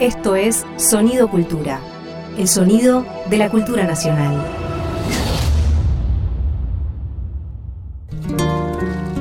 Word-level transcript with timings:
Esto 0.00 0.36
es 0.36 0.66
Sonido 0.76 1.26
Cultura, 1.30 1.80
el 2.36 2.48
sonido 2.48 3.06
de 3.30 3.38
la 3.38 3.48
cultura 3.48 3.84
nacional. 3.84 4.44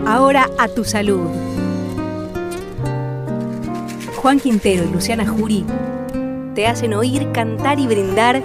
Ahora 0.05 0.49
a 0.59 0.67
tu 0.67 0.83
salud. 0.83 1.29
Juan 4.17 4.41
Quintero 4.41 4.83
y 4.83 4.91
Luciana 4.91 5.25
Jury 5.25 5.63
te 6.55 6.67
hacen 6.67 6.93
oír, 6.93 7.31
cantar 7.31 7.79
y 7.79 7.87
brindar 7.87 8.43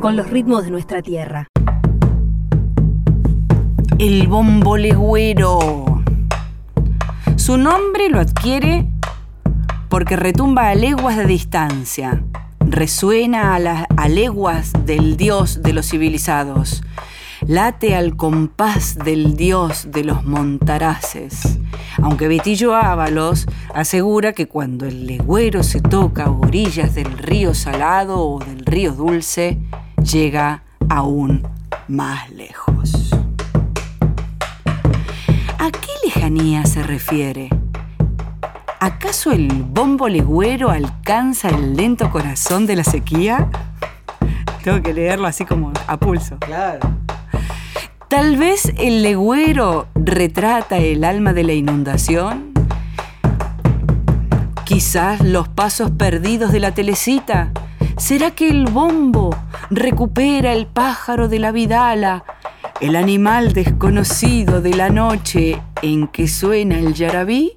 con 0.00 0.16
los 0.16 0.30
ritmos 0.30 0.64
de 0.64 0.70
nuestra 0.70 1.02
tierra. 1.02 1.48
El 3.98 4.28
bombo 4.28 4.78
legüero. 4.78 5.84
Su 7.36 7.58
nombre 7.58 8.08
lo 8.08 8.20
adquiere 8.20 8.93
porque 9.94 10.16
retumba 10.16 10.70
a 10.70 10.74
leguas 10.74 11.16
de 11.16 11.24
distancia, 11.24 12.24
resuena 12.58 13.54
a, 13.54 13.60
las, 13.60 13.86
a 13.96 14.08
leguas 14.08 14.72
del 14.84 15.16
dios 15.16 15.62
de 15.62 15.72
los 15.72 15.88
civilizados, 15.88 16.82
late 17.46 17.94
al 17.94 18.16
compás 18.16 18.96
del 18.96 19.36
dios 19.36 19.86
de 19.92 20.02
los 20.02 20.24
montaraces. 20.24 21.60
Aunque 22.02 22.26
Betillo 22.26 22.74
Ábalos 22.74 23.46
asegura 23.72 24.32
que 24.32 24.48
cuando 24.48 24.84
el 24.84 25.06
legüero 25.06 25.62
se 25.62 25.80
toca 25.80 26.24
a 26.24 26.30
orillas 26.32 26.96
del 26.96 27.16
río 27.16 27.54
salado 27.54 28.18
o 28.18 28.40
del 28.40 28.66
río 28.66 28.94
dulce, 28.94 29.60
llega 30.02 30.64
aún 30.88 31.46
más 31.86 32.32
lejos. 32.32 33.12
¿A 35.56 35.70
qué 35.70 35.92
lejanía 36.04 36.66
se 36.66 36.82
refiere? 36.82 37.48
¿Acaso 38.84 39.32
el 39.32 39.48
bombo 39.48 40.10
legüero 40.10 40.68
alcanza 40.68 41.48
el 41.48 41.74
lento 41.74 42.10
corazón 42.10 42.66
de 42.66 42.76
la 42.76 42.84
sequía? 42.84 43.48
Tengo 44.62 44.82
que 44.82 44.92
leerlo 44.92 45.26
así 45.26 45.46
como 45.46 45.72
a 45.86 45.96
pulso. 45.96 46.36
Claro. 46.40 46.80
Tal 48.08 48.36
vez 48.36 48.74
el 48.76 49.02
legüero 49.02 49.86
retrata 49.94 50.76
el 50.76 51.04
alma 51.04 51.32
de 51.32 51.44
la 51.44 51.54
inundación. 51.54 52.52
Quizás 54.66 55.22
los 55.22 55.48
pasos 55.48 55.90
perdidos 55.90 56.52
de 56.52 56.60
la 56.60 56.74
telecita. 56.74 57.52
¿Será 57.96 58.32
que 58.32 58.50
el 58.50 58.66
bombo 58.66 59.34
recupera 59.70 60.52
el 60.52 60.66
pájaro 60.66 61.28
de 61.28 61.38
la 61.38 61.52
vidala, 61.52 62.22
el 62.82 62.96
animal 62.96 63.54
desconocido 63.54 64.60
de 64.60 64.74
la 64.74 64.90
noche 64.90 65.58
en 65.80 66.06
que 66.06 66.28
suena 66.28 66.78
el 66.78 66.92
yarabí? 66.92 67.56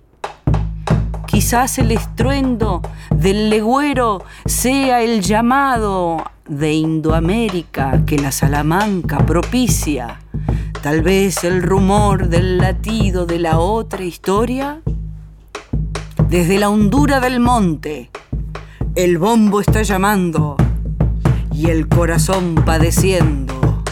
Quizás 1.28 1.78
el 1.78 1.92
estruendo 1.92 2.81
del 3.14 3.50
legüero 3.50 4.23
sea 4.45 5.02
el 5.02 5.22
llamado 5.22 6.23
de 6.47 6.73
Indoamérica 6.73 8.06
que 8.06 8.17
la 8.17 8.31
Salamanca 8.31 9.20
propicia. 9.20 10.22
Tal 10.81 11.02
vez 11.02 11.44
el 11.44 11.61
rumor 11.61 12.30
del 12.30 12.58
latido 12.58 13.25
de 13.25 13.39
la 13.39 13.59
otra 13.59 14.03
historia. 14.03 14.81
Desde 16.30 16.58
la 16.58 16.70
hondura 16.70 17.20
del 17.20 17.39
monte, 17.39 18.09
el 18.95 19.17
bombo 19.17 19.61
está 19.61 19.81
llamando 19.83 20.58
y 21.52 21.70
el 21.70 21.88
corazón 21.88 22.55
padeciendo 22.66 23.83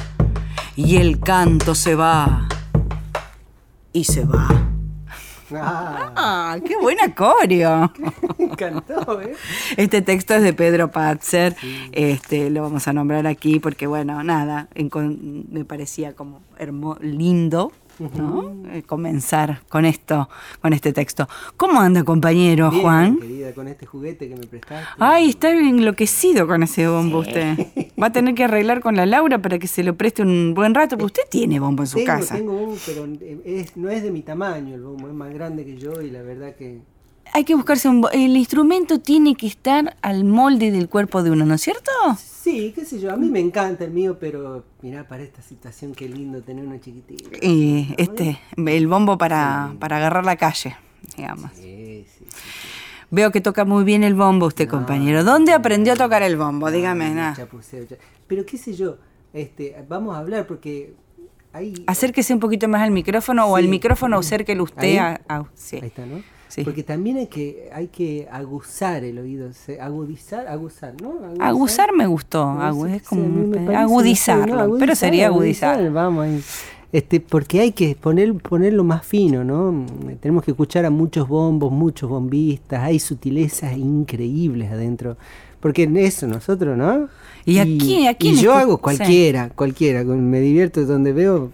y 0.76 0.98
el 0.98 1.20
canto 1.20 1.76
se 1.76 1.96
va 1.96 2.48
y 3.94 4.06
se 4.06 4.26
va. 4.26 4.75
Ah, 5.54 6.12
¡Ah, 6.16 6.58
qué 6.66 6.76
buena 6.78 7.14
coreo! 7.14 7.92
me 8.38 8.46
encantó, 8.46 9.22
¿eh? 9.22 9.34
Este 9.78 10.02
texto 10.02 10.34
es 10.34 10.44
de 10.44 10.54
Pedro 10.54 10.90
Patzer, 10.92 11.56
este, 11.92 12.50
lo 12.50 12.64
vamos 12.64 12.88
a 12.88 12.94
nombrar 12.94 13.28
aquí 13.28 13.60
porque, 13.60 13.86
bueno, 13.88 14.24
nada, 14.24 14.68
me 15.52 15.64
parecía 15.66 16.16
como 16.16 16.42
hermo- 16.58 16.98
lindo, 17.02 17.72
¿no? 18.00 18.54
Eh, 18.72 18.84
comenzar 18.84 19.62
con 19.70 19.86
esto, 19.86 20.30
con 20.62 20.74
este 20.74 20.94
texto. 20.94 21.28
¿Cómo 21.58 21.80
anda, 21.80 22.04
compañero 22.04 22.70
Bien, 22.70 22.82
Juan? 22.82 23.18
querida, 23.18 23.54
con 23.54 23.68
este 23.68 23.86
juguete 23.86 24.28
que 24.30 24.36
me 24.36 24.46
prestaste. 24.48 24.86
Ay, 25.00 25.30
está 25.30 25.52
enloquecido 25.52 26.48
con 26.48 26.64
ese 26.64 26.88
bombo 26.88 27.20
usted. 27.20 27.58
Va 28.02 28.08
a 28.08 28.12
tener 28.12 28.36
que 28.36 28.44
arreglar 28.44 28.82
con 28.82 28.96
la 28.96 29.06
Laura 29.06 29.40
para 29.42 29.60
que 29.60 29.68
se 29.68 29.84
lo 29.84 29.96
preste 29.96 30.22
un 30.22 30.54
buen 30.54 30.74
rato, 30.74 30.98
porque 30.98 31.22
usted 31.22 31.30
tiene 31.30 31.60
bombo 31.60 31.84
en 31.84 31.88
su 31.88 31.98
tengo, 31.98 32.08
casa. 32.08 32.36
Tengo 32.36 32.54
bombo, 32.54 32.78
pero 32.86 33.08
es- 33.46 33.76
no 33.78 33.90
es 33.90 34.04
de 34.04 34.12
mi 34.12 34.22
tamaño 34.22 34.76
el 34.76 34.82
bombo, 34.82 35.08
es 35.08 35.14
más 35.14 35.34
grande 35.34 35.66
que 35.66 35.78
yo 35.78 36.02
y 36.02 36.12
la 36.12 36.22
verdad 36.22 36.56
que... 36.56 36.82
Hay 37.36 37.44
que 37.44 37.54
buscarse 37.54 37.90
un... 37.90 38.08
El 38.14 38.38
instrumento 38.38 39.02
tiene 39.02 39.36
que 39.36 39.46
estar 39.46 39.98
al 40.02 40.24
molde 40.24 40.72
del 40.72 40.88
cuerpo 40.88 41.22
de 41.22 41.32
uno, 41.32 41.46
¿no 41.46 41.56
es 41.56 41.62
cierto? 41.62 41.92
Sí, 42.18 42.72
qué 42.74 42.86
sé 42.86 42.98
yo, 42.98 43.12
a 43.12 43.18
mí 43.18 43.28
me 43.28 43.42
encanta 43.42 43.84
el 43.84 43.92
mío, 43.92 44.16
pero 44.18 44.64
mirá, 44.82 45.06
para 45.06 45.24
esta 45.24 45.42
situación 45.42 45.94
qué 45.94 46.08
lindo 46.08 46.42
tener 46.44 46.66
uno 46.66 46.78
chiquitito. 46.78 47.30
Y 47.42 47.94
este, 47.98 48.40
el 48.56 48.88
bombo 48.88 49.18
para, 49.18 49.74
para 49.82 49.98
agarrar 49.98 50.24
la 50.24 50.38
calle, 50.38 50.78
digamos. 51.18 51.52
Sí, 51.56 52.06
sí. 52.18 52.24
Veo 53.12 53.34
que 53.34 53.42
toca 53.42 53.66
muy 53.66 53.84
bien 53.84 54.06
el 54.06 54.14
bombo 54.16 54.46
usted, 54.46 54.70
compañero. 54.70 55.26
¿Dónde 55.26 55.52
aprendió 55.52 55.92
a 55.92 55.96
tocar 55.98 56.24
el 56.24 56.38
bombo? 56.38 56.72
Dígame, 56.72 57.04
Ay, 57.08 57.14
nada. 57.16 57.36
chapuceo, 57.36 57.86
Pero 58.28 58.46
qué 58.46 58.58
sé 58.58 58.76
yo, 58.76 58.96
este, 59.34 59.76
vamos 59.90 60.16
a 60.16 60.20
hablar 60.20 60.48
porque 60.48 60.94
hay... 61.52 61.84
Acérquese 61.86 62.34
un 62.34 62.40
poquito 62.40 62.70
más 62.70 62.82
al 62.82 62.92
micrófono 62.92 63.46
o 63.48 63.58
al 63.58 63.68
micrófono 63.68 64.20
acérquelo 64.20 64.64
usted 64.64 64.84
¿Ahí? 64.84 64.98
a... 65.00 65.20
a- 65.28 65.44
sí. 65.54 65.80
Ahí 65.82 65.88
está, 65.88 66.06
¿no? 66.06 66.24
Sí. 66.48 66.64
Porque 66.64 66.84
también 66.84 67.18
hay 67.18 67.28
que, 67.28 67.70
hay 67.74 67.88
que 67.88 68.28
aguzar 68.32 69.04
el 69.04 69.18
oído, 69.20 69.50
agudizar, 69.82 70.48
aguzar, 70.48 70.94
¿no? 71.02 71.16
Aguzar 71.44 71.92
me 71.94 72.08
gustó, 72.08 72.44
agu- 72.46 72.90
es 72.90 73.04
como 73.04 73.24
sí, 73.24 73.30
me 73.30 73.76
agudizarlo, 73.76 74.68
no 74.68 74.74
sé, 74.76 74.80
pero 74.80 74.96
sería 74.96 75.28
agudizar. 75.28 75.92
Vamos 75.92 76.26
ahí. 76.26 76.42
Este, 76.92 77.20
porque 77.20 77.60
hay 77.60 77.72
que 77.74 77.96
poner, 78.00 78.34
ponerlo 78.36 78.86
más 78.86 79.06
fino, 79.06 79.44
¿no? 79.44 79.86
Tenemos 80.22 80.46
que 80.46 80.52
escuchar 80.52 80.86
a 80.86 80.90
muchos 80.90 81.28
bombos, 81.28 81.72
muchos 81.74 82.10
bombistas, 82.10 82.84
hay 82.84 83.00
sutilezas 83.00 83.76
increíbles 83.76 84.72
adentro. 84.72 85.18
Porque 85.60 85.84
en 85.84 85.98
eso 85.98 86.26
nosotros, 86.28 86.78
¿no? 86.78 87.10
¿Y 87.44 87.58
aquí- 87.58 88.06
a 88.08 88.16
y 88.18 88.36
yo 88.36 88.54
hago 88.54 88.76
sí. 88.76 88.82
cualquiera, 88.82 89.50
cualquiera, 89.50 90.06
con- 90.06 90.30
me 90.30 90.40
divierto 90.40 90.86
donde 90.86 91.12
veo, 91.12 91.50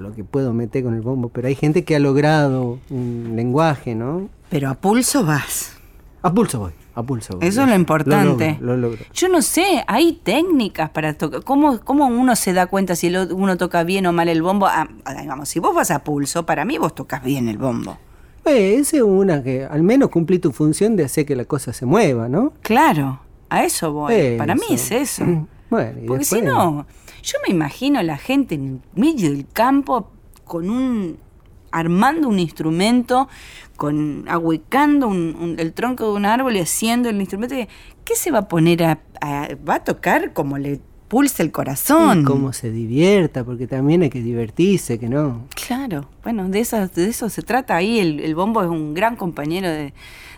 lo 0.00 0.14
que 0.14 0.24
puedo 0.24 0.52
meter 0.52 0.84
con 0.84 0.94
el 0.94 1.00
bombo, 1.00 1.28
pero 1.28 1.48
hay 1.48 1.54
gente 1.54 1.84
que 1.84 1.96
ha 1.96 1.98
logrado 1.98 2.78
un 2.90 3.32
lenguaje, 3.36 3.94
¿no? 3.94 4.28
Pero 4.48 4.68
a 4.68 4.74
pulso 4.74 5.24
vas. 5.24 5.76
A 6.22 6.32
pulso 6.32 6.60
voy, 6.60 6.72
a 6.94 7.02
pulso 7.02 7.36
voy. 7.36 7.48
Eso 7.48 7.62
es 7.62 7.68
lo 7.68 7.74
importante. 7.74 8.58
Lo 8.60 8.76
logro, 8.76 8.76
lo 8.76 8.76
logro. 8.76 9.04
Yo 9.12 9.28
no 9.28 9.42
sé, 9.42 9.84
hay 9.86 10.12
técnicas 10.22 10.90
para 10.90 11.14
tocar. 11.14 11.42
¿Cómo, 11.42 11.80
¿Cómo 11.80 12.06
uno 12.06 12.36
se 12.36 12.52
da 12.52 12.66
cuenta 12.66 12.94
si 12.94 13.08
el 13.08 13.32
uno 13.32 13.56
toca 13.56 13.82
bien 13.82 14.06
o 14.06 14.12
mal 14.12 14.28
el 14.28 14.42
bombo? 14.42 14.66
Ah, 14.66 14.88
ah, 15.04 15.14
digamos, 15.14 15.48
si 15.48 15.58
vos 15.58 15.74
vas 15.74 15.90
a 15.90 16.04
pulso, 16.04 16.46
para 16.46 16.64
mí 16.64 16.78
vos 16.78 16.94
tocas 16.94 17.22
bien 17.24 17.48
el 17.48 17.58
bombo. 17.58 17.98
Eh, 18.44 18.76
esa 18.78 18.96
es 18.96 19.02
una 19.02 19.42
que 19.42 19.64
al 19.64 19.82
menos 19.82 20.10
cumplí 20.10 20.38
tu 20.38 20.52
función 20.52 20.96
de 20.96 21.04
hacer 21.04 21.26
que 21.26 21.36
la 21.36 21.44
cosa 21.44 21.72
se 21.72 21.86
mueva, 21.86 22.28
¿no? 22.28 22.52
Claro, 22.62 23.20
a 23.48 23.64
eso 23.64 23.92
voy. 23.92 24.36
Para 24.36 24.54
mí 24.54 24.62
es 24.70 24.90
Eso. 24.90 25.24
Bueno, 25.72 26.00
y 26.02 26.06
Porque 26.06 26.26
si 26.26 26.42
no, 26.42 26.86
yo 27.22 27.38
me 27.46 27.54
imagino 27.54 27.98
a 27.98 28.02
la 28.02 28.18
gente 28.18 28.54
en 28.54 28.82
medio 28.94 29.30
del 29.30 29.46
campo 29.52 30.10
con 30.44 30.68
un 30.70 31.18
armando 31.70 32.28
un 32.28 32.38
instrumento, 32.38 33.28
con 33.76 34.24
ahuecando 34.28 35.08
un- 35.08 35.34
un- 35.40 35.56
el 35.58 35.72
tronco 35.72 36.04
de 36.08 36.12
un 36.12 36.26
árbol 36.26 36.56
y 36.56 36.60
haciendo 36.60 37.08
el 37.08 37.18
instrumento. 37.18 37.54
¿Qué 38.04 38.14
se 38.14 38.30
va 38.30 38.40
a 38.40 38.48
poner 38.48 38.82
a, 38.84 39.00
a- 39.22 39.48
va 39.66 39.76
a 39.76 39.84
tocar 39.84 40.32
como 40.34 40.58
le 40.58 40.80
pulsa 41.08 41.42
el 41.42 41.50
corazón? 41.50 42.20
Y 42.20 42.24
cómo 42.24 42.52
se 42.52 42.70
divierta, 42.70 43.42
porque 43.44 43.66
también 43.66 44.02
hay 44.02 44.10
que 44.10 44.20
divertirse, 44.20 44.98
que 44.98 45.08
no. 45.08 45.46
Claro, 45.66 46.08
bueno, 46.22 46.46
de 46.48 46.60
eso, 46.60 46.86
de 46.88 47.08
eso 47.08 47.30
se 47.30 47.40
trata 47.42 47.74
ahí. 47.76 47.98
El, 48.00 48.20
el 48.20 48.34
bombo 48.34 48.62
es 48.62 48.68
un 48.68 48.92
gran 48.92 49.16
compañero 49.16 49.68
de, 49.70 49.94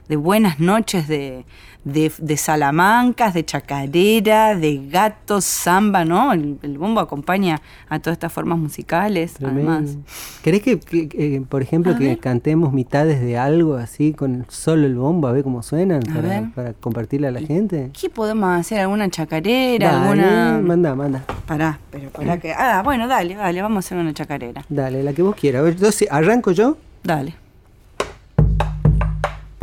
de 0.08 0.16
buenas 0.16 0.60
noches, 0.60 1.08
de, 1.08 1.44
de, 1.84 2.12
de 2.18 2.36
salamancas, 2.36 3.32
de 3.34 3.44
chacarera, 3.44 4.54
de 4.54 4.86
gatos, 4.88 5.44
samba, 5.44 6.04
¿no? 6.04 6.32
El, 6.32 6.58
el 6.62 6.78
bombo 6.78 7.00
acompaña 7.00 7.60
a 7.88 7.98
todas 7.98 8.14
estas 8.16 8.32
formas 8.32 8.58
musicales, 8.58 9.36
además. 9.42 9.96
¿Querés 10.42 10.62
que, 10.62 10.78
que- 10.78 11.08
que, 11.08 11.42
por 11.48 11.62
ejemplo, 11.62 11.92
A 11.92 11.96
que 11.98 12.08
ver. 12.08 12.18
cantemos 12.18 12.72
mitades 12.72 13.20
de 13.20 13.38
algo 13.38 13.74
así 13.76 14.12
con 14.12 14.44
solo 14.48 14.86
el 14.86 14.94
bombo, 14.96 15.26
a 15.28 15.32
ver 15.32 15.42
cómo 15.42 15.62
suenan, 15.62 16.02
para, 16.54 16.72
compartirle 16.74 17.28
a 17.28 17.30
la 17.30 17.40
gente? 17.40 17.90
¿Qué 17.98 18.10
podemos 18.10 18.48
hacer? 18.58 18.80
¿Alguna 18.80 19.08
chacarera? 19.10 19.90
Dale, 19.92 20.02
¿Alguna...? 20.22 20.60
Manda, 20.62 20.94
manda. 20.94 21.24
Pará, 21.46 21.78
pero 21.90 22.10
pará 22.10 22.38
que... 22.38 22.52
Ah, 22.52 22.82
bueno, 22.84 23.08
dale, 23.08 23.34
dale, 23.34 23.62
vamos 23.62 23.76
a 23.76 23.86
hacer 23.86 23.98
una 23.98 24.12
chacarera. 24.14 24.64
Dale, 24.68 25.02
la 25.02 25.12
que 25.12 25.22
vos 25.22 25.34
quieras. 25.34 25.60
A 25.60 25.62
ver, 25.64 25.74
entonces, 25.74 26.08
¿arranco 26.10 26.52
yo? 26.52 26.76
Dale. 27.02 27.34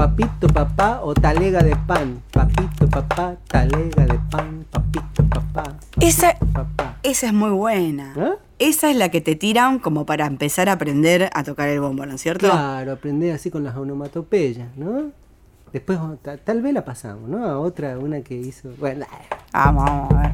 Papito, 0.06 0.48
papá 0.48 1.00
o 1.04 1.14
talega 1.14 1.62
de 1.62 1.76
pan. 1.76 2.24
Papito, 2.32 2.88
papá, 2.90 3.36
talega 3.48 4.04
de 4.08 4.20
pan. 4.32 4.66
Papito, 4.72 5.24
papá. 5.30 5.62
papito, 5.64 5.78
Esa- 6.08 6.40
Papá. 6.40 6.98
Esa 7.04 7.28
es 7.28 7.34
muy 7.34 7.52
buena. 7.52 8.12
¿Ah? 8.18 8.32
Esa 8.58 8.90
es 8.90 8.96
la 8.96 9.10
que 9.10 9.22
te 9.22 9.36
tiran 9.36 9.78
como 9.78 10.08
para 10.08 10.26
empezar 10.26 10.70
a 10.70 10.72
aprender 10.72 11.30
a 11.32 11.44
tocar 11.44 11.70
el 11.70 11.82
bombo, 11.82 12.04
¿no 12.08 12.16
es 12.16 12.22
cierto? 12.22 12.50
Claro, 12.50 12.94
aprender 12.94 13.36
así 13.36 13.52
con 13.52 13.64
las 13.64 13.78
onomatopeyas, 13.78 14.76
¿no? 14.76 15.12
Después 15.72 16.00
ta- 16.24 16.38
tal 16.38 16.64
vez 16.64 16.74
la 16.74 16.84
pasamos, 16.84 17.30
¿no? 17.30 17.46
A 17.46 17.60
otra, 17.60 18.00
una 18.00 18.22
que 18.22 18.34
hizo. 18.36 18.70
Bueno, 18.80 19.06
Vamos, 19.54 19.86
vamos 19.86 20.14
a 20.14 20.22
ver. 20.24 20.32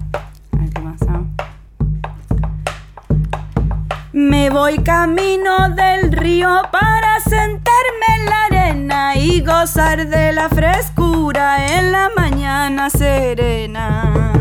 Me 4.17 4.49
voy 4.49 4.79
camino 4.79 5.69
del 5.75 6.11
río 6.11 6.63
para 6.71 7.19
sentarme 7.19 8.07
en 8.15 8.25
la 8.25 8.45
arena 8.45 9.15
y 9.15 9.41
gozar 9.41 10.07
de 10.07 10.31
la 10.31 10.49
frescura 10.49 11.77
en 11.77 11.91
la 11.91 12.09
mañana 12.17 12.89
serena. 12.89 14.33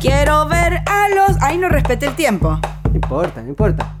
Quiero 0.00 0.46
ver 0.46 0.80
a 0.86 1.08
los... 1.08 1.36
Ay, 1.42 1.58
no 1.58 1.68
respeté 1.68 2.06
el 2.06 2.14
tiempo. 2.14 2.60
no 2.84 2.94
importa, 2.94 3.42
no 3.42 3.48
importa. 3.48 3.94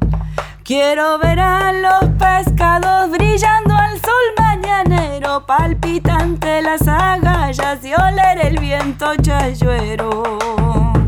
Quiero 0.62 1.18
ver 1.18 1.40
a 1.40 1.72
los 1.72 2.04
pescados 2.20 3.10
brillando 3.10 3.74
al 3.74 3.98
sol 3.98 4.26
mañanero, 4.38 5.44
palpitante 5.44 6.62
las 6.62 6.86
agallas 6.86 7.84
y 7.84 7.92
oler 7.94 8.46
el 8.46 8.60
viento 8.60 9.16
chayuero. 9.16 11.01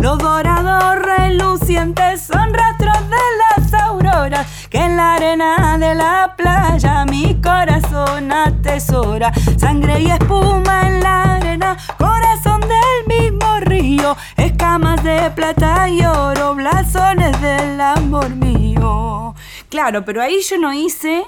Los 0.00 0.18
dorados 0.18 0.96
relucientes 1.02 2.22
son 2.22 2.54
rastros 2.54 2.98
de 3.10 3.60
las 3.60 3.74
auroras 3.74 4.46
que 4.70 4.78
en 4.78 4.96
la 4.96 5.14
arena 5.14 5.76
de 5.78 5.94
la 5.94 6.34
playa 6.38 7.04
mi 7.04 7.38
corazón 7.42 8.32
atesora. 8.32 9.30
Sangre 9.58 10.00
y 10.00 10.10
espuma 10.10 10.88
en 10.88 11.00
la 11.00 11.34
arena, 11.34 11.76
corazón 11.98 12.60
del 12.62 13.06
mismo 13.06 13.60
río, 13.60 14.16
escamas 14.38 15.04
de 15.04 15.30
plata 15.32 15.86
y 15.90 16.02
oro, 16.02 16.54
blasones 16.54 17.38
del 17.42 17.78
amor 17.78 18.30
mío. 18.30 19.34
Claro, 19.68 20.02
pero 20.06 20.22
ahí 20.22 20.40
yo 20.48 20.56
no 20.56 20.72
hice 20.72 21.24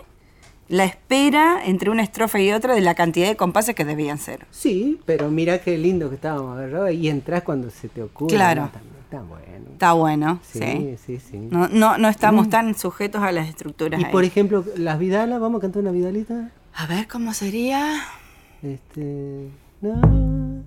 la 0.72 0.84
espera 0.84 1.60
entre 1.66 1.90
una 1.90 2.02
estrofa 2.02 2.40
y 2.40 2.50
otra 2.50 2.74
de 2.74 2.80
la 2.80 2.94
cantidad 2.94 3.28
de 3.28 3.36
compases 3.36 3.74
que 3.74 3.84
debían 3.84 4.16
ser. 4.16 4.46
Sí, 4.50 4.98
pero 5.04 5.30
mira 5.30 5.58
qué 5.58 5.76
lindo 5.76 6.08
que 6.08 6.14
estábamos 6.14 6.56
agarrados 6.56 6.92
y 6.92 7.10
entras 7.10 7.42
cuando 7.42 7.68
se 7.68 7.90
te 7.90 8.02
ocurre. 8.02 8.34
Claro. 8.34 8.62
¿no? 8.62 9.00
Está 9.04 9.20
bueno. 9.20 9.70
Está 9.70 9.92
bueno, 9.92 10.40
Sí, 10.50 10.60
sí. 10.60 10.96
sí, 11.04 11.18
sí. 11.30 11.48
No, 11.50 11.68
no, 11.68 11.98
no 11.98 12.08
estamos 12.08 12.48
tan 12.48 12.74
sujetos 12.74 13.22
a 13.22 13.32
las 13.32 13.50
estructuras. 13.50 14.00
Y 14.00 14.04
ahí. 14.04 14.10
por 14.10 14.24
ejemplo, 14.24 14.64
las 14.78 14.98
Vidalas, 14.98 15.38
¿vamos 15.40 15.58
a 15.58 15.60
cantar 15.60 15.82
una 15.82 15.90
Vidalita? 15.90 16.50
A 16.74 16.86
ver 16.86 17.06
cómo 17.06 17.34
sería. 17.34 18.00
Este. 18.62 19.50
No. 19.82 20.62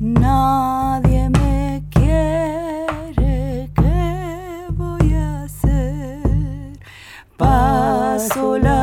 Nadie 0.00 1.30
me 1.30 1.84
quiere, 1.90 3.70
¿qué 3.72 4.66
voy 4.72 5.12
a 5.14 5.42
hacer? 5.44 6.78
Paso 7.36 8.58
la 8.58 8.77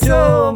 que 0.00 0.53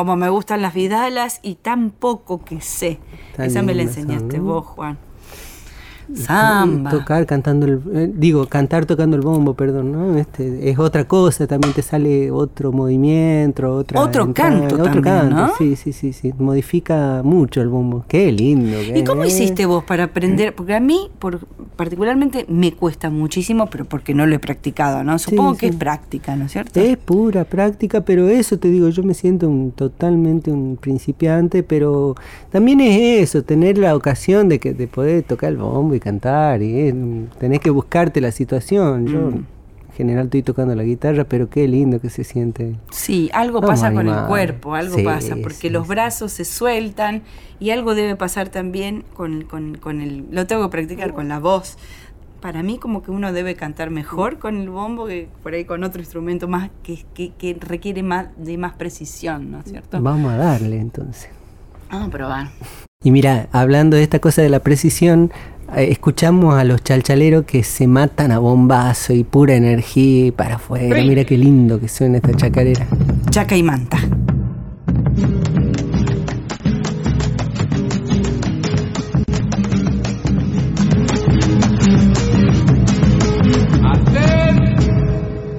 como 0.00 0.16
me 0.16 0.30
gustan 0.30 0.62
las 0.62 0.72
vidalas 0.72 1.40
y 1.42 1.56
tan 1.56 1.90
poco 1.90 2.42
que 2.42 2.62
sé. 2.62 3.00
Está 3.32 3.44
Esa 3.44 3.60
me 3.60 3.74
la 3.74 3.82
enseñaste 3.82 4.38
vos, 4.38 4.64
Juan. 4.64 4.96
Samba. 6.14 6.90
Tocar 6.90 7.26
cantando 7.26 7.66
el. 7.66 7.80
eh, 7.94 8.12
digo, 8.14 8.46
cantar 8.46 8.86
tocando 8.86 9.16
el 9.16 9.22
bombo, 9.22 9.54
perdón, 9.54 9.92
¿no? 9.92 10.16
Este, 10.18 10.70
es 10.70 10.78
otra 10.78 11.06
cosa, 11.06 11.46
también 11.46 11.72
te 11.72 11.82
sale 11.82 12.30
otro 12.30 12.72
movimiento, 12.72 13.74
otra. 13.74 14.00
Otro 14.00 14.32
canto 14.32 14.74
otro 14.74 14.84
también, 14.84 15.02
canto, 15.02 15.36
¿no? 15.36 15.52
sí, 15.56 15.76
sí, 15.76 15.92
sí, 15.92 16.12
sí. 16.12 16.32
Modifica 16.38 17.22
mucho 17.24 17.60
el 17.60 17.68
bombo. 17.68 18.04
Qué 18.08 18.30
lindo. 18.32 18.76
¿Y 18.94 19.04
cómo 19.04 19.24
hiciste 19.24 19.66
vos 19.66 19.84
para 19.84 20.04
aprender? 20.04 20.54
Porque 20.56 20.74
a 20.74 20.80
mí, 20.80 21.10
por, 21.18 21.40
particularmente, 21.76 22.46
me 22.48 22.72
cuesta 22.72 23.10
muchísimo, 23.10 23.68
pero 23.68 23.84
porque 23.84 24.14
no 24.14 24.26
lo 24.26 24.34
he 24.34 24.38
practicado, 24.38 25.04
¿no? 25.04 25.18
Supongo 25.18 25.54
que 25.54 25.68
sí. 25.68 25.72
es 25.72 25.76
práctica, 25.76 26.36
¿no 26.36 26.46
es 26.46 26.52
cierto? 26.52 26.80
Es 26.80 26.96
pura 26.96 27.44
práctica, 27.44 28.02
pero 28.02 28.28
eso 28.28 28.58
te 28.58 28.68
digo, 28.68 28.88
yo 28.88 29.02
me 29.02 29.14
siento 29.14 29.48
un, 29.48 29.72
totalmente 29.72 30.50
un 30.50 30.76
principiante, 30.76 31.62
pero 31.62 32.14
también 32.50 32.80
es 32.80 33.22
eso, 33.22 33.42
tener 33.42 33.78
la 33.78 33.94
ocasión 33.94 34.48
de 34.48 34.58
que 34.58 34.74
de 34.74 34.86
poder 34.86 35.22
tocar 35.22 35.50
el 35.50 35.58
bombo 35.58 35.94
y 35.94 35.99
cantar, 36.00 36.62
y 36.62 36.88
es, 36.88 36.94
tenés 37.38 37.60
que 37.60 37.70
buscarte 37.70 38.20
la 38.20 38.32
situación. 38.32 39.06
Yo 39.06 39.20
Mm. 39.30 39.44
en 39.90 39.96
general 39.96 40.24
estoy 40.26 40.42
tocando 40.42 40.74
la 40.74 40.82
guitarra, 40.82 41.24
pero 41.24 41.50
qué 41.50 41.68
lindo 41.68 42.00
que 42.00 42.08
se 42.10 42.24
siente. 42.24 42.76
Sí, 42.90 43.28
algo 43.34 43.60
Vamos 43.60 43.78
pasa 43.80 43.92
con 43.92 44.08
el 44.08 44.24
cuerpo, 44.26 44.74
algo 44.74 44.96
Sí, 44.96 45.02
pasa, 45.04 45.36
porque 45.42 45.56
sí, 45.56 45.70
los 45.70 45.84
sí. 45.84 45.88
brazos 45.90 46.32
se 46.32 46.44
sueltan 46.46 47.22
y 47.58 47.70
algo 47.70 47.94
debe 47.94 48.16
pasar 48.16 48.48
también 48.48 49.04
con, 49.14 49.42
con, 49.42 49.74
con 49.76 50.00
el... 50.00 50.24
Lo 50.30 50.46
tengo 50.46 50.62
que 50.62 50.70
practicar 50.70 51.12
con 51.12 51.28
la 51.28 51.38
voz. 51.38 51.76
Para 52.40 52.62
mí 52.62 52.78
como 52.78 53.02
que 53.02 53.10
uno 53.10 53.34
debe 53.34 53.54
cantar 53.56 53.90
mejor 53.90 54.38
con 54.38 54.56
el 54.56 54.70
bombo 54.70 55.06
que 55.06 55.28
por 55.42 55.52
ahí 55.52 55.66
con 55.66 55.84
otro 55.84 56.00
instrumento 56.00 56.48
más 56.48 56.70
que, 56.82 57.04
que, 57.12 57.32
que 57.36 57.54
requiere 57.60 58.02
más 58.02 58.28
de 58.38 58.56
más 58.56 58.72
precisión, 58.72 59.50
¿no 59.50 59.58
es 59.60 59.66
cierto? 59.66 60.00
Vamos 60.00 60.32
a 60.32 60.36
darle 60.38 60.78
entonces. 60.80 61.28
Vamos 61.90 62.08
a 62.08 62.10
probar. 62.10 62.48
Y 63.04 63.10
mira, 63.10 63.48
hablando 63.52 63.96
de 63.98 64.04
esta 64.04 64.20
cosa 64.20 64.40
de 64.40 64.48
la 64.48 64.60
precisión, 64.60 65.30
escuchamos 65.76 66.54
a 66.54 66.64
los 66.64 66.82
chalchaleros 66.82 67.44
que 67.44 67.62
se 67.62 67.86
matan 67.86 68.32
a 68.32 68.38
bombazo 68.38 69.12
y 69.12 69.24
pura 69.24 69.54
energía 69.54 70.26
y 70.26 70.30
para 70.30 70.56
afuera. 70.56 71.02
Mira 71.02 71.24
qué 71.24 71.36
lindo 71.36 71.80
que 71.80 71.88
suena 71.88 72.16
esta 72.18 72.34
chacarera. 72.34 72.86
Chaca 73.30 73.56
y 73.56 73.62
manta. 73.62 73.98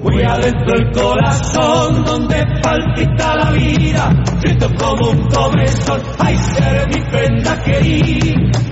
Muy 0.02 0.22
adentro 0.24 0.74
el 0.74 0.92
corazón 0.92 2.04
donde 2.04 2.44
palpita 2.62 3.36
la 3.36 3.52
vida, 3.52 4.22
siento 4.42 4.68
como 4.78 5.10
un 5.10 5.28
comezón, 5.28 6.02
ay 6.18 6.36
ser 6.36 6.88
mi 6.88 7.00
prenda 7.10 7.62
querida. 7.62 8.71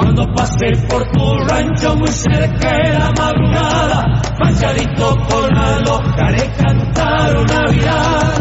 Cuando 0.00 0.24
pasé 0.34 0.72
por 0.88 1.06
tu 1.10 1.36
rancho 1.46 1.94
muy 1.94 2.08
cerca 2.08 2.72
de 2.72 2.98
la 2.98 3.12
madrugada, 3.12 4.22
la 5.50 5.78
loca, 5.80 6.26
haré 6.26 6.50
cantar 6.56 7.36
una 7.36 7.60
Navidad. 7.60 8.34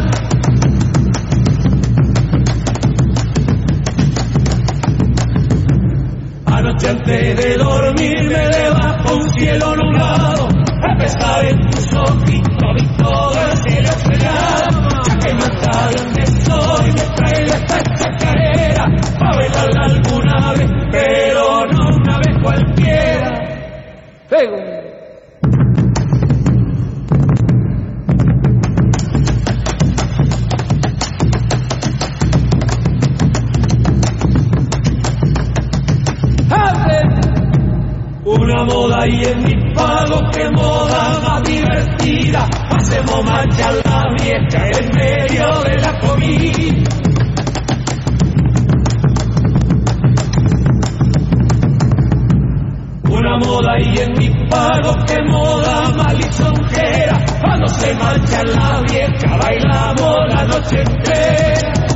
Anoche 6.46 6.90
antes 6.90 7.38
de 7.38 7.58
dormirme 7.58 8.50
debajo 8.50 9.16
un 9.18 9.30
cielo 9.34 9.76
nublado, 9.76 10.48
a 10.48 10.98
pesar 10.98 11.44
de 11.44 11.56
tus 11.56 11.94
ojitos 11.94 12.74
vi 12.76 12.88
todo 12.98 13.48
el 13.52 13.58
cielo 13.58 13.90
estrellado. 13.90 14.99
Que 15.30 15.36
mata 15.36 15.92
donde 15.96 16.24
estoy 16.24 16.92
me 16.92 17.16
trae 17.16 17.44
esta 17.44 17.84
chacarera, 17.84 18.86
a 19.22 19.36
bailarla 19.38 19.86
alguna 19.86 20.54
vez, 20.54 20.72
pero 20.92 21.68
no 21.68 21.98
una 21.98 22.18
vez 22.18 22.36
cualquiera. 22.42 23.30
Moda 38.64 39.08
y 39.08 39.24
en 39.26 39.44
mi 39.44 39.74
pago 39.74 40.22
que 40.32 40.50
moda 40.52 41.20
más 41.24 41.44
divertida. 41.44 42.48
Hacemos 42.70 43.24
marcha 43.24 43.72
la 43.86 44.06
vieja 44.22 44.68
en 44.80 44.90
medio 44.96 45.64
de 45.64 45.76
la 45.80 46.00
comida. 46.00 46.90
Una 53.10 53.38
moda 53.38 53.80
y 53.80 53.98
en 54.00 54.14
mi 54.18 54.48
pago 54.50 54.96
que 55.06 55.18
moda 55.28 55.92
malizonjera. 55.96 57.26
Cuando 57.42 57.68
se 57.68 57.94
marcha 57.96 58.44
la 58.44 58.82
vieja 58.82 59.38
bailamos 59.38 60.18
la 60.30 60.44
noche 60.46 60.82
entera. 60.82 61.89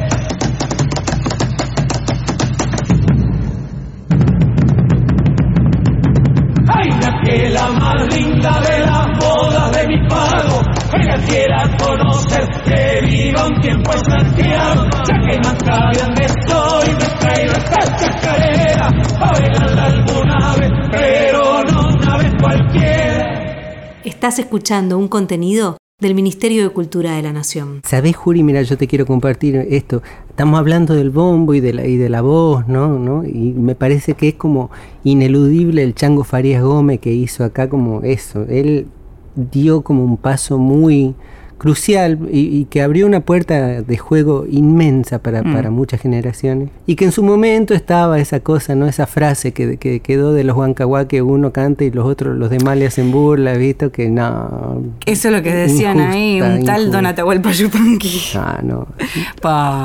De 8.43 8.85
las 8.85 9.07
bodas 9.19 9.71
de 9.71 9.87
mi 9.87 10.07
pago, 10.07 10.61
que 10.91 11.03
la 11.03 11.17
quiera 11.17 11.77
conocer, 11.77 12.49
que 12.65 13.05
viva 13.05 13.47
un 13.47 13.61
tiempo 13.61 13.93
en 13.93 13.99
Santiago, 13.99 14.83
ya 15.07 15.29
que 15.29 15.39
más 15.39 15.63
cabe 15.63 15.97
donde 15.97 16.25
estoy, 16.25 16.89
me 16.89 17.19
traigo 17.19 17.53
esta 17.53 17.95
chacarera, 17.95 18.87
a 18.87 19.31
bailarla 19.31 19.85
alguna 19.85 20.55
vez, 20.55 20.71
pero 20.91 21.63
no 21.63 21.87
una 21.87 22.17
vez 22.17 22.33
cualquiera. 22.41 24.01
Estás 24.03 24.39
escuchando 24.39 24.97
un 24.97 25.07
contenido 25.07 25.77
del 25.99 26.15
Ministerio 26.15 26.63
de 26.63 26.69
Cultura 26.69 27.15
de 27.15 27.21
la 27.21 27.31
Nación. 27.31 27.81
¿Sabés, 27.85 28.15
Juri? 28.15 28.43
Mira, 28.43 28.61
yo 28.63 28.77
te 28.77 28.87
quiero 28.87 29.05
compartir 29.05 29.55
esto. 29.55 30.01
Estamos 30.29 30.59
hablando 30.59 30.95
del 30.95 31.11
bombo 31.11 31.53
y 31.53 31.59
de 31.59 31.73
la, 31.73 31.85
y 31.85 31.97
de 31.97 32.09
la 32.09 32.21
voz, 32.21 32.67
¿no? 32.67 32.99
¿no? 32.99 33.23
Y 33.23 33.53
me 33.53 33.75
parece 33.75 34.15
que 34.15 34.29
es 34.29 34.33
como 34.33 34.71
ineludible 35.03 35.83
el 35.83 35.93
Chango 35.93 36.23
Farías 36.23 36.63
Gómez 36.63 36.99
que 36.99 37.13
hizo 37.13 37.43
acá 37.43 37.69
como 37.69 38.01
eso. 38.01 38.45
Él 38.49 38.87
dio 39.35 39.81
como 39.83 40.03
un 40.03 40.17
paso 40.17 40.57
muy 40.57 41.15
crucial 41.63 42.19
y, 42.29 42.39
y 42.57 42.65
que 42.65 42.81
abrió 42.81 43.05
una 43.05 43.21
puerta 43.21 43.81
de 43.81 43.97
juego 43.97 44.45
inmensa 44.51 45.19
para, 45.19 45.41
Mm. 45.43 45.53
para 45.53 45.69
muchas 45.71 46.01
generaciones. 46.01 46.67
Y 46.85 46.95
que 46.97 47.05
en 47.05 47.13
su 47.13 47.23
momento 47.23 47.73
estaba 47.73 48.19
esa 48.19 48.41
cosa, 48.41 48.75
¿no? 48.75 48.85
Esa 48.85 49.07
frase 49.07 49.53
que, 49.53 49.77
que 49.77 50.01
quedó 50.01 50.33
de 50.33 50.43
los 50.43 50.57
Huancahuá 50.57 51.07
que 51.07 51.21
uno 51.21 51.53
canta 51.53 51.85
y 51.85 51.91
los 51.91 52.05
otros, 52.05 52.37
los 52.37 52.49
demás 52.49 52.77
le 52.77 52.85
hacen 52.87 53.11
burla, 53.11 53.53
¿visto? 53.53 53.93
Que 53.93 54.09
no. 54.09 54.83
Eso 55.05 55.29
es 55.29 55.33
lo 55.33 55.41
que 55.41 55.53
decían 55.55 56.01
ahí, 56.01 56.35
Injusta, 56.39 56.55
un 56.59 56.65
tal. 56.65 56.91
Don 56.91 57.05
Atahualpa 57.05 57.51
Yupanqui. 57.53 58.19
Ah, 58.35 58.59
no. 58.61 58.87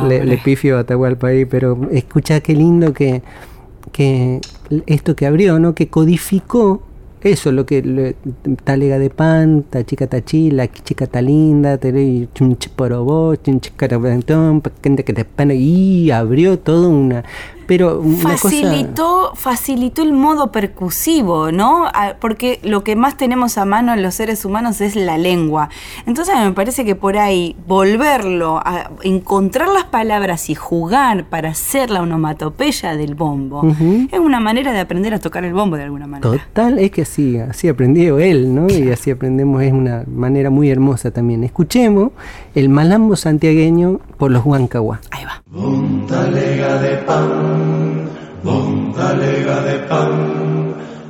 Le, 0.09 0.25
le 0.25 0.39
pifio 0.39 0.79
a 0.79 0.81
Atahualpa 0.81 1.29
ahí, 1.29 1.45
pero 1.45 1.79
escucha 1.93 2.41
qué 2.41 2.55
lindo 2.55 2.93
que, 2.93 3.23
que 3.93 4.41
esto 4.87 5.15
que 5.15 5.27
abrió, 5.27 5.61
¿no? 5.61 5.75
Que 5.77 5.87
codificó 5.87 6.83
eso, 7.23 7.53
lo 7.53 7.67
que 7.67 7.83
le- 7.83 8.17
talega 8.65 8.99
de 8.99 9.11
pan, 9.11 9.65
ta 9.69 9.85
chica 9.85 10.07
ta 10.07 10.25
chila, 10.25 10.69
chica 10.69 11.07
ta 11.07 11.21
linda, 11.21 11.79
chun 13.43 13.61
chicarabantón, 13.61 14.61
pa- 14.61 14.73
gente 14.83 15.05
que 15.05 15.13
te 15.13 15.25
pana, 15.25 15.55
y 15.55 16.11
abrió 16.11 16.59
todo 16.59 16.89
una 16.89 17.25
pero 17.69 18.01
una 18.01 18.23
cosa 18.31 18.49
facilitó, 18.49 19.33
facilitó 19.35 20.03
el 20.03 20.15
modo 20.15 20.51
percusivo, 20.51 21.53
¿no? 21.53 21.85
Ah, 21.93 22.15
Porque 22.19 22.61
lo 22.63 22.83
que 22.83 22.97
más 22.97 23.19
tenemos 23.19 23.59
a 23.59 23.67
mano 23.67 23.93
en 23.93 24.03
los 24.03 24.15
seres 24.15 24.47
humanos 24.47 24.81
es 24.81 24.97
la 24.97 25.19
lengua. 25.19 25.69
Entonces 26.07 26.35
me 26.43 26.53
parece 26.53 26.87
que 26.87 26.95
por 26.95 27.19
ahí 27.19 27.55
volverlo 27.67 28.57
a 28.57 28.91
encontrar 29.03 29.69
las 29.69 29.85
palabras 29.85 30.49
y 30.49 30.55
jugar 30.55 31.25
para 31.25 31.51
hacer 31.51 31.91
la 31.91 32.01
onomatopeya 32.01 32.97
del 32.97 33.15
bombo 33.15 33.63
es 34.11 34.19
una 34.19 34.41
manera 34.41 34.73
de 34.73 34.81
aprender 34.81 35.13
a 35.13 35.19
tocar 35.19 35.45
el 35.45 35.53
bombo 35.53 35.77
de 35.77 35.83
alguna 35.83 36.07
manera. 36.07 36.31
Total, 36.31 36.79
es 36.79 36.91
que 36.91 37.03
así, 37.03 37.37
así 37.39 37.69
aprendió 37.69 38.19
él, 38.19 38.55
¿no? 38.55 38.67
Y 38.71 38.91
así 38.91 39.11
aprendemos, 39.11 39.63
es 39.63 39.75
una 39.75 40.05
manera 40.07 40.49
muy 40.49 40.71
hermosa 40.71 41.11
también. 41.11 41.45
Escuchemos 41.45 42.13
el 42.55 42.71
malambo 42.71 43.15
santiagueño 43.15 44.01
por 44.17 44.31
los 44.31 44.47
Huancahuá. 44.47 45.01
Ahí 45.11 45.25
va. 45.27 45.43
Montalega 45.51 46.79
de 46.79 46.97
pan, 46.99 47.58
montalega 48.49 49.61
de 49.69 49.77
pan, 49.91 50.13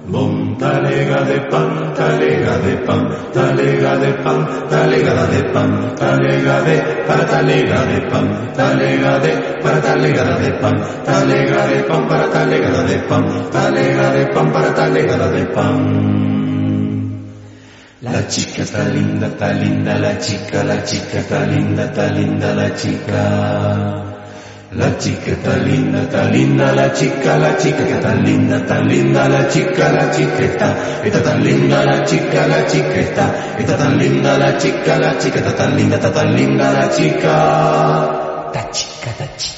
montalega 0.08 1.18
de 1.30 1.38
pan, 1.50 1.94
talega 1.94 2.54
de 2.64 2.74
pan, 2.86 3.02
talega 3.32 3.92
de 4.02 4.12
pan, 4.24 4.40
talegada 4.68 5.26
de 5.34 5.42
pan, 5.54 5.70
talega 5.94 6.56
de, 6.66 6.76
para 7.06 7.24
talega 7.32 7.80
de 7.90 8.00
pan, 8.10 8.26
talega 8.58 9.18
de, 9.24 9.32
para 9.62 9.80
talegada 9.80 10.36
de 10.42 10.50
pan, 10.60 10.76
talega 11.06 11.66
de 11.70 11.82
pan, 11.88 12.08
para 12.08 12.26
talegada 12.36 12.82
de 12.90 12.98
pan, 13.08 13.24
talega 13.52 14.12
de 14.16 14.26
pan, 14.34 14.52
para 14.52 14.74
talegada 14.74 15.30
de 15.30 15.44
pan. 15.56 15.78
La 18.00 18.26
chica 18.26 18.62
está 18.62 18.82
linda, 18.88 19.26
está 19.26 19.52
linda 19.52 19.98
la 19.98 20.18
chica, 20.18 20.64
la 20.64 20.82
chica 20.84 21.18
está 21.18 21.46
linda, 21.46 21.84
está 21.84 22.06
linda 22.08 22.54
la 22.54 22.74
chica. 22.74 24.17
La 24.72 24.98
chica 24.98 25.30
está 25.30 25.56
linda, 25.56 26.02
está 26.02 26.24
linda 26.24 26.74
la 26.74 26.92
chica, 26.92 27.38
la 27.38 27.56
chica 27.56 27.86
que 27.86 27.92
está 27.94 28.14
linda, 28.14 28.58
está 28.58 28.80
linda 28.80 29.26
la 29.26 29.48
chica, 29.48 29.90
la 29.90 30.10
chica 30.10 30.40
está, 30.40 30.76
está 31.02 31.22
tan 31.22 31.42
linda 31.42 31.86
la 31.86 32.04
chica, 32.04 32.46
la 32.46 32.66
chica 32.66 33.00
está, 33.00 33.56
está 33.58 33.78
tan 33.78 33.96
linda 33.96 34.36
la 34.36 34.58
chica, 34.58 34.98
la 34.98 35.16
chica 35.16 35.38
está 35.38 35.56
tan 35.56 35.74
linda, 35.74 35.96
está 35.96 36.12
tan 36.12 36.36
linda 36.36 36.70
la 36.70 36.90
chica. 36.90 38.50
Ta 38.52 38.70
chica, 38.70 39.10
ta 39.16 39.36
chica, 39.38 39.57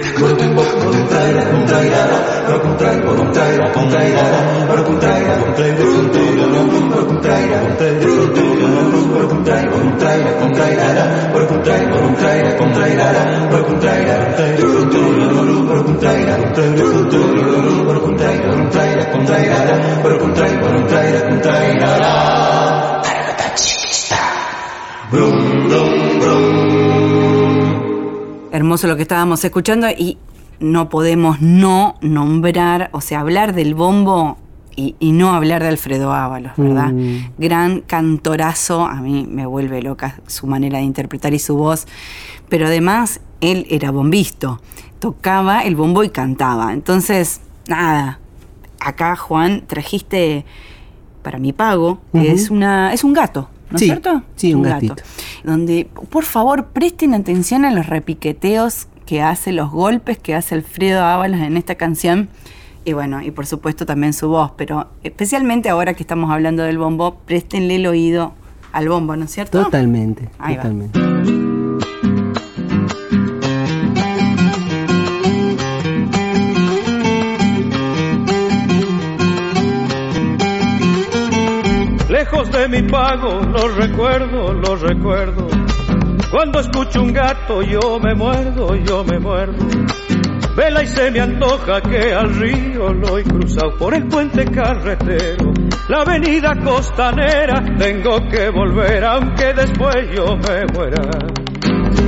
Rum, 25.13 25.67
rum, 25.69 26.00
Hermoso 28.51 28.87
lo 28.87 28.95
que 28.95 29.03
estábamos 29.03 29.43
escuchando 29.43 29.87
y 29.89 30.17
no 30.59 30.89
podemos 30.89 31.41
no 31.41 31.95
nombrar, 32.01 32.89
o 32.93 33.01
sea, 33.01 33.21
hablar 33.21 33.53
del 33.53 33.73
bombo 33.73 34.37
y, 34.75 34.95
y 34.99 35.11
no 35.11 35.33
hablar 35.33 35.63
de 35.63 35.69
Alfredo 35.69 36.13
Ábalos, 36.13 36.53
¿verdad? 36.57 36.91
Mm. 36.91 37.31
Gran 37.37 37.81
cantorazo, 37.81 38.85
a 38.85 38.95
mí 38.95 39.27
me 39.29 39.45
vuelve 39.45 39.81
loca 39.81 40.21
su 40.27 40.47
manera 40.47 40.77
de 40.77 40.83
interpretar 40.83 41.33
y 41.33 41.39
su 41.39 41.55
voz, 41.55 41.87
pero 42.49 42.67
además 42.67 43.21
él 43.41 43.65
era 43.69 43.91
bombisto, 43.91 44.61
tocaba 44.99 45.63
el 45.63 45.75
bombo 45.75 46.03
y 46.03 46.09
cantaba. 46.09 46.73
Entonces, 46.73 47.41
nada, 47.67 48.19
acá 48.79 49.15
Juan 49.15 49.63
trajiste 49.65 50.45
para 51.23 51.39
mi 51.39 51.53
pago, 51.53 52.01
que 52.11 52.31
es, 52.31 52.49
una, 52.49 52.93
es 52.93 53.03
un 53.03 53.13
gato. 53.13 53.49
¿No 53.71 53.77
Sí, 53.77 53.85
es 53.85 53.91
cierto? 53.91 54.23
sí, 54.35 54.53
un 54.53 54.63
gato. 54.63 54.87
gatito. 54.87 55.03
Donde, 55.43 55.87
por 56.09 56.23
favor, 56.25 56.67
presten 56.67 57.13
atención 57.13 57.65
a 57.65 57.71
los 57.71 57.87
repiqueteos 57.87 58.87
que 59.05 59.21
hace, 59.21 59.51
los 59.51 59.71
golpes 59.71 60.17
que 60.17 60.35
hace 60.35 60.55
Alfredo 60.55 61.03
Ábalos 61.03 61.39
en 61.41 61.57
esta 61.57 61.75
canción. 61.75 62.29
Y 62.85 62.93
bueno, 62.93 63.21
y 63.21 63.31
por 63.31 63.45
supuesto 63.45 63.85
también 63.85 64.13
su 64.13 64.27
voz, 64.29 64.51
pero 64.57 64.87
especialmente 65.03 65.69
ahora 65.69 65.93
que 65.93 66.03
estamos 66.03 66.31
hablando 66.31 66.63
del 66.63 66.77
bombo, 66.77 67.15
préstenle 67.25 67.75
el 67.75 67.85
oído 67.87 68.33
al 68.71 68.89
bombo, 68.89 69.15
¿no 69.15 69.25
es 69.25 69.31
cierto? 69.31 69.63
Totalmente, 69.63 70.29
Ahí 70.39 70.55
va. 70.57 71.50
Lejos 82.31 82.51
de 82.51 82.67
mi 82.69 82.81
pago, 82.83 83.41
lo 83.41 83.67
recuerdo, 83.75 84.53
lo 84.53 84.75
recuerdo. 84.77 85.47
Cuando 86.31 86.61
escucho 86.61 87.01
un 87.01 87.11
gato, 87.11 87.61
yo 87.61 87.99
me 87.99 88.15
muerdo, 88.15 88.73
yo 88.75 89.03
me 89.03 89.19
muerdo. 89.19 89.65
Vela 90.55 90.81
y 90.81 90.87
se 90.87 91.11
me 91.11 91.19
antoja 91.19 91.81
que 91.81 92.13
al 92.13 92.33
río 92.33 92.93
lo 92.93 93.17
he 93.17 93.23
cruzado 93.23 93.75
por 93.77 93.93
el 93.93 94.07
puente 94.07 94.45
carretero. 94.45 95.51
La 95.89 96.03
avenida 96.03 96.55
costanera 96.63 97.61
tengo 97.77 98.25
que 98.29 98.49
volver 98.49 99.03
aunque 99.03 99.53
después 99.53 100.15
yo 100.15 100.37
me 100.37 100.65
muera 100.73 101.01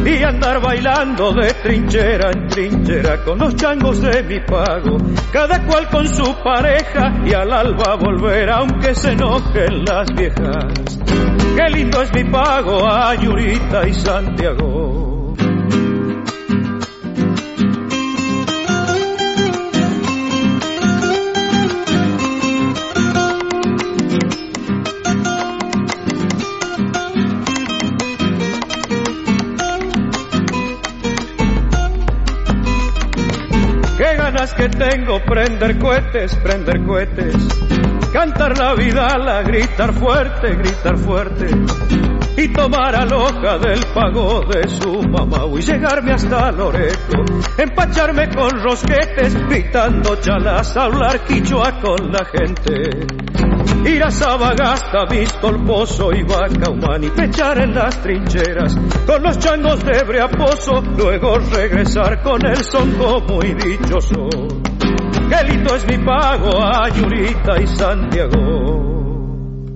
y 0.05 0.23
andar 0.23 0.61
bailando 0.61 1.33
de 1.33 1.53
trinchera 1.53 2.31
en 2.31 2.47
trinchera 2.47 3.23
con 3.23 3.39
los 3.39 3.55
changos 3.55 4.01
de 4.01 4.23
mi 4.23 4.39
pago, 4.39 4.97
cada 5.31 5.65
cual 5.65 5.87
con 5.89 6.07
su 6.07 6.35
pareja 6.43 7.21
y 7.25 7.33
al 7.33 7.51
alba 7.51 7.95
volver 7.95 8.49
aunque 8.49 8.93
se 8.95 9.11
enojen 9.11 9.85
las 9.85 10.13
viejas. 10.13 10.99
Qué 11.55 11.69
lindo 11.69 12.01
es 12.01 12.13
mi 12.13 12.23
pago 12.25 12.85
a 12.87 13.15
Yurita 13.15 13.87
y 13.87 13.93
Santiago. 13.93 15.12
Que 34.51 34.67
tengo 34.67 35.23
prender 35.23 35.79
cohetes, 35.79 36.35
prender 36.35 36.83
cohetes, 36.85 37.35
cantar 38.11 38.57
la 38.57 38.73
vida, 38.73 39.17
la 39.17 39.41
gritar 39.41 39.93
fuerte, 39.93 40.55
gritar 40.55 40.97
fuerte. 40.97 41.47
Y 42.35 42.49
tomar 42.49 42.93
aloja 42.95 43.57
del 43.59 43.79
pago 43.93 44.41
de 44.41 44.67
su 44.67 45.01
mamá. 45.03 45.45
Y 45.57 45.61
llegarme 45.61 46.11
hasta 46.11 46.51
Loreto, 46.51 47.23
empacharme 47.57 48.27
con 48.29 48.49
rosquetes, 48.61 49.33
gritando 49.47 50.15
chalas, 50.17 50.75
hablar 50.75 51.23
quichua 51.23 51.79
con 51.79 52.11
la 52.11 52.25
gente. 52.25 53.42
Ir 53.85 54.03
a 54.03 54.09
Sabagasta, 54.09 55.05
Vistolposo 55.05 56.11
y 56.13 56.23
Bacaumán 56.23 57.03
y 57.03 57.09
pechar 57.09 57.59
en 57.59 57.75
las 57.75 58.01
trincheras 58.01 58.75
con 59.05 59.21
los 59.21 59.37
changos 59.39 59.83
de 59.83 60.03
Breaposo, 60.03 60.81
luego 60.97 61.37
regresar 61.37 62.21
con 62.23 62.45
el 62.45 62.57
sonco 62.57 63.19
muy 63.21 63.53
dichoso. 63.53 64.29
Lindo 65.47 65.75
es 65.75 65.85
mi 65.87 65.97
pago 65.97 66.61
a 66.61 66.87
Yurita 66.89 67.61
y 67.61 67.67
Santiago. 67.67 68.83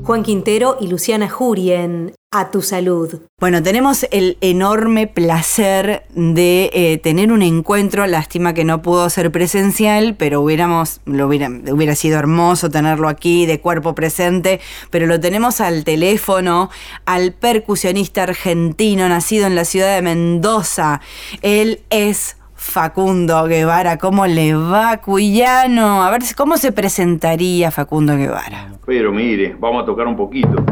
Juan 0.03 0.23
Quintero 0.23 0.77
y 0.79 0.87
Luciana 0.87 1.27
Jury 1.29 1.71
en 1.71 2.13
A 2.29 2.51
tu 2.51 2.61
salud. 2.61 3.21
Bueno, 3.39 3.63
tenemos 3.63 4.05
el 4.11 4.37
enorme 4.41 5.07
placer 5.07 6.03
de 6.13 6.69
eh, 6.73 6.97
tener 6.97 7.31
un 7.31 7.41
encuentro, 7.41 8.05
lástima 8.05 8.53
que 8.53 8.65
no 8.65 8.81
pudo 8.81 9.09
ser 9.09 9.31
presencial, 9.31 10.13
pero 10.19 10.41
hubiéramos, 10.41 10.99
lo 11.05 11.27
hubiera, 11.27 11.47
hubiera 11.47 11.95
sido 11.95 12.19
hermoso 12.19 12.69
tenerlo 12.69 13.07
aquí 13.07 13.45
de 13.45 13.61
cuerpo 13.61 13.95
presente, 13.95 14.59
pero 14.91 15.07
lo 15.07 15.21
tenemos 15.21 15.61
al 15.61 15.85
teléfono, 15.85 16.69
al 17.05 17.31
percusionista 17.31 18.23
argentino 18.23 19.07
nacido 19.07 19.47
en 19.47 19.55
la 19.55 19.63
ciudad 19.63 19.95
de 19.95 20.01
Mendoza. 20.01 20.99
Él 21.41 21.79
es 21.89 22.35
Facundo 22.55 23.41
Guevara. 23.45 23.97
¿Cómo 23.97 24.27
le 24.27 24.53
va, 24.53 24.97
Cuyano? 24.97 26.03
A 26.03 26.11
ver, 26.11 26.23
¿cómo 26.35 26.57
se 26.57 26.73
presentaría 26.73 27.71
Facundo 27.71 28.17
Guevara? 28.17 28.73
Pero 28.85 29.13
mire, 29.13 29.55
vamos 29.57 29.83
a 29.83 29.85
tocar 29.85 30.07
un 30.07 30.17
poquito. 30.17 30.65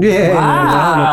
Bien, 0.00 0.32
vamos, 0.34 0.74
Ah, 0.74 1.12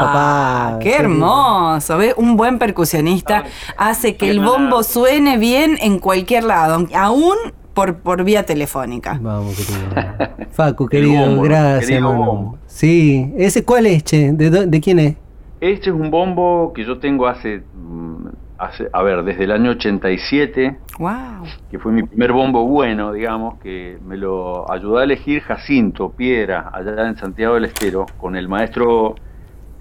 papá. 0.71 0.79
¡Qué 0.79 0.95
hermoso! 0.95 1.97
¿Ve? 1.97 2.13
Un 2.17 2.37
buen 2.37 2.57
percusionista 2.59 3.43
hace 3.77 4.15
que 4.15 4.29
el 4.29 4.39
bombo 4.39 4.83
suene 4.83 5.37
bien 5.37 5.77
en 5.81 5.99
cualquier 5.99 6.43
lado, 6.45 6.85
aún 6.95 7.35
por, 7.73 7.97
por 7.97 8.23
vía 8.23 8.43
telefónica. 8.45 9.19
Vamos, 9.21 9.55
querido. 9.55 10.47
Facu, 10.51 10.87
querido, 10.87 11.25
bombo, 11.27 11.41
gracias, 11.43 11.87
querido 11.89 12.13
bombo. 12.13 12.57
Sí, 12.65 13.31
¿ese 13.37 13.63
cuál 13.63 13.85
es, 13.85 14.03
che? 14.03 14.31
¿De, 14.31 14.49
dó- 14.49 14.65
de 14.65 14.81
quién 14.81 14.99
es? 14.99 15.15
Este 15.61 15.89
es 15.89 15.95
un 15.95 16.09
bombo 16.11 16.71
que 16.73 16.83
yo 16.85 16.97
tengo 16.99 17.27
hace, 17.27 17.63
mm, 17.75 18.27
hace, 18.57 18.87
a 18.91 19.03
ver, 19.03 19.23
desde 19.23 19.43
el 19.45 19.51
año 19.51 19.71
87, 19.71 20.77
¡Wow! 20.99 21.43
que 21.69 21.79
fue 21.79 21.91
mi 21.91 22.03
primer 22.03 22.31
bombo 22.33 22.65
bueno, 22.67 23.11
digamos, 23.13 23.59
que 23.59 23.97
me 24.05 24.17
lo 24.17 24.69
ayudó 24.71 24.97
a 24.97 25.03
elegir 25.03 25.41
Jacinto 25.41 26.11
Piedra, 26.11 26.69
allá 26.73 27.07
en 27.07 27.15
Santiago 27.17 27.55
del 27.55 27.65
Estero, 27.65 28.05
con 28.17 28.35
el 28.35 28.47
maestro 28.47 29.15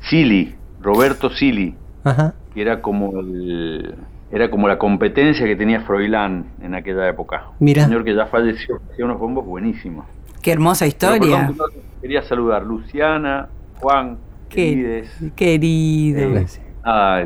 Sili, 0.01 0.55
Roberto 0.81 1.31
Sili, 1.31 1.75
Ajá. 2.05 2.35
que 2.55 2.62
era 2.62 2.81
como 2.83 3.19
el, 3.21 3.95
era 4.31 4.51
como 4.51 4.69
la 4.69 4.79
competencia 4.79 5.47
que 5.47 5.57
tenía 5.57 5.81
Froilán 5.83 6.47
en 6.61 6.75
aquella 6.75 7.09
época. 7.09 7.45
Mira. 7.61 7.83
Un 7.85 7.89
señor 7.89 8.05
que 8.05 8.15
ya 8.15 8.27
falleció, 8.27 8.81
hacía 8.93 9.05
unos 9.05 9.19
bombos 9.19 9.45
buenísimos. 9.47 10.05
¡Qué 10.43 10.53
hermosa 10.53 10.85
Pero, 10.85 10.89
historia! 11.17 11.47
perdón, 11.49 11.71
quería 12.01 12.23
saludar 12.23 12.62
Luciana, 12.65 13.49
Juan, 13.81 14.19
Qué 14.49 14.57
querides. 14.57 15.33
querido. 15.35 16.41
Ah, 16.85 17.25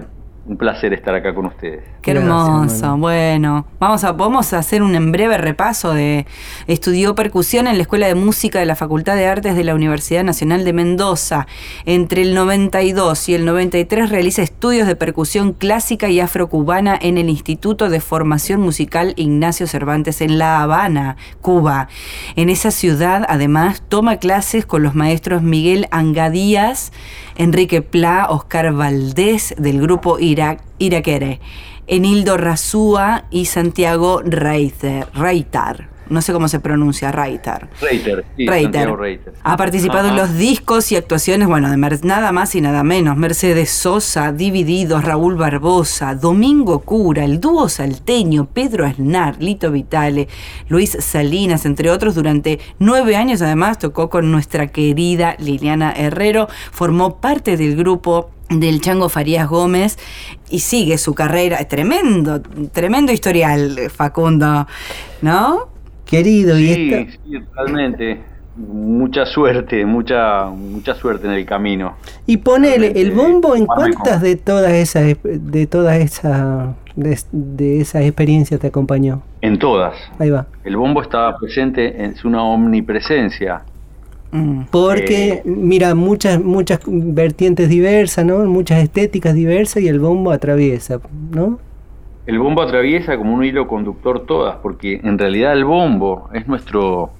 un 0.51 0.57
placer 0.57 0.93
estar 0.93 1.15
acá 1.15 1.33
con 1.33 1.47
ustedes. 1.47 1.85
Qué 2.03 2.13
hermoso. 2.13 2.97
Bueno, 2.97 3.67
vamos 3.79 4.05
a, 4.05 4.17
podemos 4.17 4.55
hacer 4.55 4.83
un 4.83 5.13
breve 5.13 5.37
repaso 5.37 5.93
de. 5.93 6.27
Estudió 6.67 7.15
percusión 7.15 7.67
en 7.67 7.77
la 7.77 7.83
Escuela 7.83 8.07
de 8.07 8.15
Música 8.15 8.59
de 8.59 8.65
la 8.65 8.75
Facultad 8.75 9.17
de 9.17 9.27
Artes 9.27 9.55
de 9.55 9.65
la 9.65 9.75
Universidad 9.75 10.25
Nacional 10.25 10.65
de 10.65 10.73
Mendoza. 10.73 11.47
Entre 11.85 12.23
el 12.23 12.35
92 12.35 13.29
y 13.29 13.35
el 13.35 13.45
93 13.45 14.09
realiza 14.09 14.41
estudios 14.41 14.87
de 14.87 14.97
percusión 14.97 15.53
clásica 15.53 16.09
y 16.09 16.21
afrocubana 16.21 16.99
en 16.99 17.19
el 17.19 17.29
Instituto 17.29 17.91
de 17.91 18.01
Formación 18.01 18.63
Musical 18.63 19.13
Ignacio 19.17 19.67
Cervantes 19.67 20.23
en 20.23 20.39
La 20.39 20.63
Habana, 20.63 21.17
Cuba. 21.43 21.89
En 22.35 22.49
esa 22.49 22.71
ciudad, 22.71 23.27
además, 23.29 23.83
toma 23.91 24.17
clases 24.17 24.65
con 24.65 24.83
los 24.83 24.95
maestros 24.95 25.43
Miguel 25.43 25.87
Angadías, 25.91 26.93
Enrique 27.37 27.83
Pla, 27.83 28.27
Oscar 28.31 28.73
Valdés 28.73 29.55
del 29.59 29.83
grupo 29.83 30.19
Iraquere. 30.19 31.41
Enildo 31.93 32.37
Razúa 32.37 33.25
y 33.33 33.47
Santiago 33.47 34.23
Reiter. 34.23 35.90
No 36.11 36.21
sé 36.21 36.33
cómo 36.33 36.49
se 36.49 36.61
pronuncia, 36.61 37.13
Reitar. 37.13 37.71
Reiter, 37.81 38.25
sí, 38.37 38.47
Reiter. 38.47 38.91
Reiter. 38.95 39.33
Ha 39.43 39.57
participado 39.57 40.09
en 40.09 40.17
los 40.17 40.37
discos 40.37 40.91
y 40.93 40.97
actuaciones, 40.97 41.49
bueno, 41.49 41.71
de 41.71 41.77
Mer- 41.77 42.05
nada 42.05 42.33
más 42.33 42.55
y 42.57 42.61
nada 42.61 42.83
menos. 42.83 43.17
Mercedes 43.17 43.71
Sosa, 43.71 44.33
Divididos, 44.33 45.05
Raúl 45.05 45.37
Barbosa, 45.37 46.15
Domingo 46.17 46.81
Cura, 46.81 47.25
el 47.25 47.41
dúo 47.41 47.69
salteño, 47.69 48.47
Pedro 48.47 48.85
Aznar, 48.87 49.37
Lito 49.41 49.71
Vitale, 49.71 50.29
Luis 50.69 50.97
Salinas, 51.01 51.65
entre 51.65 51.91
otros. 51.91 52.15
Durante 52.17 52.59
nueve 52.81 53.17
años, 53.17 53.41
además, 53.41 53.79
tocó 53.79 54.11
con 54.11 54.31
nuestra 54.33 54.67
querida 54.67 55.37
Liliana 55.39 55.93
Herrero. 55.93 56.49
Formó 56.73 57.21
parte 57.21 57.57
del 57.57 57.77
grupo 57.77 58.31
del 58.49 58.81
Chango 58.81 59.09
Farías 59.09 59.49
Gómez 59.49 59.97
y 60.49 60.59
sigue 60.59 60.99
su 60.99 61.15
carrera. 61.15 61.65
Tremendo, 61.69 62.43
tremendo 62.73 63.13
historial, 63.13 63.79
Facundo, 63.95 64.67
¿no? 65.23 65.69
Querido, 66.11 66.59
y 66.59 66.75
Sí, 66.75 66.93
esta... 66.95 67.13
sí, 67.13 67.41
totalmente. 67.47 68.21
Mucha 68.57 69.25
suerte, 69.27 69.87
mucha 69.87 70.47
mucha 70.47 70.95
suerte 70.95 71.27
en 71.27 71.33
el 71.35 71.47
camino. 71.47 71.95
Y 72.27 72.39
ponele 72.39 72.93
el 73.01 73.13
bombo 73.13 73.55
en 73.57 73.65
cuántas 73.65 74.21
de 74.21 74.37
todas 74.37 74.73
esas 74.73 75.17
de 75.23 75.67
todas 75.67 75.97
esas 75.99 76.75
de, 76.97 77.19
de 77.33 77.81
esas 77.81 78.03
experiencias 78.03 78.61
te 78.61 78.67
acompañó. 78.67 79.23
En 79.41 79.59
todas. 79.59 79.95
Ahí 80.19 80.31
va. 80.31 80.47
El 80.65 80.77
bombo 80.77 81.01
estaba 81.01 81.39
presente, 81.39 82.05
es 82.05 82.25
una 82.25 82.43
omnipresencia. 82.43 83.63
Mm. 84.33 84.63
Porque 84.71 85.33
Eh. 85.33 85.43
mira, 85.45 85.95
muchas 85.95 86.41
muchas 86.43 86.81
vertientes 86.87 87.69
diversas, 87.69 88.25
¿no? 88.27 88.45
Muchas 88.45 88.83
estéticas 88.83 89.35
diversas 89.35 89.83
y 89.83 89.89
el 89.89 90.01
bombo 90.01 90.33
atraviesa, 90.33 91.01
¿no? 91.31 91.59
El 92.31 92.39
bombo 92.39 92.63
atraviesa 92.63 93.17
como 93.19 93.35
un 93.35 93.45
hilo 93.45 93.67
conductor 93.67 94.25
todas, 94.25 94.57
porque 94.63 95.01
en 95.03 95.19
realidad 95.19 95.53
el 95.53 95.65
bombo 95.65 96.29
es 96.33 96.47
nuestro, 96.47 97.11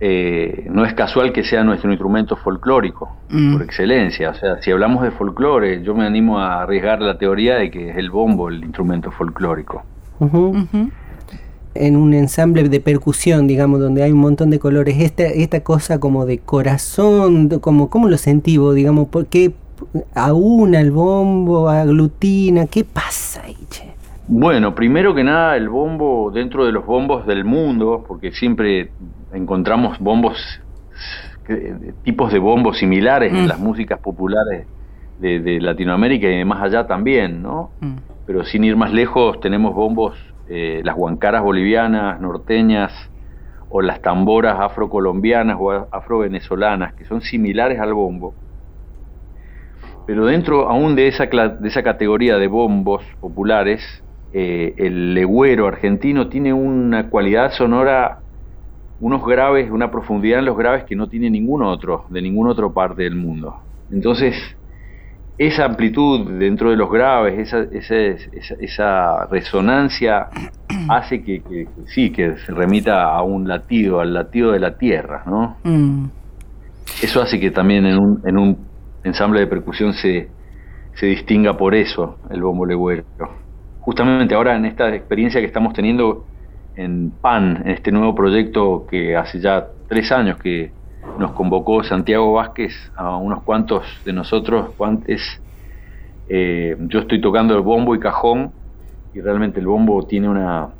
eh, 0.00 0.66
no 0.70 0.86
es 0.86 0.94
casual 0.94 1.32
que 1.34 1.44
sea 1.44 1.62
nuestro 1.64 1.90
instrumento 1.90 2.34
folclórico, 2.36 3.10
Mm. 3.28 3.52
por 3.52 3.62
excelencia. 3.62 4.30
O 4.30 4.34
sea, 4.34 4.62
si 4.62 4.70
hablamos 4.70 5.02
de 5.02 5.10
folclore, 5.10 5.82
yo 5.82 5.94
me 5.94 6.06
animo 6.06 6.38
a 6.38 6.62
arriesgar 6.62 7.02
la 7.02 7.18
teoría 7.18 7.56
de 7.56 7.70
que 7.70 7.90
es 7.90 7.96
el 7.98 8.10
bombo 8.10 8.48
el 8.48 8.64
instrumento 8.64 9.10
folclórico. 9.10 9.82
En 11.74 11.96
un 11.96 12.14
ensamble 12.14 12.66
de 12.68 12.80
percusión, 12.80 13.46
digamos, 13.46 13.80
donde 13.80 14.02
hay 14.02 14.12
un 14.12 14.20
montón 14.20 14.48
de 14.48 14.58
colores, 14.58 14.96
esta 14.98 15.24
esta 15.24 15.60
cosa 15.60 16.00
como 16.00 16.24
de 16.24 16.38
corazón, 16.38 17.48
como 17.60 17.90
cómo 17.90 18.08
lo 18.08 18.16
sentí 18.16 18.56
vos, 18.56 18.74
digamos, 18.74 19.08
por 19.08 19.26
qué 19.26 19.52
aúna 20.14 20.80
el 20.80 20.90
bombo, 20.92 21.68
aglutina, 21.68 22.66
¿qué 22.66 22.84
pasa 22.84 23.42
ahí, 23.44 23.56
che? 23.68 23.92
Bueno, 24.26 24.74
primero 24.74 25.14
que 25.14 25.22
nada, 25.22 25.56
el 25.56 25.68
bombo 25.68 26.30
dentro 26.30 26.64
de 26.64 26.72
los 26.72 26.86
bombos 26.86 27.26
del 27.26 27.44
mundo, 27.44 28.04
porque 28.08 28.32
siempre 28.32 28.90
encontramos 29.32 29.98
bombos, 29.98 30.38
eh, 31.48 31.92
tipos 32.04 32.32
de 32.32 32.38
bombos 32.38 32.78
similares 32.78 33.32
en 33.32 33.44
Mm. 33.44 33.48
las 33.48 33.58
músicas 33.58 34.00
populares 34.00 34.66
de, 35.20 35.40
de 35.40 35.60
Latinoamérica 35.60 36.26
y 36.26 36.38
de 36.38 36.44
más 36.44 36.62
allá 36.62 36.86
también, 36.86 37.42
¿no? 37.42 37.70
Mm. 37.80 37.96
Pero 38.26 38.44
sin 38.44 38.64
ir 38.64 38.76
más 38.76 38.92
lejos, 38.92 39.40
tenemos 39.40 39.74
bombos, 39.74 40.16
eh, 40.48 40.80
las 40.84 40.96
huancaras 40.96 41.42
bolivianas, 41.42 42.18
norteñas, 42.20 42.92
o 43.68 43.82
las 43.82 44.00
tamboras 44.00 44.58
afrocolombianas 44.60 45.56
o 45.60 45.70
afrovenezolanas, 45.90 46.94
que 46.94 47.04
son 47.04 47.20
similares 47.20 47.80
al 47.80 47.92
bombo. 47.92 48.32
Pero 50.06 50.26
dentro 50.26 50.68
aún 50.68 50.94
de 50.94 51.08
esa, 51.08 51.26
de 51.26 51.68
esa 51.68 51.82
categoría 51.82 52.36
de 52.38 52.46
bombos 52.46 53.02
populares, 53.20 53.82
eh, 54.34 54.74
el 54.78 55.14
legüero 55.14 55.68
argentino 55.68 56.28
tiene 56.28 56.52
una 56.52 57.08
cualidad 57.08 57.52
sonora, 57.52 58.18
unos 59.00 59.24
graves, 59.24 59.70
una 59.70 59.90
profundidad 59.90 60.40
en 60.40 60.44
los 60.46 60.56
graves 60.56 60.84
que 60.84 60.96
no 60.96 61.08
tiene 61.08 61.30
ningún 61.30 61.62
otro, 61.62 62.04
de 62.10 62.20
ninguna 62.20 62.50
otra 62.50 62.68
parte 62.68 63.02
del 63.04 63.14
mundo. 63.14 63.54
Entonces, 63.90 64.34
esa 65.38 65.64
amplitud 65.64 66.30
dentro 66.38 66.70
de 66.70 66.76
los 66.76 66.90
graves, 66.90 67.38
esa, 67.38 67.60
esa, 67.72 67.96
esa- 67.96 68.54
esa 68.60 69.26
resonancia 69.26 70.28
hace 70.90 71.22
que, 71.24 71.42
que- 71.42 71.66
que 71.66 71.82
sí, 71.86 72.10
que 72.10 72.36
se 72.38 72.52
remita 72.52 73.04
a 73.04 73.22
un 73.22 73.46
latido, 73.48 74.00
al 74.00 74.14
latido 74.14 74.52
de 74.52 74.60
la 74.60 74.76
tierra, 74.76 75.22
¿no? 75.26 75.56
Mm. 75.64 76.06
Eso 77.02 77.20
hace 77.22 77.38
que 77.40 77.50
también 77.50 77.86
en 77.86 77.98
un, 77.98 78.20
en 78.24 78.38
un 78.38 78.66
ensamble 79.02 79.40
de 79.40 79.46
percusión 79.46 79.92
se, 79.92 80.28
se 80.94 81.06
distinga 81.06 81.56
por 81.56 81.74
eso 81.74 82.18
el 82.30 82.42
bombo 82.42 82.64
legüero. 82.66 83.04
Justamente 83.84 84.34
ahora 84.34 84.56
en 84.56 84.64
esta 84.64 84.94
experiencia 84.94 85.40
que 85.40 85.46
estamos 85.46 85.74
teniendo 85.74 86.24
en 86.74 87.10
PAN, 87.20 87.62
en 87.64 87.70
este 87.72 87.92
nuevo 87.92 88.14
proyecto 88.14 88.86
que 88.90 89.14
hace 89.16 89.40
ya 89.40 89.66
tres 89.88 90.10
años 90.10 90.38
que 90.38 90.72
nos 91.18 91.32
convocó 91.32 91.84
Santiago 91.84 92.32
Vázquez 92.32 92.72
a 92.96 93.16
unos 93.18 93.42
cuantos 93.42 93.84
de 94.04 94.12
nosotros, 94.14 94.70
cuantes, 94.76 95.20
eh, 96.28 96.76
yo 96.88 97.00
estoy 97.00 97.20
tocando 97.20 97.54
el 97.54 97.60
bombo 97.60 97.94
y 97.94 98.00
cajón 98.00 98.52
y 99.12 99.20
realmente 99.20 99.60
el 99.60 99.66
bombo 99.66 100.06
tiene 100.06 100.28
una 100.28 100.70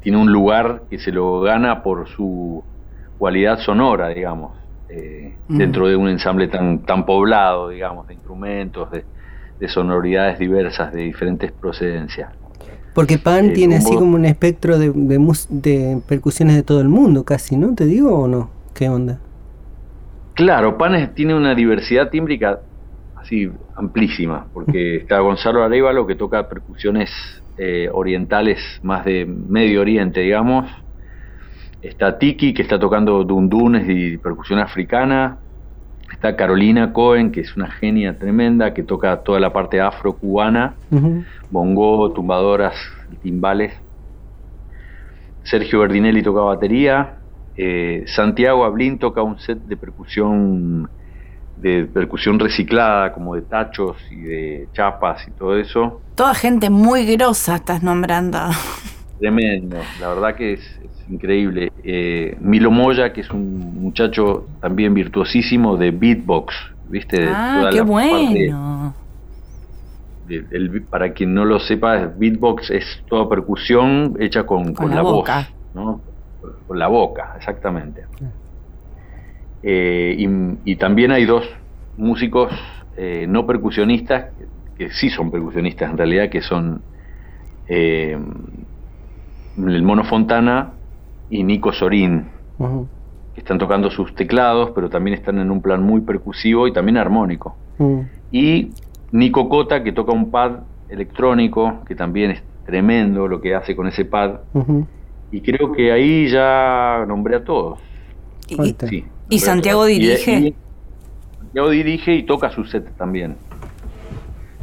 tiene 0.00 0.18
un 0.18 0.30
lugar 0.32 0.82
que 0.88 0.98
se 1.00 1.10
lo 1.10 1.40
gana 1.40 1.82
por 1.82 2.06
su 2.08 2.62
cualidad 3.18 3.58
sonora, 3.58 4.08
digamos, 4.08 4.56
eh, 4.88 5.34
Mm. 5.48 5.58
dentro 5.58 5.88
de 5.88 5.96
un 5.96 6.08
ensamble 6.08 6.46
tan, 6.46 6.84
tan 6.84 7.04
poblado, 7.04 7.70
digamos, 7.70 8.06
de 8.06 8.14
instrumentos, 8.14 8.90
de, 8.92 9.04
de 9.58 9.68
sonoridades 9.68 10.38
diversas, 10.38 10.92
de 10.92 11.02
diferentes 11.02 11.52
procedencias. 11.52 12.30
Porque 12.94 13.18
Pan 13.18 13.46
El 13.46 13.52
tiene 13.52 13.76
así 13.76 13.94
como 13.94 14.14
un 14.16 14.24
espectro 14.24 14.78
de, 14.78 14.90
de 14.90 15.18
mus- 15.18 15.48
de 15.50 16.00
percusiones 16.08 16.56
de 16.56 16.62
todo 16.62 16.80
el 16.80 16.88
mundo, 16.88 17.24
casi, 17.24 17.56
¿no? 17.56 17.74
¿Te 17.74 17.84
digo 17.84 18.18
o 18.18 18.26
no? 18.28 18.50
¿Qué 18.74 18.88
onda? 18.88 19.18
Claro, 20.34 20.76
Panes 20.76 21.14
tiene 21.14 21.34
una 21.34 21.54
diversidad 21.54 22.10
tímbrica 22.10 22.60
así 23.14 23.50
amplísima, 23.74 24.46
porque 24.52 24.96
está 24.96 25.18
Gonzalo 25.20 25.62
Arevalo 25.62 26.06
que 26.06 26.14
toca 26.14 26.48
percusiones 26.48 27.10
eh, 27.58 27.88
orientales 27.92 28.58
más 28.82 29.04
de 29.04 29.26
Medio 29.26 29.80
Oriente, 29.80 30.20
digamos. 30.20 30.70
Está 31.82 32.18
Tiki 32.18 32.52
que 32.54 32.62
está 32.62 32.78
tocando 32.78 33.24
dundunes 33.24 33.86
y 33.88 34.16
percusión 34.18 34.58
africana. 34.58 35.38
Está 36.12 36.36
Carolina 36.36 36.92
Cohen, 36.92 37.32
que 37.32 37.40
es 37.40 37.56
una 37.56 37.70
genia 37.70 38.16
tremenda, 38.18 38.72
que 38.72 38.82
toca 38.82 39.16
toda 39.22 39.40
la 39.40 39.52
parte 39.52 39.80
afro-cubana, 39.80 40.74
Ujú. 40.90 41.24
bongo, 41.50 42.12
tumbadoras, 42.12 42.74
timbales. 43.22 43.74
Sergio 45.44 45.80
Berdinelli 45.80 46.22
toca 46.22 46.40
batería. 46.40 47.12
eh, 47.58 48.04
Santiago 48.06 48.64
Ablín 48.64 48.98
toca 48.98 49.22
un 49.22 49.38
set 49.38 49.58
de 49.60 49.76
percusión 49.76 50.90
de 51.56 51.86
percusión 51.86 52.38
reciclada, 52.38 53.14
como 53.14 53.34
de 53.34 53.40
tachos 53.40 53.96
y 54.10 54.16
de 54.20 54.68
chapas 54.74 55.26
y 55.26 55.30
todo 55.30 55.56
eso. 55.58 56.02
Toda 56.14 56.34
gente 56.34 56.68
muy 56.68 57.06
grosa 57.16 57.56
estás 57.56 57.82
nombrando. 57.82 58.38
Tremendo, 59.18 59.78
la 59.98 60.08
verdad 60.08 60.34
que 60.36 60.52
es 60.52 60.80
increíble. 61.08 61.68
Eh, 61.82 62.36
Milo 62.40 62.70
Moya, 62.70 63.12
que 63.12 63.22
es 63.22 63.30
un 63.30 63.74
muchacho 63.80 64.46
también 64.60 64.94
virtuosísimo 64.94 65.76
de 65.76 65.90
beatbox, 65.90 66.54
¿viste? 66.84 67.26
Ah, 67.28 67.58
toda 67.60 67.70
qué 67.72 67.80
bueno. 67.82 68.94
de- 70.24 70.42
del- 70.42 70.86
para 70.88 71.12
quien 71.12 71.34
no 71.34 71.44
lo 71.44 71.60
sepa, 71.60 72.12
beatbox 72.16 72.70
es 72.70 72.84
toda 73.08 73.28
percusión 73.28 74.16
hecha 74.18 74.44
con, 74.44 74.74
con 74.74 74.90
la 74.90 74.96
la, 74.96 75.02
boca. 75.02 75.36
voz, 75.36 75.46
¿no? 75.72 76.02
Con 76.66 76.78
la 76.78 76.88
boca, 76.88 77.32
exactamente. 77.36 78.06
Eh, 79.62 80.14
y, 80.18 80.28
y 80.72 80.76
también 80.76 81.12
hay 81.12 81.24
dos 81.24 81.48
músicos 81.96 82.52
eh, 82.96 83.26
no 83.28 83.46
percusionistas, 83.46 84.34
que, 84.36 84.46
que 84.76 84.90
sí 84.90 85.10
son 85.10 85.30
percusionistas 85.30 85.90
en 85.90 85.96
realidad, 85.96 86.28
que 86.28 86.42
son 86.42 86.82
el 87.68 88.18
Mono 89.82 90.04
Fontana 90.04 90.75
y 91.30 91.42
Nico 91.42 91.72
Sorín, 91.72 92.26
que 93.34 93.40
están 93.40 93.58
tocando 93.58 93.90
sus 93.90 94.14
teclados, 94.14 94.70
pero 94.74 94.88
también 94.88 95.14
están 95.16 95.38
en 95.38 95.50
un 95.50 95.60
plan 95.60 95.82
muy 95.82 96.00
percusivo 96.00 96.66
y 96.68 96.72
también 96.72 96.96
armónico. 96.96 97.56
Y 98.32 98.70
Nico 99.12 99.48
Cota, 99.48 99.82
que 99.82 99.92
toca 99.92 100.12
un 100.12 100.30
pad 100.30 100.60
electrónico, 100.88 101.80
que 101.86 101.94
también 101.94 102.30
es 102.32 102.42
tremendo 102.64 103.28
lo 103.28 103.40
que 103.40 103.54
hace 103.54 103.74
con 103.76 103.86
ese 103.86 104.04
pad. 104.04 104.40
Y 105.32 105.40
creo 105.40 105.72
que 105.72 105.92
ahí 105.92 106.28
ya 106.28 107.04
nombré 107.06 107.36
a 107.36 107.44
todos. 107.44 107.78
Y-. 108.48 108.76
Sí, 108.88 109.04
¿Y 109.28 109.38
Santiago 109.40 109.80
todos. 109.80 109.90
Y- 109.90 109.98
dirige? 109.98 110.38
y- 110.38 110.54
Santiago 111.38 111.70
dirige 111.70 112.14
y 112.14 112.22
toca 112.22 112.50
su 112.50 112.64
set 112.64 112.96
también. 112.96 113.36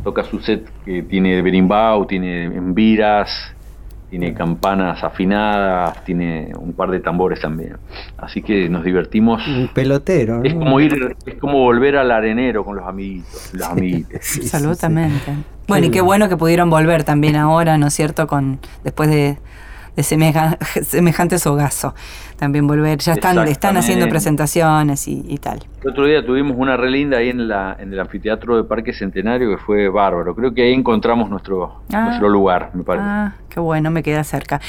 Toca 0.04 0.24
su 0.24 0.40
set 0.40 0.70
que 0.86 1.02
tiene 1.04 1.42
berimbau, 1.42 2.06
tiene 2.06 2.46
embiras, 2.46 3.56
tiene 4.14 4.36
campanas 4.36 5.04
afinadas, 5.04 6.04
tiene 6.06 6.52
un 6.56 6.74
par 6.74 6.92
de 6.92 7.00
tambores 7.00 7.42
también. 7.42 7.78
Así 8.16 8.44
que 8.44 8.70
nos 8.70 8.84
divertimos. 8.84 9.42
Un 9.48 9.70
pelotero, 9.70 10.38
¿no? 10.38 10.44
Es 10.44 10.54
como 10.54 10.80
ir, 10.80 11.16
es 11.26 11.34
como 11.40 11.58
volver 11.58 11.98
al 11.98 12.12
arenero 12.12 12.64
con 12.64 12.76
los 12.76 12.88
amiguitos, 12.88 13.50
los 13.54 13.68
amiguitos. 13.68 14.14
Sí, 14.22 14.44
sí, 14.44 14.56
Absolutamente. 14.56 15.34
Bueno, 15.68 15.88
y 15.88 15.90
qué 15.90 16.02
bueno 16.02 16.30
que 16.30 16.38
pudieron 16.38 16.70
volver 16.70 17.04
también 17.04 17.36
ahora, 17.36 17.80
¿no 17.80 17.88
es 17.88 17.96
cierto? 17.96 18.28
Con 18.28 18.60
después 18.84 19.10
de, 19.10 19.40
de 19.96 20.04
semeja- 20.04 20.58
semejante 20.84 21.38
sogazo. 21.40 21.94
También 22.38 22.66
volver. 22.68 23.00
Ya 23.00 23.14
están, 23.14 23.38
están 23.48 23.78
haciendo 23.78 24.08
presentaciones 24.10 25.08
y, 25.08 25.24
y 25.28 25.38
tal. 25.38 25.64
El 25.84 25.92
otro 25.92 26.06
día 26.06 26.26
tuvimos 26.26 26.56
una 26.58 26.76
relinda 26.78 27.18
ahí 27.18 27.30
en, 27.30 27.48
la, 27.48 27.76
en 27.80 27.94
el 27.94 28.00
anfiteatro 28.00 28.58
de 28.58 28.64
Parque 28.64 28.94
Centenario 28.94 29.50
que 29.50 29.58
fue 29.58 29.90
bárbaro. 29.90 30.36
Creo 30.36 30.54
que 30.54 30.64
ahí 30.64 30.74
encontramos 30.74 31.30
nuestro, 31.30 31.82
Ah. 31.94 32.06
nuestro 32.06 32.30
lugar, 32.30 32.72
me 32.74 32.84
parece. 32.84 33.06
Ah, 33.08 33.36
qué 33.50 33.60
bueno, 33.60 33.92
me 33.92 34.02
queda 34.04 34.24
cerca. 34.24 34.60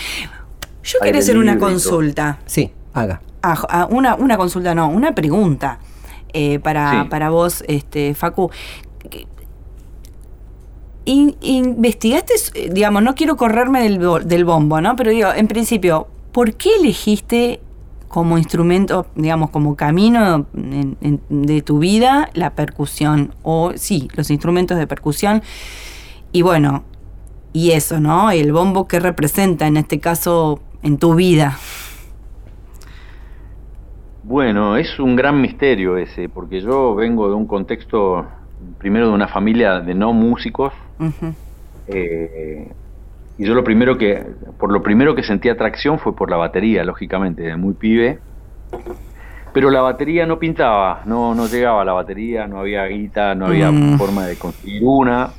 Yo 0.82 0.98
quería 1.00 1.20
hacer 1.20 1.38
una 1.38 1.58
consulta. 1.58 2.38
Sí, 2.46 2.70
haga. 2.92 3.20
Ah, 3.42 3.56
ah, 3.68 3.86
una, 3.90 4.14
una 4.16 4.36
consulta, 4.36 4.74
no, 4.74 4.88
una 4.88 5.12
pregunta 5.14 5.78
eh, 6.32 6.58
para, 6.58 7.02
Sí. 7.04 7.08
para 7.08 7.30
vos, 7.30 7.64
este, 7.68 8.14
Facu. 8.14 8.50
In- 11.06 11.36
¿Investigaste, 11.42 12.32
eh, 12.54 12.70
digamos, 12.72 13.02
no 13.02 13.14
quiero 13.14 13.36
correrme 13.36 13.82
del, 13.82 14.00
del 14.26 14.44
bombo, 14.44 14.80
¿no? 14.80 14.96
Pero 14.96 15.10
digo, 15.10 15.28
en 15.34 15.48
principio, 15.48 16.06
¿por 16.32 16.54
qué 16.54 16.70
elegiste 16.80 17.60
como 18.08 18.38
instrumento, 18.38 19.06
digamos, 19.14 19.50
como 19.50 19.74
camino 19.76 20.46
en- 20.54 21.20
de 21.28 21.62
tu 21.62 21.78
vida 21.78 22.30
la 22.34 22.50
percusión? 22.54 23.34
O 23.42 23.72
sí, 23.76 24.08
los 24.14 24.30
instrumentos 24.30 24.78
de 24.78 24.86
percusión. 24.86 25.42
Y 26.32 26.42
bueno, 26.42 26.84
y 27.52 27.72
eso, 27.72 28.00
¿no? 28.00 28.30
El 28.30 28.52
bombo 28.52 28.88
que 28.88 28.98
representa 28.98 29.66
en 29.66 29.76
este 29.76 30.00
caso 30.00 30.60
en 30.82 30.98
tu 30.98 31.14
vida. 31.14 31.58
Bueno, 34.22 34.76
es 34.78 34.98
un 34.98 35.16
gran 35.16 35.40
misterio 35.40 35.98
ese, 35.98 36.28
porque 36.30 36.60
yo 36.62 36.94
vengo 36.94 37.28
de 37.28 37.34
un 37.34 37.46
contexto, 37.46 38.26
primero 38.78 39.08
de 39.08 39.14
una 39.14 39.28
familia 39.28 39.80
de 39.80 39.94
no 39.94 40.12
músicos, 40.12 40.72
eh, 41.86 42.72
y 43.36 43.46
yo 43.46 43.54
lo 43.54 43.64
primero 43.64 43.98
que, 43.98 44.24
por 44.58 44.72
lo 44.72 44.82
primero 44.82 45.14
que 45.14 45.22
sentí 45.22 45.48
atracción 45.48 45.98
fue 45.98 46.14
por 46.14 46.30
la 46.30 46.36
batería, 46.36 46.84
lógicamente, 46.84 47.42
de 47.42 47.56
muy 47.56 47.74
pibe. 47.74 48.20
Pero 49.52 49.70
la 49.70 49.80
batería 49.82 50.26
no 50.26 50.38
pintaba, 50.38 51.02
no, 51.06 51.34
no 51.34 51.46
llegaba 51.46 51.82
a 51.82 51.84
la 51.84 51.92
batería, 51.92 52.46
no 52.48 52.58
había 52.58 52.86
guita, 52.86 53.34
no 53.34 53.46
había 53.46 53.70
Mm. 53.70 53.96
forma 53.96 54.26
de 54.26 54.36
conseguir 54.36 54.82
una. 54.84 55.34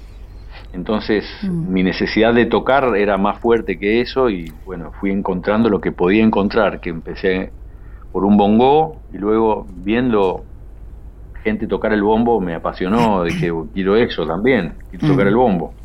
Entonces 0.71 1.25
Mm. 1.43 1.73
mi 1.73 1.83
necesidad 1.83 2.33
de 2.33 2.45
tocar 2.45 2.95
era 2.95 3.17
más 3.17 3.39
fuerte 3.39 3.77
que 3.77 4.01
eso 4.01 4.29
y 4.29 4.51
bueno, 4.63 4.91
fui 4.99 5.11
encontrando 5.11 5.69
lo 5.69 5.81
que 5.81 5.91
podía 5.91 6.23
encontrar, 6.23 6.79
que 6.79 6.89
empecé 6.89 7.53
por 8.11 8.23
un 8.25 8.37
bongo 8.37 9.03
y 9.09 9.17
luego 9.17 9.65
viendo 9.69 10.45
gente 11.45 11.67
tocar 11.67 11.93
el 11.93 12.01
bombo 12.01 12.41
me 12.41 12.55
apasionó, 12.55 13.23
dije, 13.23 13.53
quiero 13.71 13.95
eso 13.95 14.25
también, 14.25 14.73
quiero 14.89 15.07
tocar 15.09 15.27
el 15.27 15.35
bombo. 15.35 15.75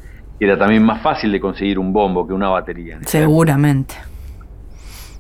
Era 0.41 0.57
también 0.57 0.83
más 0.83 1.03
fácil 1.03 1.31
de 1.31 1.39
conseguir 1.39 1.79
un 1.79 1.93
bombo 1.93 2.27
que 2.27 2.33
una 2.33 2.49
batería. 2.49 2.99
Seguramente. 3.03 3.95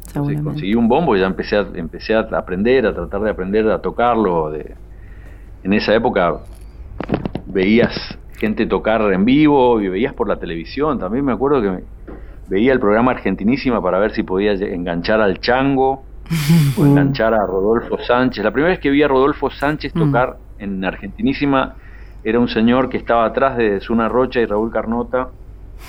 Seguramente. 0.07 0.43
conseguí 0.43 0.75
un 0.75 0.89
bombo 0.89 1.15
y 1.15 1.21
ya 1.21 1.27
empecé 1.27 1.57
a, 1.57 1.67
empecé 1.75 2.15
a 2.15 2.21
aprender, 2.21 2.87
a 2.87 2.95
tratar 2.95 3.21
de 3.21 3.31
aprender 3.31 3.69
a 3.69 3.83
tocarlo. 3.83 4.51
De, 4.51 4.75
en 5.63 5.75
esa 5.75 5.95
época 5.95 6.39
veías 7.45 8.19
gente 8.39 8.65
tocar 8.65 9.03
en 9.13 9.27
vivo 9.27 9.79
y 9.83 9.89
veías 9.89 10.15
por 10.15 10.27
la 10.27 10.37
televisión. 10.37 10.99
También 10.99 11.23
me 11.23 11.33
acuerdo 11.33 11.61
que 11.61 11.85
veía 12.49 12.73
el 12.73 12.81
programa 12.81 13.11
Argentinísima 13.11 13.83
para 13.83 13.99
ver 13.99 14.13
si 14.13 14.23
podía 14.23 14.53
enganchar 14.53 15.21
al 15.21 15.39
Chango 15.39 16.03
o 16.77 16.85
enganchar 16.85 17.35
a 17.35 17.47
Rodolfo 17.47 17.99
Sánchez. 17.99 18.45
La 18.45 18.51
primera 18.51 18.71
vez 18.71 18.81
que 18.81 18.91
vi 18.91 19.03
a 19.03 19.09
Rodolfo 19.09 19.51
Sánchez 19.51 19.95
mm. 19.95 19.99
tocar 19.99 20.37
en 20.59 20.85
Argentinísima 20.85 21.75
era 22.23 22.39
un 22.39 22.49
señor 22.49 22.89
que 22.89 22.99
estaba 22.99 23.25
atrás 23.25 23.57
de 23.57 23.81
Zuna 23.81 24.09
Rocha 24.09 24.41
y 24.41 24.47
Raúl 24.47 24.71
Carnota. 24.71 25.29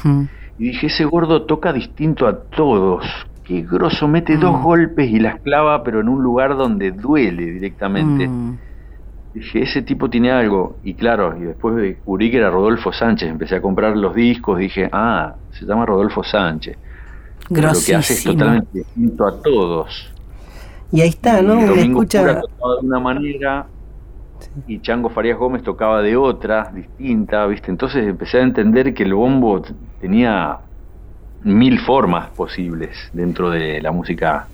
Mm. 0.03 0.23
Y 0.57 0.63
dije, 0.65 0.87
ese 0.87 1.05
gordo 1.05 1.43
toca 1.43 1.73
distinto 1.73 2.27
a 2.27 2.39
todos. 2.39 3.05
Qué 3.43 3.63
grosso, 3.63 4.07
mete 4.07 4.37
dos 4.37 4.59
mm. 4.59 4.63
golpes 4.63 5.09
y 5.09 5.19
las 5.19 5.39
clava, 5.41 5.83
pero 5.83 5.99
en 5.99 6.09
un 6.09 6.23
lugar 6.23 6.55
donde 6.55 6.91
duele 6.91 7.45
directamente. 7.45 8.29
Dije, 9.33 9.61
ese 9.61 9.81
tipo 9.81 10.09
tiene 10.09 10.31
algo. 10.31 10.77
Y 10.83 10.93
claro, 10.93 11.37
y 11.37 11.41
después 11.41 11.75
descubrí 11.75 12.29
que 12.31 12.37
era 12.37 12.49
Rodolfo 12.49 12.91
Sánchez. 12.91 13.29
Empecé 13.29 13.55
a 13.55 13.61
comprar 13.61 13.95
los 13.95 14.13
discos. 14.13 14.59
Dije, 14.59 14.89
ah, 14.91 15.35
se 15.51 15.65
llama 15.65 15.85
Rodolfo 15.85 16.23
Sánchez. 16.23 16.77
Lo 17.49 17.55
que 17.55 17.95
hace 17.95 18.13
es 18.13 18.23
totalmente 18.23 18.79
distinto 18.79 19.25
a 19.25 19.41
todos. 19.41 20.11
Y 20.91 21.01
ahí 21.01 21.09
está, 21.09 21.41
¿no? 21.41 21.75
Y 21.75 21.79
escucha... 21.79 22.41
tocaba 22.41 22.75
de 22.81 22.87
una 22.87 22.99
manera 22.99 23.67
y 24.67 24.79
Chango 24.81 25.09
Farías 25.09 25.37
Gómez 25.37 25.63
tocaba 25.63 26.01
de 26.01 26.15
otra, 26.17 26.71
distinta, 26.73 27.45
¿viste? 27.45 27.71
Entonces 27.71 28.07
empecé 28.07 28.39
a 28.39 28.41
entender 28.41 28.93
que 28.93 29.03
el 29.03 29.13
bombo 29.13 29.61
tenía 29.99 30.57
mil 31.43 31.79
formas 31.79 32.29
posibles 32.29 32.89
dentro 33.13 33.49
de 33.49 33.81
la 33.81 33.91
música 33.91 34.47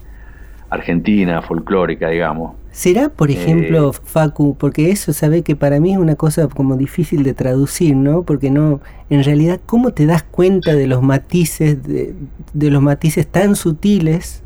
argentina, 0.70 1.42
folclórica, 1.42 2.10
digamos. 2.10 2.56
¿Será, 2.72 3.10
por 3.10 3.32
ejemplo, 3.32 3.90
eh, 3.90 4.00
Facu, 4.04 4.56
porque 4.58 4.92
eso 4.92 5.14
sabe 5.14 5.42
que 5.42 5.56
para 5.56 5.80
mí 5.80 5.94
es 5.94 5.98
una 5.98 6.16
cosa 6.16 6.48
como 6.48 6.76
difícil 6.76 7.24
de 7.24 7.34
traducir, 7.34 7.96
¿no? 7.96 8.24
Porque 8.24 8.52
no, 8.52 8.82
en 9.10 9.24
realidad, 9.24 9.60
¿cómo 9.66 9.92
te 9.92 10.06
das 10.06 10.24
cuenta 10.24 10.76
de 10.76 10.86
los 10.86 11.02
matices, 11.02 11.82
de, 11.84 12.14
de 12.54 12.72
los 12.72 12.82
matices 12.82 13.26
tan 13.26 13.56
sutiles 13.56 14.44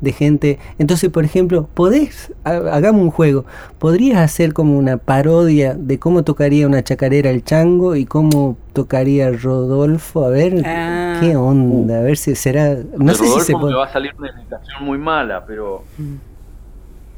de 0.00 0.12
gente. 0.12 0.58
Entonces, 0.78 1.10
por 1.10 1.24
ejemplo, 1.24 1.68
podés, 1.74 2.32
hagamos 2.44 3.02
un 3.02 3.10
juego, 3.10 3.44
podrías 3.78 4.18
hacer 4.18 4.52
como 4.52 4.78
una 4.78 4.96
parodia 4.96 5.74
de 5.74 5.98
cómo 5.98 6.22
tocaría 6.22 6.66
una 6.66 6.82
chacarera 6.82 7.30
el 7.30 7.44
chango 7.44 7.96
y 7.96 8.06
cómo 8.06 8.56
tocaría 8.72 9.30
Rodolfo, 9.30 10.24
a 10.24 10.30
ver 10.30 10.62
ah. 10.64 11.18
qué 11.20 11.36
onda, 11.36 11.98
a 11.98 12.02
ver 12.02 12.16
si 12.16 12.34
será, 12.34 12.76
no 12.96 13.14
sé 13.14 13.26
si 13.26 13.40
se 13.40 13.52
puede. 13.52 13.72
me 13.72 13.78
va 13.78 13.86
a 13.86 13.92
salir 13.92 14.12
una 14.16 14.28
explicación 14.28 14.84
muy 14.84 14.98
mala, 14.98 15.44
pero 15.46 15.84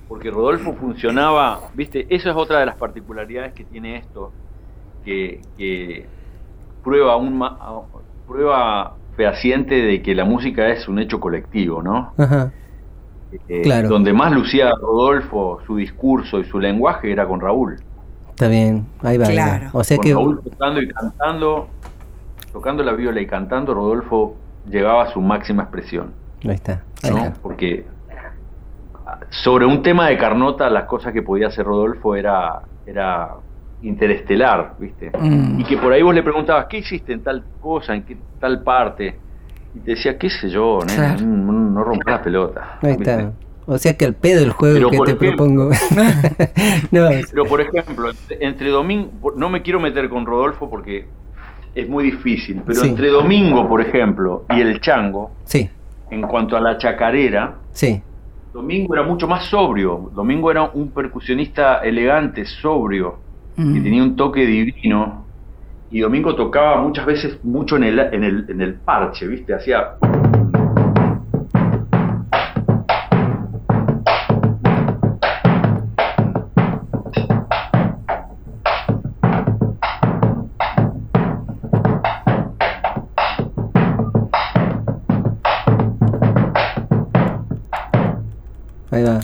porque 0.09 0.31
Rodolfo 0.31 0.75
funcionaba, 0.75 1.61
viste, 1.75 2.07
eso 2.11 2.31
es 2.31 2.37
otra 2.37 2.61
de 2.61 2.66
las 2.66 2.77
particularidades 2.77 3.53
que 3.55 3.64
tiene 3.64 3.97
esto, 3.97 4.33
que, 5.05 5.40
que 5.57 6.07
prueba 6.83 7.16
un 7.16 7.42
prueba 8.27 8.97
fehaciente 9.16 9.75
de 9.75 10.03
que 10.03 10.14
la 10.14 10.25
música 10.25 10.68
es 10.68 10.88
un 10.88 10.99
hecho 10.99 11.21
colectivo, 11.21 11.83
¿no? 11.83 12.12
Ajá. 12.16 12.53
Eh, 13.49 13.83
donde 13.88 14.12
más 14.12 14.33
lucía 14.33 14.73
Rodolfo 14.81 15.61
su 15.66 15.77
discurso 15.77 16.38
y 16.40 16.45
su 16.45 16.59
lenguaje 16.59 17.11
era 17.11 17.27
con 17.27 17.40
Raúl. 17.40 17.77
Está 18.31 18.49
bien, 18.49 18.87
ahí 19.03 19.18
va. 19.18 19.71
O 19.73 19.85
sea 19.85 19.99
que... 19.99 20.12
Raúl 20.12 20.40
tocando 20.42 20.81
y 20.81 20.88
cantando, 20.88 21.68
tocando 22.53 22.83
la 22.83 22.92
viola 22.92 23.21
y 23.21 23.27
cantando, 23.27 23.75
Rodolfo 23.75 24.37
llegaba 24.68 25.05
a 25.05 25.12
su 25.12 25.21
máxima 25.21 25.64
expresión. 25.64 26.12
Ahí 26.45 26.55
está. 26.55 26.83
Porque 27.42 27.85
sobre 29.31 29.64
un 29.64 29.83
tema 29.83 30.09
de 30.09 30.18
Carnota, 30.18 30.68
las 30.71 30.85
cosas 30.85 31.12
que 31.12 31.23
podía 31.23 31.49
hacer 31.49 31.64
Rodolfo 31.64 32.14
era, 32.14 32.61
era 32.87 33.31
interestelar, 33.83 34.75
¿viste? 34.79 35.11
Mm. 35.18 35.61
Y 35.61 35.64
que 35.64 35.77
por 35.77 35.92
ahí 35.92 36.03
vos 36.03 36.14
le 36.14 36.23
preguntabas, 36.23 36.66
¿qué 36.66 36.79
hiciste 36.79 37.12
en 37.12 37.23
tal 37.23 37.45
cosa, 37.61 37.95
en 37.95 38.03
qué, 38.05 38.16
tal 38.38 38.62
parte? 38.62 39.18
Y 39.74 39.80
te 39.80 39.92
decía, 39.92 40.18
qué 40.18 40.28
sé 40.28 40.50
yo, 40.50 40.80
no, 40.96 41.52
no 41.52 41.85
rompas 41.85 42.14
la 42.14 42.22
pelota. 42.22 42.78
Ahí 42.82 42.92
está. 42.92 43.32
O 43.66 43.78
sea 43.78 43.96
que 43.96 44.04
al 44.04 44.14
pedo 44.14 44.42
el 44.42 44.50
juego 44.52 44.90
que 44.90 44.98
te 44.98 45.14
propongo. 45.14 45.70
Pero 46.90 47.44
por 47.46 47.61
ejemplo, 47.61 48.11
entre 48.40 48.70
domingo, 48.70 49.32
no 49.37 49.48
me 49.48 49.62
quiero 49.62 49.80
meter 49.80 50.08
con 50.08 50.26
Rodolfo 50.26 50.68
porque 50.68 51.06
es 51.74 51.88
muy 51.88 52.04
difícil, 52.04 52.61
pero 52.66 52.85
entre 52.85 53.08
domingo, 53.08 53.66
por 53.66 53.80
ejemplo, 53.80 54.44
y 54.50 54.61
el 54.61 54.78
chango, 54.82 55.30
sí. 55.44 55.70
en 56.11 56.20
cuanto 56.20 56.54
a 56.54 56.61
la 56.61 56.76
chacarera, 56.76 57.54
sí. 57.72 58.02
Domingo 58.52 58.94
era 58.94 59.02
mucho 59.02 59.26
más 59.26 59.46
sobrio. 59.46 60.11
Domingo 60.14 60.50
era 60.50 60.64
un 60.64 60.90
percusionista 60.90 61.78
elegante, 61.78 62.44
sobrio, 62.44 63.18
que 63.56 63.80
tenía 63.80 64.02
un 64.02 64.16
toque 64.16 64.44
divino 64.44 65.21
y 65.92 66.00
Domingo 66.00 66.35
tocaba 66.35 66.81
muchas 66.81 67.05
veces 67.05 67.44
mucho 67.44 67.76
en 67.76 67.85
el, 67.85 67.98
en 67.98 68.24
el, 68.24 68.46
en 68.48 68.61
el 68.62 68.74
parche, 68.76 69.26
¿viste? 69.26 69.55
Hacía... 69.55 69.96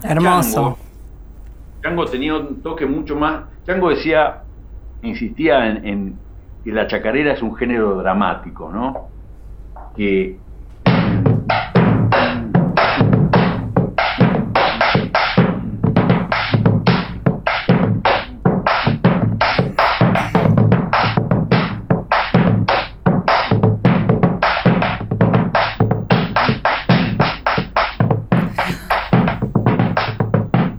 Hermoso. 0.02 0.78
Chango, 1.82 2.04
tenía 2.06 2.36
un 2.36 2.60
toque 2.62 2.84
mucho 2.84 3.16
más. 3.16 3.44
Chango 3.66 3.90
decía, 3.90 4.42
insistía 5.02 5.66
en 5.66 6.18
que 6.68 6.74
la 6.74 6.86
chacarera 6.86 7.32
es 7.32 7.40
un 7.40 7.56
género 7.56 7.96
dramático, 7.96 8.70
¿no? 8.70 9.08
Que 9.96 10.38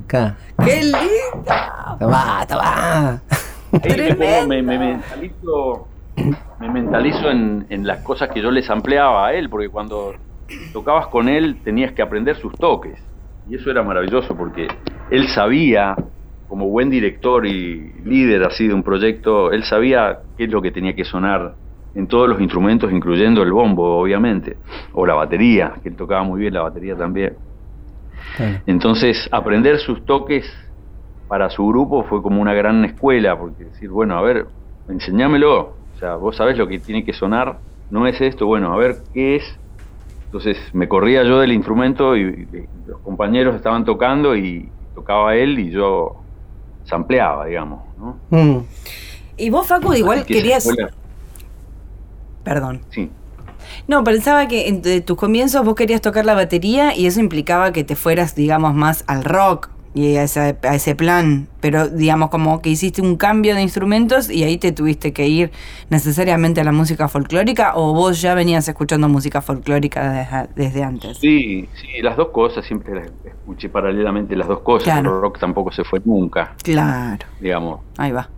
¡Qué 0.07 0.83
linda! 0.83 1.97
¡Toma, 1.99 2.45
toma! 2.47 3.28
Me, 4.47 4.61
mentalizo, 4.61 5.87
me 6.59 6.69
mentalizo 6.69 7.29
en, 7.29 7.87
las 7.87 8.01
cosas 8.03 8.29
que 8.29 8.41
yo 8.41 8.51
les 8.51 8.69
ampliaba 8.69 9.27
a 9.27 9.33
él, 9.33 9.49
porque 9.49 9.69
cuando 9.69 10.13
tocabas 10.73 11.07
con 11.07 11.29
él 11.29 11.57
tenías 11.63 11.93
que 11.93 12.01
aprender 12.01 12.35
sus 12.35 12.53
toques. 12.53 12.99
Y 13.49 13.55
eso 13.55 13.71
era 13.71 13.83
maravilloso 13.83 14.35
porque 14.35 14.67
él 15.09 15.27
sabía, 15.29 15.95
como 16.47 16.67
buen 16.67 16.89
director 16.89 17.45
y 17.45 17.93
líder 18.03 18.43
así 18.43 18.67
de 18.67 18.73
un 18.73 18.83
proyecto, 18.83 19.51
él 19.51 19.63
sabía 19.63 20.19
qué 20.37 20.45
es 20.45 20.51
lo 20.51 20.61
que 20.61 20.71
tenía 20.71 20.95
que 20.95 21.05
sonar 21.05 21.55
en 21.95 22.07
todos 22.07 22.29
los 22.29 22.39
instrumentos, 22.39 22.91
incluyendo 22.91 23.41
el 23.41 23.51
bombo, 23.51 23.97
obviamente, 23.97 24.57
o 24.93 25.05
la 25.05 25.15
batería, 25.15 25.73
que 25.81 25.89
él 25.89 25.95
tocaba 25.95 26.23
muy 26.23 26.39
bien 26.39 26.53
la 26.53 26.61
batería 26.61 26.95
también. 26.95 27.33
Entonces, 28.67 29.27
aprender 29.31 29.79
sus 29.79 30.05
toques 30.05 30.45
para 31.29 31.51
su 31.51 31.65
grupo 31.67 32.03
fue 32.03 32.23
como 32.23 32.41
una 32.41 32.53
gran 32.53 32.83
escuela, 32.83 33.37
porque 33.37 33.63
decir, 33.65 33.89
bueno, 33.89 34.17
a 34.17 34.21
ver, 34.21 34.47
enseñámelo, 34.89 35.75
o 35.95 35.99
sea, 35.99 36.15
vos 36.15 36.35
sabés 36.35 36.57
lo 36.57 36.67
que 36.67 36.79
tiene 36.79 37.05
que 37.05 37.13
sonar, 37.13 37.59
no 37.91 38.07
es 38.07 38.19
esto, 38.19 38.47
bueno, 38.47 38.73
a 38.73 38.77
ver 38.77 38.97
qué 39.13 39.35
es. 39.35 39.43
Entonces 40.25 40.57
me 40.73 40.87
corría 40.89 41.23
yo 41.23 41.39
del 41.39 41.51
instrumento 41.51 42.17
y, 42.17 42.47
los 42.87 42.99
compañeros 43.01 43.55
estaban 43.55 43.85
tocando 43.85 44.35
y 44.35 44.69
tocaba 44.95 45.35
él 45.35 45.59
y 45.59 45.69
yo 45.69 46.15
sampleaba, 46.85 47.45
digamos. 47.45 47.81
¿no? 47.99 48.17
Mm. 48.31 48.63
Y 49.37 49.49
vos, 49.51 49.67
Facu, 49.67 49.93
igual 49.93 50.25
querías... 50.25 50.67
Perdón. 52.43 52.81
Sí. 52.89 53.11
No, 53.87 54.03
pensaba 54.03 54.47
que 54.47 54.67
en 54.67 55.05
tus 55.05 55.15
comienzos 55.15 55.63
vos 55.63 55.75
querías 55.75 56.01
tocar 56.01 56.25
la 56.25 56.33
batería 56.33 56.95
y 56.95 57.05
eso 57.05 57.19
implicaba 57.19 57.71
que 57.71 57.83
te 57.83 57.95
fueras, 57.95 58.33
digamos, 58.33 58.73
más 58.73 59.03
al 59.05 59.23
rock, 59.23 59.69
y 59.93 60.15
a 60.17 60.23
ese, 60.23 60.55
a 60.61 60.75
ese 60.75 60.95
plan, 60.95 61.47
pero 61.61 61.87
digamos 61.89 62.29
como 62.29 62.61
que 62.61 62.69
hiciste 62.69 63.01
un 63.01 63.17
cambio 63.17 63.55
de 63.55 63.61
instrumentos 63.63 64.29
y 64.29 64.43
ahí 64.43 64.57
te 64.57 64.71
tuviste 64.71 65.13
que 65.13 65.27
ir 65.27 65.51
necesariamente 65.89 66.61
a 66.61 66.63
la 66.63 66.71
música 66.71 67.07
folclórica 67.07 67.73
o 67.75 67.93
vos 67.93 68.21
ya 68.21 68.33
venías 68.35 68.67
escuchando 68.67 69.09
música 69.09 69.41
folclórica 69.41 70.11
desde, 70.11 70.49
desde 70.55 70.83
antes. 70.83 71.17
Sí, 71.17 71.67
sí, 71.73 72.01
las 72.03 72.15
dos 72.17 72.29
cosas, 72.29 72.65
siempre 72.65 72.93
las 72.95 73.11
escuché 73.25 73.69
paralelamente 73.69 74.35
las 74.35 74.47
dos 74.47 74.59
cosas, 74.59 74.83
Claro. 74.83 75.15
el 75.15 75.21
rock 75.21 75.39
tampoco 75.39 75.71
se 75.71 75.83
fue 75.83 75.99
nunca, 76.05 76.53
Claro, 76.63 77.25
digamos. 77.39 77.79
ahí 77.97 78.11
va. 78.11 78.29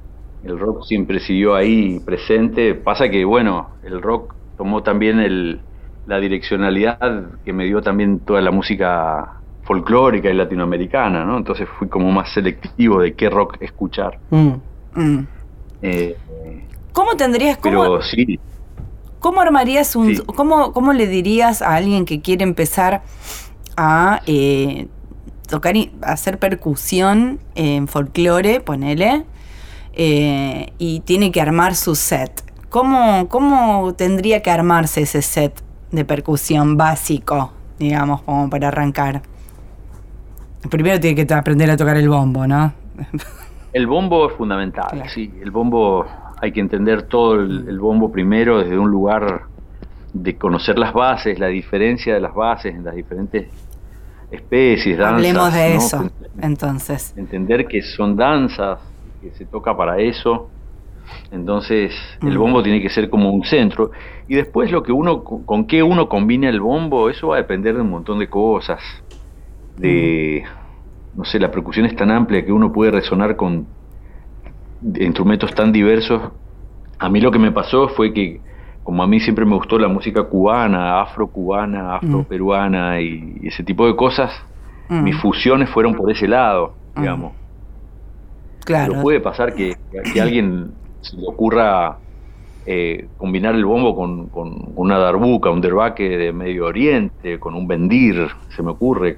El 0.44 0.58
rock 0.58 0.84
siempre 0.86 1.20
siguió 1.20 1.54
ahí 1.54 2.00
presente. 2.00 2.74
Pasa 2.74 3.10
que, 3.10 3.24
bueno, 3.26 3.72
el 3.84 4.02
rock 4.02 4.34
tomó 4.58 4.82
también 4.82 5.20
el, 5.20 5.60
la 6.08 6.20
direccionalidad 6.20 6.98
que 7.46 7.54
me 7.54 7.66
dio 7.66 7.82
también 7.82 8.20
toda 8.20 8.42
la 8.42 8.50
música 8.52 9.34
folclórica 9.72 10.30
y 10.30 10.34
latinoamericana, 10.34 11.24
¿no? 11.24 11.38
Entonces 11.38 11.66
fui 11.80 11.88
como 11.88 12.12
más 12.12 12.34
selectivo 12.34 13.00
de 13.00 13.14
qué 13.14 13.30
rock 13.30 13.56
escuchar. 13.62 14.20
Mm. 14.30 14.52
Mm. 14.96 15.28
Eh, 15.82 16.18
¿Cómo 16.92 17.16
tendrías, 17.16 17.58
cómo, 17.58 17.82
pero 17.82 18.02
sí, 18.02 18.38
cómo 19.20 19.40
armarías 19.40 19.96
un, 19.96 20.14
Sí. 20.14 20.22
cómo, 20.36 20.74
cómo 20.74 20.92
le 20.92 21.08
dirías 21.08 21.62
a 21.62 21.76
alguien 21.76 22.04
que 22.04 22.20
quiere 22.20 22.44
empezar 22.44 23.02
a 23.78 24.22
eh, 24.26 24.88
tocar 25.48 25.78
y 25.78 25.94
hacer 26.02 26.38
percusión 26.38 27.40
en 27.56 27.88
folclore, 27.88 28.60
ponele, 28.60 29.24
eh, 29.94 30.74
y 30.80 31.00
tiene 31.00 31.32
que 31.32 31.40
armar 31.40 31.76
su 31.76 31.96
set? 31.96 32.44
¿Cómo, 32.68 33.30
¿Cómo 33.30 33.94
tendría 33.94 34.42
que 34.42 34.52
armarse 34.52 35.04
ese 35.04 35.22
set 35.22 35.64
de 35.92 36.04
percusión 36.04 36.76
básico, 36.76 37.54
digamos, 37.80 38.22
como 38.24 38.50
para 38.50 38.68
arrancar? 38.68 39.22
Primero 40.70 41.00
tiene 41.00 41.26
que 41.26 41.34
aprender 41.34 41.70
a 41.72 41.78
tocar 41.78 41.98
el 41.98 42.08
bombo, 42.10 42.46
¿no? 42.48 42.74
el 43.74 43.88
bombo 43.88 44.30
es 44.30 44.36
fundamental, 44.36 44.88
Claro. 44.92 45.10
sí. 45.10 45.32
El 45.42 45.50
bombo, 45.52 46.06
hay 46.42 46.52
que 46.52 46.60
entender 46.60 47.04
todo 47.04 47.36
el, 47.36 47.68
el 47.68 47.80
bombo 47.80 48.12
primero 48.12 48.60
desde 48.60 48.78
un 48.78 48.90
lugar 48.92 49.44
de 50.14 50.36
conocer 50.36 50.78
las 50.78 50.94
bases, 50.94 51.40
la 51.40 51.48
diferencia 51.48 52.14
de 52.14 52.20
las 52.20 52.34
bases 52.34 52.76
en 52.76 52.84
las 52.84 52.96
diferentes 52.96 53.48
especies, 54.30 54.98
danzas. 54.98 55.16
Hablemos 55.18 55.54
de 55.54 55.70
¿no? 55.70 55.76
eso, 55.78 56.10
entonces. 56.42 57.14
entender 57.18 57.66
que 57.68 57.82
son 57.82 58.16
danzas, 58.16 58.80
que 59.22 59.32
se 59.32 59.46
toca 59.46 59.76
para 59.76 60.00
eso. 60.00 60.50
Entonces, 61.32 61.94
el 62.22 62.36
Mm. 62.38 62.40
bombo 62.40 62.64
tiene 62.64 62.82
que 62.82 62.90
ser 62.90 63.10
como 63.10 63.32
un 63.32 63.44
centro. 63.44 63.92
Y 64.28 64.36
después 64.36 64.72
lo 64.72 64.82
que 64.84 64.92
uno, 64.94 65.24
con 65.24 65.66
qué 65.66 65.84
uno 65.84 66.08
combina 66.08 66.48
el 66.50 66.62
bombo, 66.62 67.10
eso 67.10 67.30
va 67.30 67.36
a 67.36 67.40
depender 67.40 67.76
de 67.76 67.82
un 67.82 67.90
montón 67.90 68.20
de 68.20 68.30
cosas. 68.30 68.80
De, 69.78 70.44
no 71.16 71.26
sé, 71.26 71.40
la 71.40 71.50
percusión 71.52 71.86
es 71.86 71.96
tan 71.96 72.12
amplia 72.12 72.46
que 72.46 72.52
uno 72.52 72.72
puede 72.72 72.92
resonar 72.92 73.36
con 73.36 73.66
instrumentos 75.00 75.54
tan 75.54 75.72
diversos. 75.72 76.22
A 77.00 77.10
mí 77.10 77.20
lo 77.20 77.32
que 77.32 77.40
me 77.40 77.52
pasó 77.52 77.90
fue 77.90 78.14
que, 78.14 78.42
como 78.84 79.02
a 79.04 79.08
mí 79.08 79.20
siempre 79.20 79.46
me 79.46 79.56
gustó 79.56 79.80
la 79.80 79.88
música 79.88 80.24
cubana, 80.24 81.02
afro-cubana, 81.02 81.96
afro-peruana 81.96 83.02
y 83.02 83.40
ese 83.44 83.64
tipo 83.64 83.88
de 83.88 83.96
cosas, 83.96 84.32
Mm, 84.92 85.04
mis 85.04 85.16
fusiones 85.16 85.70
fueron 85.70 85.96
por 85.96 86.12
ese 86.12 86.28
lado, 86.28 86.74
digamos. 86.98 87.32
claro. 88.66 88.92
Pero 88.92 89.02
puede 89.02 89.20
pasar 89.22 89.56
que, 89.56 89.78
que 90.14 90.20
a 90.20 90.24
alguien 90.24 90.72
se 91.00 91.16
le 91.16 91.26
ocurra 91.26 91.98
eh, 92.66 93.08
combinar 93.18 93.56
el 93.56 93.64
bombo 93.64 93.96
con, 93.96 94.28
con 94.28 94.74
una 94.76 94.98
darbuca, 94.98 95.50
un 95.50 95.62
derbaque 95.62 96.18
de 96.18 96.34
Medio 96.34 96.66
Oriente, 96.66 97.40
con 97.40 97.56
un 97.56 97.68
bendir, 97.70 98.28
se 98.50 98.62
me 98.62 98.72
ocurre, 98.72 99.18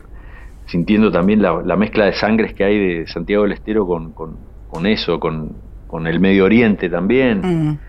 sintiendo 0.66 1.12
también 1.12 1.42
la, 1.42 1.62
la 1.64 1.76
mezcla 1.76 2.06
de 2.06 2.14
sangres 2.14 2.54
que 2.54 2.64
hay 2.64 2.78
de 3.00 3.08
Santiago 3.08 3.44
del 3.44 3.54
Estero 3.54 3.86
con, 3.86 4.12
con, 4.14 4.38
con 4.70 4.86
eso, 4.86 5.20
con, 5.20 5.52
con 5.88 6.08
el 6.08 6.20
Medio 6.20 6.46
Oriente 6.46 6.90
también. 6.90 7.42
Mm. 7.72 7.80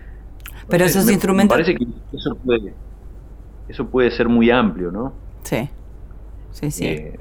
Pero 0.67 0.85
esos 0.85 1.05
me- 1.05 1.13
instrumentos. 1.13 1.57
Me 1.57 1.63
parece 1.63 1.77
que 1.77 2.17
eso 2.17 2.35
puede, 2.43 2.73
eso 3.69 3.85
puede 3.87 4.11
ser 4.11 4.27
muy 4.29 4.49
amplio, 4.51 4.91
¿no? 4.91 5.13
Sí. 5.43 5.69
Sí, 6.51 6.71
sí. 6.71 6.85
Eh, 6.85 7.19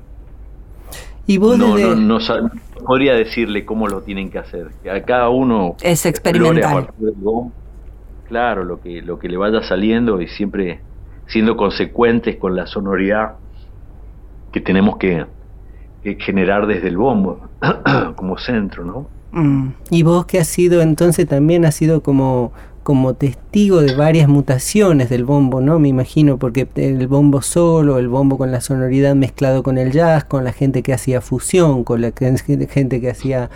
Y 1.26 1.38
vos 1.38 1.56
no, 1.58 1.76
desde- 1.76 1.96
no, 1.96 2.18
no 2.18 2.18
no 2.18 2.50
podría 2.86 3.14
decirle 3.14 3.64
cómo 3.64 3.86
lo 3.88 4.02
tienen 4.02 4.30
que 4.30 4.38
hacer. 4.38 4.68
Que 4.82 4.90
a 4.90 5.02
cada 5.04 5.28
uno 5.30 5.76
Es 5.82 6.04
experimental. 6.06 6.88
Claro, 8.28 8.64
lo 8.64 8.80
que, 8.80 9.02
lo 9.02 9.18
que 9.18 9.28
le 9.28 9.36
vaya 9.36 9.62
saliendo 9.62 10.20
y 10.20 10.28
siempre 10.28 10.80
siendo 11.26 11.56
consecuentes 11.56 12.36
con 12.36 12.56
la 12.56 12.66
sonoridad 12.66 13.34
que 14.52 14.60
tenemos 14.60 14.96
que, 14.96 15.26
que 16.04 16.16
generar 16.16 16.66
desde 16.66 16.88
el 16.88 16.96
bombo 16.96 17.40
como 18.16 18.38
centro, 18.38 18.84
¿no? 18.84 19.08
Mm. 19.32 19.70
Y 19.90 20.04
vos 20.04 20.26
que 20.26 20.38
has 20.38 20.46
sido 20.46 20.80
entonces 20.82 21.26
también 21.26 21.64
has 21.64 21.74
sido 21.74 22.02
como 22.02 22.52
como 22.84 23.14
testigo 23.14 23.80
de 23.80 23.96
varias 23.96 24.28
mutaciones 24.28 25.08
del 25.08 25.24
bombo, 25.24 25.62
¿no? 25.62 25.78
Me 25.78 25.88
imagino, 25.88 26.36
porque 26.36 26.68
el 26.76 27.08
bombo 27.08 27.40
solo, 27.40 27.98
el 27.98 28.08
bombo 28.08 28.36
con 28.36 28.52
la 28.52 28.60
sonoridad 28.60 29.14
mezclado 29.14 29.62
con 29.62 29.78
el 29.78 29.90
jazz, 29.90 30.24
con 30.24 30.44
la 30.44 30.52
gente 30.52 30.82
que 30.82 30.92
hacía 30.92 31.22
fusión, 31.22 31.82
con 31.82 32.02
la 32.02 32.12
gente 32.12 33.00
que 33.00 33.10
hacía 33.10 33.48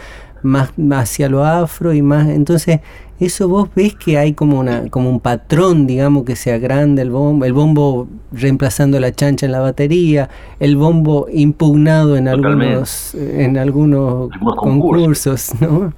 más 0.43 0.73
hacia 0.93 1.29
lo 1.29 1.45
afro 1.45 1.93
y 1.93 2.03
más. 2.03 2.29
Entonces, 2.29 2.81
eso 3.21 3.49
vos 3.49 3.69
ves 3.75 3.95
que 3.97 4.17
hay 4.17 4.33
como 4.33 4.61
una 4.61 4.89
como 4.91 5.11
un 5.11 5.21
patrón, 5.21 5.87
digamos, 5.87 6.25
que 6.25 6.37
se 6.37 6.53
agranda 6.53 7.03
el 7.03 7.11
bombo, 7.11 7.45
el 7.45 7.53
bombo 7.53 8.09
reemplazando 8.33 9.01
la 9.01 9.13
chancha 9.13 9.47
en 9.47 9.53
la 9.53 9.61
batería, 9.61 10.29
el 10.61 10.77
bombo 10.77 11.27
impugnado 11.33 12.17
en 12.17 12.27
Totalmente. 12.27 12.67
algunos 12.67 13.15
en 13.15 13.59
algunos 13.59 14.31
Algunos 14.33 14.57
concursos, 14.57 15.61
¿no? 15.61 15.93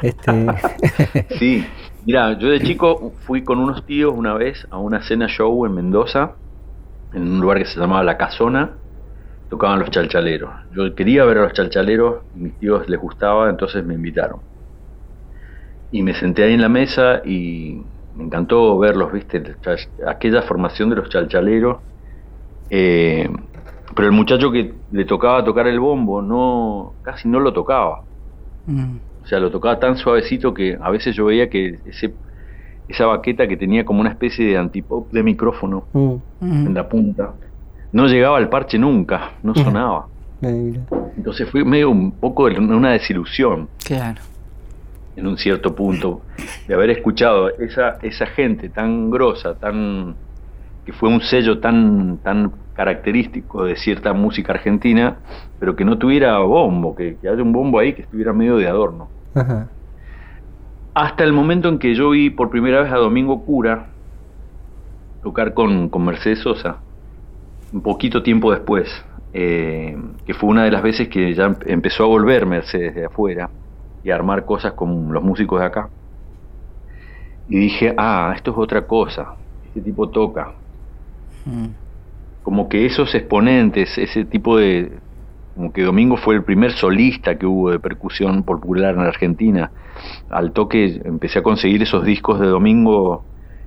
Este, 0.00 0.46
Sí, 1.38 1.64
mira, 2.06 2.38
yo 2.38 2.48
de 2.48 2.60
chico 2.60 3.12
fui 3.26 3.42
con 3.42 3.58
unos 3.58 3.84
tíos 3.86 4.12
una 4.16 4.34
vez 4.34 4.66
a 4.70 4.78
una 4.78 5.02
cena 5.02 5.26
show 5.28 5.66
en 5.66 5.74
Mendoza, 5.74 6.32
en 7.12 7.22
un 7.22 7.40
lugar 7.40 7.58
que 7.58 7.64
se 7.66 7.80
llamaba 7.80 8.04
La 8.04 8.16
Casona, 8.16 8.72
tocaban 9.48 9.78
los 9.80 9.90
chalchaleros. 9.90 10.50
Yo 10.74 10.94
quería 10.94 11.24
ver 11.24 11.38
a 11.38 11.42
los 11.42 11.52
chalchaleros, 11.52 12.22
mis 12.34 12.54
tíos 12.58 12.88
les 12.88 13.00
gustaba, 13.00 13.50
entonces 13.50 13.84
me 13.84 13.94
invitaron. 13.94 14.40
Y 15.90 16.02
me 16.02 16.14
senté 16.14 16.44
ahí 16.44 16.54
en 16.54 16.60
la 16.60 16.68
mesa 16.68 17.22
y 17.24 17.80
me 18.16 18.24
encantó 18.24 18.78
verlos, 18.78 19.12
viste, 19.12 19.42
aquella 20.06 20.42
formación 20.42 20.90
de 20.90 20.96
los 20.96 21.08
chalchaleros. 21.08 21.78
Eh, 22.70 23.28
pero 23.94 24.08
el 24.08 24.14
muchacho 24.14 24.50
que 24.50 24.72
le 24.90 25.04
tocaba 25.04 25.44
tocar 25.44 25.66
el 25.68 25.78
bombo 25.78 26.20
no 26.22 26.94
casi 27.02 27.28
no 27.28 27.38
lo 27.38 27.52
tocaba. 27.52 28.02
Mm. 28.66 28.96
O 29.22 29.26
sea, 29.26 29.38
lo 29.38 29.50
tocaba 29.50 29.78
tan 29.78 29.96
suavecito 29.96 30.52
que 30.52 30.76
a 30.80 30.90
veces 30.90 31.14
yo 31.14 31.26
veía 31.26 31.48
que 31.48 31.78
ese, 31.86 32.14
esa 32.88 33.06
baqueta 33.06 33.46
que 33.46 33.56
tenía 33.56 33.84
como 33.84 34.00
una 34.00 34.10
especie 34.10 34.46
de 34.46 34.56
antipop 34.56 35.10
de 35.12 35.22
micrófono 35.22 35.86
Mm. 36.40 36.66
en 36.66 36.74
la 36.74 36.88
punta, 36.88 37.34
no 37.94 38.06
llegaba 38.06 38.36
al 38.38 38.48
parche 38.50 38.76
nunca, 38.78 39.30
no 39.42 39.54
sonaba. 39.54 40.08
Entonces 41.16 41.48
fue 41.48 41.64
medio 41.64 41.88
un 41.90 42.10
poco 42.12 42.48
de 42.48 42.58
una 42.58 42.90
desilusión 42.90 43.68
Claro. 43.82 44.20
en 45.16 45.26
un 45.26 45.38
cierto 45.38 45.74
punto 45.74 46.20
de 46.68 46.74
haber 46.74 46.90
escuchado 46.90 47.48
esa, 47.58 47.96
esa 48.02 48.26
gente 48.26 48.68
tan 48.68 49.10
grosa, 49.10 49.54
tan 49.54 50.16
que 50.84 50.92
fue 50.92 51.08
un 51.08 51.20
sello 51.22 51.60
tan, 51.60 52.18
tan 52.18 52.52
característico 52.74 53.64
de 53.64 53.76
cierta 53.76 54.12
música 54.12 54.52
argentina, 54.52 55.16
pero 55.58 55.74
que 55.76 55.84
no 55.84 55.96
tuviera 55.96 56.36
bombo, 56.40 56.94
que, 56.94 57.16
que 57.16 57.28
haya 57.28 57.42
un 57.42 57.52
bombo 57.52 57.78
ahí 57.78 57.94
que 57.94 58.02
estuviera 58.02 58.34
medio 58.34 58.56
de 58.58 58.66
adorno. 58.68 59.08
Ajá. 59.34 59.68
Hasta 60.92 61.24
el 61.24 61.32
momento 61.32 61.68
en 61.70 61.78
que 61.78 61.94
yo 61.94 62.10
vi 62.10 62.28
por 62.28 62.50
primera 62.50 62.82
vez 62.82 62.92
a 62.92 62.96
Domingo 62.96 63.44
Cura 63.46 63.86
tocar 65.22 65.54
con, 65.54 65.88
con 65.88 66.04
Mercedes 66.04 66.40
Sosa, 66.40 66.76
un 67.74 67.82
poquito 67.82 68.22
tiempo 68.22 68.52
después, 68.52 68.88
eh, 69.32 69.96
que 70.24 70.32
fue 70.32 70.48
una 70.48 70.64
de 70.64 70.70
las 70.70 70.82
veces 70.82 71.08
que 71.08 71.34
ya 71.34 71.46
em- 71.46 71.56
empezó 71.66 72.04
a 72.04 72.06
volver 72.06 72.46
Mercedes 72.46 72.94
de 72.94 73.06
afuera 73.06 73.50
y 74.00 74.10
a 74.10 74.14
armar 74.14 74.44
cosas 74.46 74.74
con 74.74 75.12
los 75.12 75.22
músicos 75.24 75.58
de 75.58 75.66
acá. 75.66 75.90
Y 77.48 77.58
dije, 77.58 77.92
ah, 77.98 78.32
esto 78.36 78.52
es 78.52 78.58
otra 78.58 78.86
cosa, 78.86 79.34
este 79.64 79.80
tipo 79.80 80.08
toca. 80.08 80.54
Mm. 81.44 81.66
Como 82.42 82.68
que 82.68 82.86
esos 82.86 83.12
exponentes, 83.14 83.98
ese 83.98 84.24
tipo 84.24 84.56
de... 84.56 85.00
Como 85.54 85.72
que 85.72 85.82
Domingo 85.82 86.16
fue 86.16 86.34
el 86.34 86.44
primer 86.44 86.72
solista 86.72 87.38
que 87.38 87.46
hubo 87.46 87.70
de 87.70 87.78
percusión 87.78 88.44
popular 88.44 88.94
en 88.94 89.00
Argentina. 89.00 89.72
Al 90.28 90.52
toque 90.52 91.00
empecé 91.04 91.40
a 91.40 91.42
conseguir 91.42 91.82
esos 91.82 92.04
discos 92.04 92.40
de 92.40 92.46
Domingo 92.46 93.24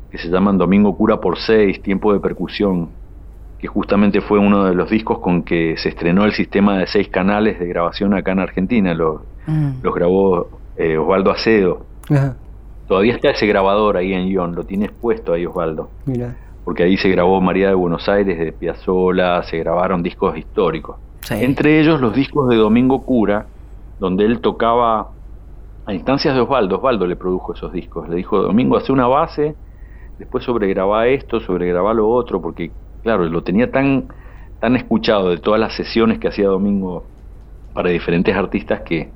que 0.10 0.18
se 0.18 0.30
llaman 0.30 0.58
Domingo 0.58 0.96
Cura 0.98 1.20
por 1.20 1.38
Seis, 1.38 1.82
Tiempo 1.82 2.14
de 2.14 2.20
Percusión, 2.20 2.92
que 3.60 3.68
justamente 3.68 4.22
fue 4.22 4.38
uno 4.40 4.66
de 4.66 4.76
los 4.76 4.90
discos 4.90 5.20
con 5.20 5.44
que 5.44 5.76
se 5.78 5.90
estrenó 5.90 6.26
el 6.26 6.32
sistema 6.34 6.78
de 6.78 6.88
seis 6.88 7.08
canales 7.10 7.60
de 7.60 7.68
grabación 7.68 8.14
acá 8.14 8.32
en 8.34 8.40
Argentina. 8.40 8.94
Los, 8.94 9.22
Mm. 9.48 9.82
los 9.82 9.96
grabó 9.96 10.50
eh, 10.76 10.98
Osvaldo 10.98 11.32
Acedo. 11.32 11.86
Ajá. 12.10 12.36
Todavía 12.88 13.14
está 13.16 13.30
ese 13.32 13.48
grabador 13.48 13.96
ahí 13.98 14.14
en 14.14 14.28
Ion, 14.28 14.56
lo 14.56 14.64
tienes 14.66 14.92
puesto 14.92 15.34
ahí 15.34 15.46
Osvaldo 15.46 15.90
Mira. 16.06 16.36
porque 16.66 16.84
ahí 16.84 16.98
se 16.98 17.10
grabó 17.10 17.40
María 17.42 17.70
de 17.70 17.74
Buenos 17.74 18.08
Aires 18.10 18.38
de 18.40 18.52
Piazzolla, 18.52 19.42
se 19.44 19.58
grabaron 19.60 20.04
discos 20.04 20.38
históricos. 20.38 20.98
Entre 21.30 21.80
ellos 21.82 22.00
los 22.02 22.14
discos 22.14 22.48
de 22.50 22.56
Domingo 22.58 23.04
Cura, 23.04 23.46
donde 24.00 24.26
él 24.26 24.40
tocaba 24.42 25.10
a 25.86 25.94
instancias 25.94 26.36
de 26.36 26.42
Osvaldo. 26.42 26.76
Osvaldo 26.78 27.08
le 27.08 27.16
produjo 27.16 27.54
esos 27.54 27.72
discos. 27.74 28.08
Le 28.10 28.16
dijo, 28.18 28.42
Domingo, 28.42 28.76
hace 28.78 28.92
una 28.92 29.08
base, 29.08 29.56
después 30.20 30.44
sobregraba 30.44 31.08
esto, 31.08 31.40
sobregraba 31.40 31.94
lo 31.94 32.10
otro, 32.10 32.42
porque, 32.42 32.72
claro, 33.08 33.24
lo 33.24 33.42
tenía 33.42 33.72
tan, 33.72 34.10
tan 34.60 34.76
escuchado 34.76 35.30
de 35.30 35.38
todas 35.38 35.62
las 35.62 35.74
sesiones 35.74 36.20
que 36.20 36.28
hacía 36.28 36.48
Domingo 36.50 37.06
para 37.74 37.90
diferentes 37.90 38.36
artistas 38.36 38.82
que 38.82 39.10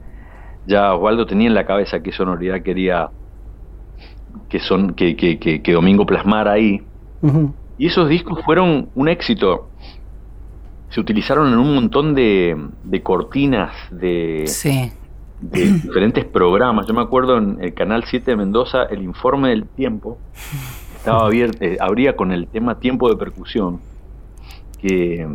ya 0.66 0.94
Osvaldo 0.94 1.26
tenía 1.26 1.48
en 1.50 1.54
la 1.54 1.66
cabeza 1.66 2.02
qué 2.02 2.14
sonoridad 2.14 2.62
quería 2.62 3.10
que, 4.48 4.60
son, 4.60 4.94
que, 4.94 5.18
que, 5.18 5.40
que, 5.40 5.74
Domingo 5.74 6.06
plasmara 6.06 6.54
ahí. 6.54 6.82
Y 7.78 7.88
esos 7.88 8.08
discos 8.08 8.40
fueron 8.46 8.88
un 8.96 9.10
éxito. 9.10 9.68
Se 10.90 11.02
utilizaron 11.02 11.52
en 11.52 11.60
un 11.60 11.76
montón 11.76 12.16
de, 12.16 12.56
de 12.86 13.04
cortinas 13.04 13.74
de, 13.92 14.46
de 15.42 15.72
diferentes 15.74 16.24
programas. 16.24 16.88
Yo 16.88 16.94
me 16.94 17.02
acuerdo 17.02 17.38
en 17.38 17.58
el 17.62 17.74
Canal 17.74 18.06
7 18.06 18.32
de 18.32 18.38
Mendoza, 18.38 18.84
el 18.84 19.04
informe 19.04 19.50
del 19.50 19.66
tiempo 19.66 20.18
estaba 21.02 21.26
abierto, 21.26 21.58
eh, 21.66 21.78
abría 21.80 22.16
con 22.16 22.32
el 22.32 22.48
tema 22.48 22.80
tiempo 22.80 23.10
de 23.10 23.18
percusión, 23.18 23.82
que, 24.80 25.28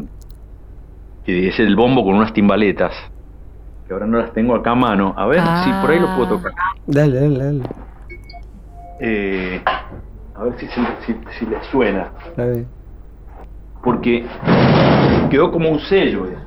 que 1.25 1.49
es 1.49 1.59
el 1.59 1.75
bombo 1.75 2.05
con 2.05 2.14
unas 2.14 2.33
timbaletas 2.33 2.95
que 3.87 3.93
ahora 3.93 4.07
no 4.07 4.19
las 4.19 4.33
tengo 4.33 4.55
acá 4.55 4.73
a 4.73 4.75
mano. 4.75 5.14
A 5.17 5.27
ver 5.27 5.41
si 5.41 5.71
por 5.81 5.91
ahí 5.91 6.01
lo 6.01 6.17
puedo 6.17 6.39
tocar. 6.39 6.53
Dale, 6.87 7.21
dale, 7.21 7.39
dale. 7.39 7.62
Eh, 8.99 9.62
a 10.35 10.43
ver 10.43 10.59
si, 10.59 10.67
si, 10.67 11.17
si 11.39 11.47
le 11.47 11.62
suena. 11.71 12.11
Porque 13.83 14.27
quedó 15.31 15.53
como 15.53 15.71
un 15.71 15.79
sello 15.81 16.27
eso. 16.27 16.47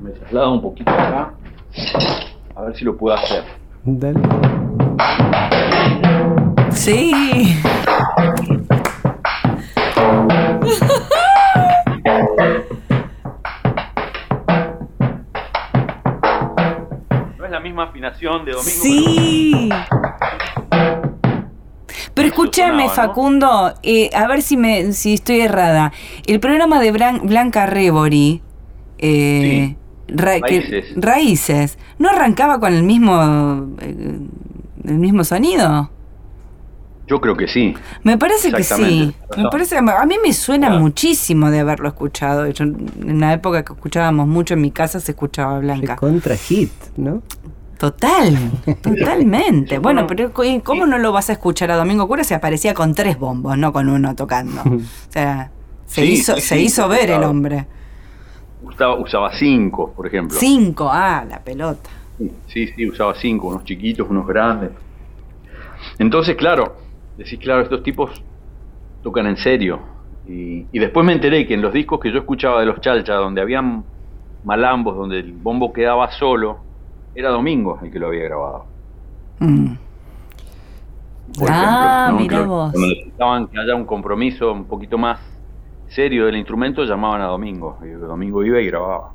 Me 0.00 0.10
traslado 0.10 0.52
un 0.52 0.62
poquito 0.62 0.90
acá. 0.90 1.34
A 2.54 2.62
ver 2.62 2.76
si 2.76 2.84
lo 2.84 2.96
puedo 2.96 3.16
hacer. 3.16 3.44
Dale. 3.84 4.20
Sí. 6.72 7.12
misma 17.64 17.84
afinación 17.84 18.44
de 18.44 18.52
domingo. 18.52 18.82
Sí. 18.82 19.70
Pero 22.12 22.28
escúchame, 22.28 22.88
Facundo, 22.90 23.74
eh, 23.82 24.10
a 24.14 24.28
ver 24.28 24.42
si 24.42 24.56
me 24.56 24.92
si 24.92 25.14
estoy 25.14 25.40
errada. 25.40 25.92
El 26.26 26.38
programa 26.38 26.78
de 26.80 26.92
Blanca 26.92 27.66
Rebori, 27.66 28.42
eh, 28.98 29.76
Raíces. 30.08 31.78
¿no 31.98 32.08
arrancaba 32.10 32.60
con 32.60 32.74
el 32.74 32.82
mismo, 32.82 33.74
eh, 33.80 34.18
el 34.84 34.94
mismo 34.98 35.24
sonido? 35.24 35.90
Yo 37.06 37.20
creo 37.20 37.36
que 37.36 37.46
sí. 37.46 37.74
Me 38.02 38.16
parece 38.16 38.50
que 38.50 38.64
sí. 38.64 39.14
Me 39.36 39.44
parece, 39.50 39.76
a 39.76 40.06
mí 40.06 40.16
me 40.22 40.32
suena 40.32 40.70
muchísimo 40.70 41.50
de 41.50 41.60
haberlo 41.60 41.88
escuchado. 41.88 42.46
en 42.46 43.20
la 43.20 43.34
época 43.34 43.62
que 43.62 43.74
escuchábamos 43.74 44.26
mucho 44.26 44.54
en 44.54 44.62
mi 44.62 44.70
casa 44.70 45.00
se 45.00 45.12
escuchaba 45.12 45.58
Blanca. 45.58 45.96
contra 45.96 46.36
hit, 46.36 46.72
¿no? 46.96 47.22
Total, 47.78 48.38
totalmente. 48.80 49.78
Bueno, 49.84 50.06
pero 50.06 50.32
¿cómo 50.32 50.86
no 50.86 50.96
lo 50.96 51.12
vas 51.12 51.28
a 51.28 51.32
escuchar 51.32 51.70
a 51.70 51.76
Domingo 51.76 52.08
Cura 52.08 52.24
si 52.24 52.32
aparecía 52.32 52.72
con 52.72 52.94
tres 52.94 53.18
bombos, 53.18 53.58
no 53.58 53.72
con 53.72 53.88
uno 53.88 54.14
tocando? 54.14 54.62
O 54.64 55.12
sea, 55.12 55.50
se 55.86 56.06
hizo, 56.06 56.36
se 56.38 56.60
hizo 56.60 56.88
ver 56.88 57.10
el 57.10 57.22
hombre. 57.24 57.66
Usaba, 58.64 58.94
usaba 58.96 59.32
cinco, 59.34 59.92
por 59.94 60.06
ejemplo. 60.06 60.36
Cinco, 60.38 60.88
ah, 60.90 61.24
la 61.28 61.40
pelota. 61.40 61.90
Sí, 62.46 62.68
sí, 62.68 62.88
usaba 62.88 63.14
cinco, 63.14 63.48
unos 63.48 63.64
chiquitos, 63.64 64.08
unos 64.08 64.26
grandes. 64.26 64.70
Entonces, 65.98 66.36
claro, 66.36 66.76
decís, 67.16 67.38
claro, 67.38 67.62
estos 67.62 67.82
tipos 67.82 68.10
tocan 69.02 69.26
en 69.26 69.36
serio. 69.36 69.80
Y, 70.26 70.66
y 70.72 70.78
después 70.78 71.04
me 71.04 71.12
enteré 71.12 71.46
que 71.46 71.54
en 71.54 71.62
los 71.62 71.72
discos 71.72 72.00
que 72.00 72.10
yo 72.10 72.18
escuchaba 72.18 72.60
de 72.60 72.66
los 72.66 72.80
Chalcha, 72.80 73.14
donde 73.14 73.40
habían 73.40 73.84
malambos, 74.44 74.96
donde 74.96 75.20
el 75.20 75.32
bombo 75.32 75.72
quedaba 75.72 76.10
solo, 76.12 76.58
era 77.14 77.30
Domingo 77.30 77.78
el 77.82 77.90
que 77.90 77.98
lo 77.98 78.08
había 78.08 78.24
grabado. 78.24 78.64
Mm. 79.40 79.74
ah, 81.48 82.14
mira 82.16 82.42
vos. 82.42 82.72
Cuando 82.72 82.88
necesitaban 82.88 83.46
que 83.48 83.58
haya 83.58 83.74
un 83.74 83.84
compromiso 83.84 84.52
un 84.52 84.64
poquito 84.64 84.98
más 84.98 85.20
serio 85.94 86.26
del 86.26 86.36
instrumento, 86.36 86.84
llamaban 86.84 87.22
a 87.22 87.26
Domingo. 87.26 87.78
Y 87.84 87.90
Domingo 87.90 88.44
iba 88.44 88.60
y 88.60 88.66
grababa. 88.66 89.12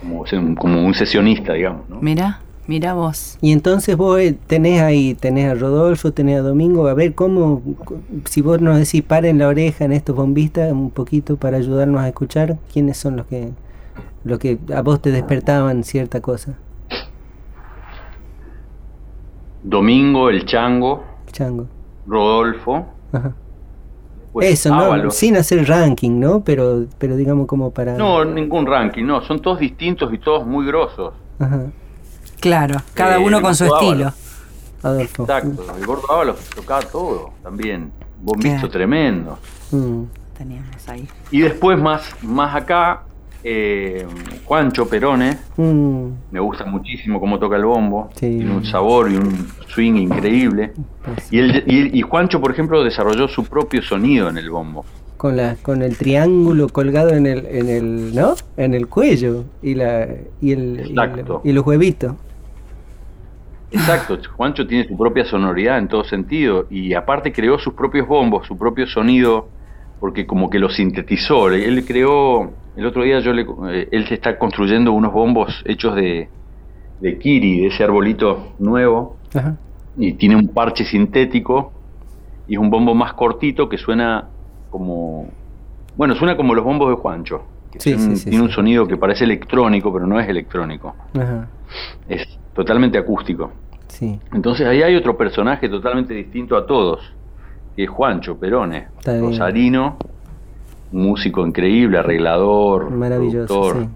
Como, 0.00 0.24
como, 0.56 0.84
un 0.84 0.94
sesionista, 0.94 1.52
digamos. 1.52 1.88
¿no? 1.88 2.00
Mira. 2.00 2.40
Mira 2.66 2.94
vos. 2.94 3.36
Y 3.42 3.52
entonces 3.52 3.94
vos 3.94 4.18
eh, 4.18 4.38
tenés 4.46 4.80
ahí, 4.80 5.14
tenés 5.14 5.50
a 5.50 5.54
Rodolfo, 5.54 6.12
tenés 6.12 6.38
a 6.38 6.42
Domingo, 6.42 6.88
a 6.88 6.94
ver 6.94 7.14
cómo, 7.14 7.60
si 8.24 8.40
vos 8.40 8.58
nos 8.62 8.78
decís 8.78 9.02
paren 9.02 9.38
la 9.38 9.48
oreja 9.48 9.84
en 9.84 9.92
estos 9.92 10.16
bombistas 10.16 10.72
un 10.72 10.90
poquito 10.90 11.36
para 11.36 11.58
ayudarnos 11.58 12.00
a 12.00 12.08
escuchar, 12.08 12.56
¿quiénes 12.72 12.96
son 12.96 13.16
los 13.16 13.26
que, 13.26 13.50
los 14.24 14.38
que 14.38 14.58
a 14.74 14.80
vos 14.80 15.02
te 15.02 15.10
despertaban 15.10 15.84
cierta 15.84 16.22
cosa? 16.22 16.56
Domingo, 19.62 20.30
el 20.30 20.46
Chango, 20.46 21.04
Chango. 21.32 21.66
Rodolfo. 22.06 22.86
Eso, 24.40 24.74
¿no? 24.74 25.10
Sin 25.10 25.36
hacer 25.36 25.66
ranking, 25.68 26.18
¿no? 26.18 26.42
Pero, 26.42 26.86
pero 26.98 27.16
digamos 27.16 27.46
como 27.46 27.70
para... 27.70 27.96
No, 27.96 28.24
ningún 28.24 28.66
ranking, 28.66 29.04
no. 29.04 29.22
Son 29.22 29.40
todos 29.40 29.58
distintos 29.58 30.12
y 30.12 30.18
todos 30.18 30.46
muy 30.46 30.66
grosos. 30.66 31.14
Ajá. 31.38 31.66
Claro, 32.40 32.80
cada 32.94 33.18
uno 33.18 33.40
con 33.40 33.54
su 33.54 33.64
estilo. 33.64 34.12
Adolfo. 34.82 35.22
Exacto, 35.22 35.64
el 35.78 35.86
gordo 35.86 36.12
Ábalos 36.12 36.36
tocaba 36.54 36.82
todo 36.82 37.32
también. 37.42 37.90
Bombito 38.20 38.68
tremendo. 38.68 39.38
Mm. 39.70 40.02
Teníamos 40.36 40.88
ahí. 40.88 41.08
Y 41.30 41.40
después 41.40 41.78
más, 41.78 42.02
más 42.22 42.54
acá, 42.54 43.04
eh, 43.46 44.06
Juancho 44.46 44.88
Perone, 44.88 45.36
mm. 45.58 46.06
me 46.30 46.40
gusta 46.40 46.64
muchísimo 46.64 47.20
cómo 47.20 47.38
toca 47.38 47.56
el 47.56 47.66
bombo, 47.66 48.08
tiene 48.18 48.50
un 48.50 48.64
sabor 48.64 49.12
y 49.12 49.16
un 49.16 49.48
swing 49.68 49.96
increíble. 49.96 50.72
Y, 51.30 51.38
el, 51.38 51.94
y, 51.94 52.00
Juancho, 52.00 52.40
por 52.40 52.50
ejemplo, 52.50 52.82
desarrolló 52.82 53.28
su 53.28 53.44
propio 53.44 53.82
sonido 53.82 54.30
en 54.30 54.38
el 54.38 54.50
bombo. 54.50 54.86
Con, 55.18 55.36
la, 55.36 55.56
con 55.56 55.82
el 55.82 55.96
triángulo 55.96 56.70
colgado 56.70 57.10
en 57.10 57.26
el, 57.26 57.46
en 57.46 57.68
el, 57.68 58.14
¿no? 58.14 58.34
En 58.56 58.72
el 58.72 58.88
cuello 58.88 59.44
y, 59.62 59.74
la, 59.74 60.08
y, 60.40 60.52
el, 60.52 60.94
y, 61.44 61.52
los 61.52 61.66
huevitos. 61.66 62.14
Exacto, 63.70 64.18
Juancho 64.36 64.66
tiene 64.66 64.88
su 64.88 64.96
propia 64.96 65.24
sonoridad 65.26 65.78
en 65.78 65.88
todo 65.88 66.04
sentido 66.04 66.66
y 66.70 66.94
aparte 66.94 67.32
creó 67.32 67.58
sus 67.58 67.74
propios 67.74 68.06
bombos, 68.08 68.46
su 68.46 68.56
propio 68.56 68.86
sonido, 68.86 69.48
porque 70.00 70.26
como 70.26 70.48
que 70.48 70.58
lo 70.58 70.70
sintetizó. 70.70 71.50
Él 71.50 71.84
creó 71.84 72.52
el 72.76 72.86
otro 72.86 73.02
día 73.02 73.20
yo 73.20 73.32
le, 73.32 73.46
eh, 73.70 73.88
él 73.92 74.06
se 74.06 74.14
está 74.14 74.38
construyendo 74.38 74.92
unos 74.92 75.12
bombos 75.12 75.62
hechos 75.66 75.94
de, 75.94 76.28
de 77.00 77.18
kiri, 77.18 77.60
de 77.60 77.66
ese 77.68 77.84
arbolito 77.84 78.54
nuevo, 78.58 79.16
y 79.96 80.12
tiene 80.14 80.36
un 80.36 80.48
parche 80.48 80.84
sintético 80.84 81.72
y 82.46 82.54
es 82.54 82.58
un 82.58 82.70
bombo 82.70 82.94
más 82.94 83.12
cortito 83.14 83.68
que 83.68 83.78
suena 83.78 84.28
como, 84.70 85.28
bueno, 85.96 86.14
suena 86.14 86.36
como 86.36 86.54
los 86.54 86.64
bombos 86.64 86.90
de 86.90 86.96
Juancho. 86.96 87.42
tiene 88.24 88.40
un 88.42 88.50
sonido 88.50 88.86
que 88.86 88.96
parece 88.96 89.24
electrónico, 89.24 89.92
pero 89.92 90.06
no 90.06 90.18
es 90.20 90.28
electrónico. 90.28 90.94
Es 92.08 92.38
totalmente 92.54 92.98
acústico. 92.98 93.50
Entonces 94.32 94.66
ahí 94.66 94.82
hay 94.82 94.96
otro 94.96 95.16
personaje 95.16 95.68
totalmente 95.68 96.14
distinto 96.14 96.56
a 96.56 96.66
todos, 96.66 97.00
que 97.76 97.84
es 97.84 97.90
Juancho 97.90 98.36
Perone, 98.38 98.88
rosarino, 99.20 99.96
músico 100.94 101.46
increíble, 101.46 101.98
arreglador, 101.98 102.90
maravilloso, 102.90 103.88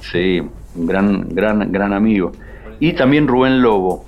sí. 0.00 0.42
un 0.74 0.86
gran, 0.86 1.28
gran, 1.30 1.72
gran 1.72 1.92
amigo. 1.92 2.32
Y 2.80 2.92
también 2.92 3.28
Rubén 3.28 3.62
Lobo. 3.62 4.04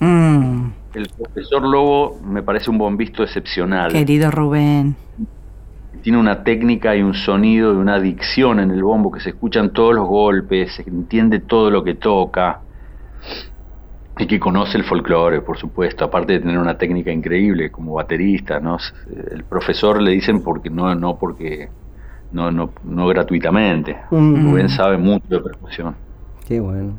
Mm. 0.00 0.68
El 0.94 1.08
profesor 1.08 1.62
Lobo 1.62 2.18
me 2.24 2.42
parece 2.42 2.70
un 2.70 2.78
bombisto 2.78 3.22
excepcional. 3.22 3.92
Querido 3.92 4.30
Rubén. 4.30 4.96
Tiene 6.02 6.18
una 6.18 6.44
técnica 6.44 6.94
y 6.94 7.02
un 7.02 7.14
sonido 7.14 7.74
y 7.74 7.76
una 7.76 7.98
dicción 7.98 8.60
en 8.60 8.70
el 8.70 8.82
bombo 8.82 9.10
que 9.10 9.20
se 9.20 9.30
escuchan 9.30 9.72
todos 9.72 9.94
los 9.94 10.06
golpes, 10.06 10.74
se 10.76 10.82
entiende 10.82 11.40
todo 11.40 11.70
lo 11.70 11.82
que 11.82 11.94
toca 11.94 12.60
y 14.18 14.26
que 14.26 14.40
conoce 14.40 14.78
el 14.78 14.84
folclore, 14.84 15.42
por 15.42 15.58
supuesto, 15.58 16.04
aparte 16.04 16.34
de 16.34 16.40
tener 16.40 16.58
una 16.58 16.78
técnica 16.78 17.12
increíble 17.12 17.70
como 17.70 17.94
baterista, 17.94 18.58
¿no? 18.60 18.78
El 19.30 19.44
profesor 19.44 20.00
le 20.00 20.12
dicen 20.12 20.42
porque 20.42 20.70
no, 20.70 20.94
no 20.94 21.18
porque 21.18 21.68
no, 22.32 22.50
no, 22.50 22.70
no 22.84 23.06
gratuitamente. 23.08 23.96
Mm. 24.10 24.50
Rubén 24.50 24.68
sabe 24.70 24.96
mucho 24.96 25.26
de 25.28 25.40
percusión. 25.40 25.94
Qué 26.46 26.60
bueno, 26.60 26.94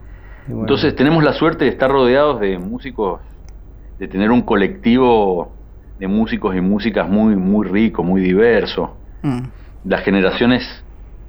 Entonces 0.47 0.95
tenemos 0.95 1.23
la 1.23 1.33
suerte 1.33 1.65
de 1.65 1.71
estar 1.71 1.89
rodeados 1.89 2.39
de 2.39 2.59
músicos, 2.59 3.21
de 3.97 4.07
tener 4.07 4.29
un 4.29 4.41
colectivo 4.41 5.51
de 5.97 6.07
músicos 6.07 6.55
y 6.55 6.61
músicas 6.61 7.09
muy, 7.09 7.35
muy 7.35 7.67
rico, 7.67 8.03
muy 8.03 8.21
diverso. 8.21 8.95
Mm. 9.23 9.39
las 9.85 10.03
generaciones 10.03 10.63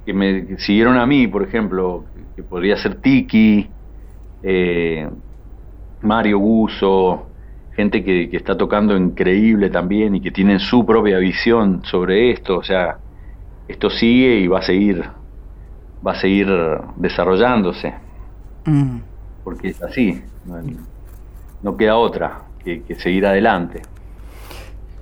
que 0.05 0.13
me 0.13 0.59
siguieron 0.59 0.97
a 0.97 1.07
mí, 1.07 1.27
por 1.27 1.41
ejemplo, 1.41 2.05
que 2.35 2.43
podría 2.43 2.77
ser 2.77 3.01
Tiki, 3.01 3.67
eh, 4.43 5.09
Mario 6.01 6.39
Guso, 6.39 7.27
gente 7.75 8.03
que, 8.03 8.29
que, 8.29 8.37
está 8.37 8.57
tocando 8.57 8.95
increíble 8.95 9.69
también 9.69 10.15
y 10.15 10.21
que 10.21 10.31
tienen 10.31 10.59
su 10.59 10.85
propia 10.85 11.17
visión 11.17 11.81
sobre 11.83 12.31
esto, 12.31 12.57
o 12.57 12.63
sea, 12.63 12.97
esto 13.67 13.89
sigue 13.89 14.39
y 14.39 14.47
va 14.47 14.59
a 14.59 14.63
seguir, 14.63 15.03
va 16.05 16.11
a 16.13 16.15
seguir 16.15 16.47
desarrollándose, 16.97 17.93
mm. 18.65 18.97
porque 19.43 19.69
es 19.69 19.83
así, 19.83 20.21
no, 20.45 20.55
no 21.61 21.77
queda 21.77 21.95
otra 21.95 22.41
que, 22.63 22.83
que 22.83 22.95
seguir 22.95 23.25
adelante. 23.25 23.81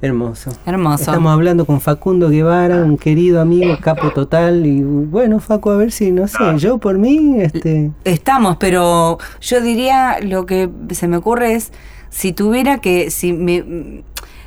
Hermoso. 0.02 0.52
Hermoso. 0.66 1.04
Estamos 1.04 1.34
hablando 1.34 1.66
con 1.66 1.82
Facundo 1.82 2.30
Guevara, 2.30 2.84
un 2.84 2.98
querido 2.98 3.42
amigo, 3.42 3.76
capo 3.82 4.12
total. 4.12 4.66
Y 4.66 4.84
bueno, 4.84 5.40
Facu, 5.40 5.72
a 5.72 5.78
ver 5.78 5.92
si, 5.92 6.12
no 6.12 6.28
sé, 6.28 6.38
yo 6.58 6.78
por 6.78 7.00
mí. 7.00 7.42
este 7.42 7.92
Estamos, 8.04 8.58
pero 8.58 9.18
yo 9.42 9.62
diría 9.62 10.20
lo 10.22 10.46
que 10.46 10.70
se 10.92 11.08
me 11.08 11.18
ocurre 11.18 11.54
es: 11.54 11.72
si 12.10 12.32
tuviera 12.32 12.78
que. 12.78 13.10
Si, 13.10 13.34
me, 13.34 14.04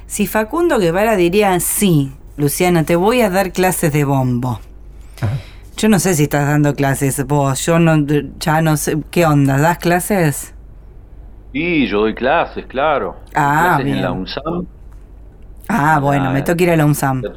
si 0.07 0.27
Facundo 0.27 0.79
Guevara 0.79 1.17
diría, 1.17 1.59
sí, 1.59 2.13
Luciana, 2.37 2.85
te 2.85 2.95
voy 2.95 3.21
a 3.21 3.31
dar 3.31 3.53
clases 3.53 3.93
de 3.93 4.05
bombo. 4.05 4.61
Yo 5.77 5.89
no 5.89 5.99
sé 5.99 6.15
si 6.15 6.25
estás 6.25 6.47
dando 6.47 6.75
clases 6.75 7.27
vos, 7.27 7.65
yo 7.65 7.79
no, 7.79 7.97
ya 8.39 8.61
no 8.61 8.77
sé, 8.77 8.99
¿qué 9.11 9.25
onda? 9.25 9.57
¿Das 9.59 9.79
clases? 9.79 10.55
Sí, 11.53 11.89
yo 11.89 12.01
doy 12.01 12.15
clases, 12.15 12.67
claro. 12.67 13.17
Ah, 13.35 13.63
clases 13.63 13.85
bien. 13.85 13.97
en 13.97 14.03
la 14.03 14.13
UNSAM. 14.13 14.67
Ah, 15.73 16.01
bueno, 16.01 16.33
me 16.33 16.43
toca 16.43 16.65
ir 16.65 16.71
a 16.71 16.77
la 16.77 16.85
UNSAM. 16.85 17.23
De 17.23 17.31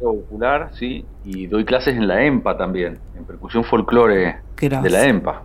popular, 0.00 0.70
sí, 0.72 1.04
y 1.24 1.46
doy 1.46 1.64
clases 1.64 1.96
en 1.96 2.08
la 2.08 2.24
EMPA 2.24 2.56
también, 2.56 2.98
en 3.16 3.24
percusión 3.24 3.64
folclore 3.64 4.36
de 4.56 4.90
la 4.90 5.04
EMPA. 5.04 5.42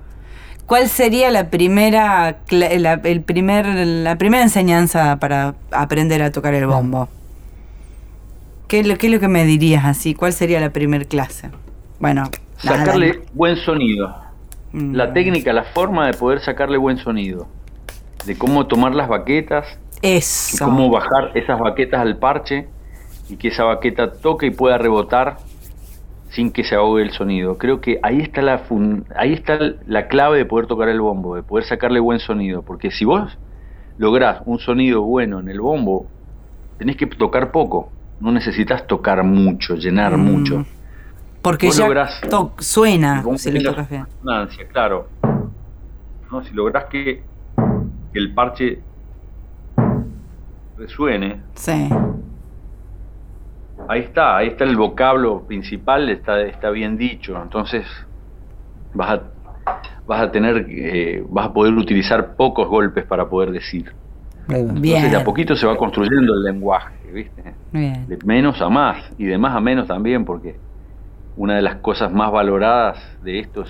¿Cuál 0.65 0.87
sería 0.87 1.29
la 1.31 1.49
primera 1.49 2.37
la, 2.49 2.93
el 2.93 3.21
primer 3.21 3.65
la 3.65 4.17
primera 4.17 4.43
enseñanza 4.43 5.17
para 5.19 5.55
aprender 5.71 6.21
a 6.23 6.31
tocar 6.31 6.53
el 6.53 6.65
bombo? 6.65 7.09
¿Qué 8.69 8.79
es 8.79 8.87
lo, 8.87 8.97
qué 8.97 9.07
es 9.07 9.13
lo 9.13 9.19
que 9.19 9.27
me 9.27 9.43
dirías 9.43 9.83
así? 9.83 10.13
¿Cuál 10.15 10.31
sería 10.31 10.61
la 10.61 10.69
primera 10.69 11.03
clase? 11.03 11.49
Bueno, 11.99 12.23
sacarle 12.55 13.15
nada. 13.15 13.25
buen 13.33 13.57
sonido. 13.57 14.15
Mm. 14.71 14.95
La 14.95 15.11
técnica, 15.11 15.51
la 15.51 15.65
forma 15.65 16.07
de 16.07 16.13
poder 16.13 16.39
sacarle 16.39 16.77
buen 16.77 16.97
sonido. 16.97 17.47
De 18.25 18.37
cómo 18.37 18.67
tomar 18.67 18.95
las 18.95 19.09
baquetas 19.09 19.65
Eso. 20.01 20.65
cómo 20.65 20.89
bajar 20.89 21.31
esas 21.35 21.59
baquetas 21.59 22.01
al 22.01 22.17
parche 22.17 22.67
y 23.29 23.37
que 23.37 23.49
esa 23.49 23.63
baqueta 23.65 24.13
toque 24.13 24.47
y 24.47 24.51
pueda 24.51 24.77
rebotar 24.77 25.37
sin 26.29 26.51
que 26.51 26.63
se 26.63 26.75
ahogue 26.75 27.03
el 27.03 27.11
sonido. 27.11 27.57
Creo 27.57 27.81
que 27.81 27.99
ahí 28.03 28.19
está 28.21 28.41
la 28.41 28.59
fun- 28.59 29.05
ahí 29.15 29.33
está 29.33 29.59
la 29.85 30.07
clave 30.07 30.37
de 30.37 30.45
poder 30.45 30.65
tocar 30.67 30.89
el 30.89 31.01
bombo, 31.01 31.35
de 31.35 31.43
poder 31.43 31.65
sacarle 31.65 31.99
buen 31.99 32.19
sonido, 32.19 32.61
porque 32.61 32.89
si 32.91 33.05
vos 33.05 33.37
lográs 33.97 34.41
un 34.45 34.57
sonido 34.59 35.01
bueno 35.01 35.39
en 35.39 35.49
el 35.49 35.59
bombo, 35.59 36.07
tenés 36.77 36.95
que 36.95 37.05
tocar 37.05 37.51
poco, 37.51 37.91
no 38.21 38.31
necesitas 38.31 38.87
tocar 38.87 39.23
mucho, 39.23 39.75
llenar 39.75 40.17
Mm. 40.17 40.21
mucho. 40.23 40.65
Porque 41.41 41.67
Vos 41.67 41.77
ya 41.77 41.85
lográs- 41.87 42.21
suena 42.59 43.21
si 43.37 43.51
tengas 43.51 43.73
tocas 43.73 43.89
bien. 43.89 44.05
claro. 44.71 45.07
No, 46.31 46.43
si 46.43 46.53
lográs 46.53 46.85
que, 46.85 47.23
que 48.13 48.19
el 48.19 48.33
parche 48.33 48.79
resuene, 50.81 51.37
Sí. 51.53 51.89
ahí 53.87 54.01
está, 54.01 54.37
ahí 54.37 54.47
está 54.47 54.63
el 54.63 54.75
vocablo 54.75 55.43
principal, 55.43 56.09
está, 56.09 56.41
está 56.41 56.69
bien 56.69 56.97
dicho. 56.97 57.39
Entonces 57.41 57.85
vas 58.93 59.11
a, 59.19 59.21
vas 60.07 60.21
a 60.21 60.31
tener, 60.31 60.65
eh, 60.69 61.23
vas 61.29 61.47
a 61.47 61.53
poder 61.53 61.73
utilizar 61.73 62.35
pocos 62.35 62.67
golpes 62.67 63.05
para 63.05 63.29
poder 63.29 63.51
decir. 63.51 63.91
Bien. 64.47 64.69
Entonces 64.69 65.11
de 65.11 65.17
a 65.17 65.23
poquito 65.23 65.55
se 65.55 65.65
va 65.67 65.77
construyendo 65.77 66.33
el 66.33 66.43
lenguaje, 66.43 66.93
¿viste? 67.13 67.53
Bien. 67.71 68.07
De 68.07 68.17
menos 68.25 68.61
a 68.61 68.69
más 68.69 68.97
y 69.17 69.25
de 69.25 69.37
más 69.37 69.55
a 69.55 69.59
menos 69.61 69.87
también, 69.87 70.25
porque 70.25 70.55
una 71.37 71.55
de 71.55 71.61
las 71.61 71.75
cosas 71.75 72.11
más 72.11 72.31
valoradas 72.31 72.97
de 73.23 73.39
estos, 73.39 73.69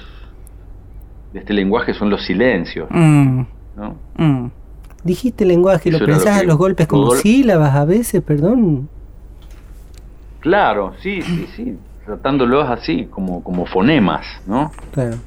de 1.33 1.39
este 1.39 1.53
lenguaje 1.53 1.93
son 1.93 2.09
los 2.09 2.25
silencios, 2.25 2.87
Mm, 2.89 3.41
¿no? 3.75 3.95
mm. 4.17 4.47
Dijiste 5.03 5.45
lenguaje, 5.45 5.89
lo 5.91 5.97
Eso 5.97 6.05
lo 6.05 6.13
pensás 6.13 6.37
a 6.37 6.41
que 6.41 6.47
los 6.47 6.57
golpes 6.57 6.87
como 6.87 7.05
Rodolfo- 7.05 7.21
sílabas 7.21 7.75
a 7.75 7.85
veces, 7.85 8.21
perdón. 8.21 8.87
Claro, 10.39 10.93
sí, 11.01 11.21
sí, 11.21 11.47
sí, 11.55 11.77
tratándolos 12.05 12.69
así, 12.69 13.05
como, 13.05 13.43
como 13.43 13.65
fonemas, 13.65 14.25
¿no? 14.47 14.71
Claro. 14.91 15.17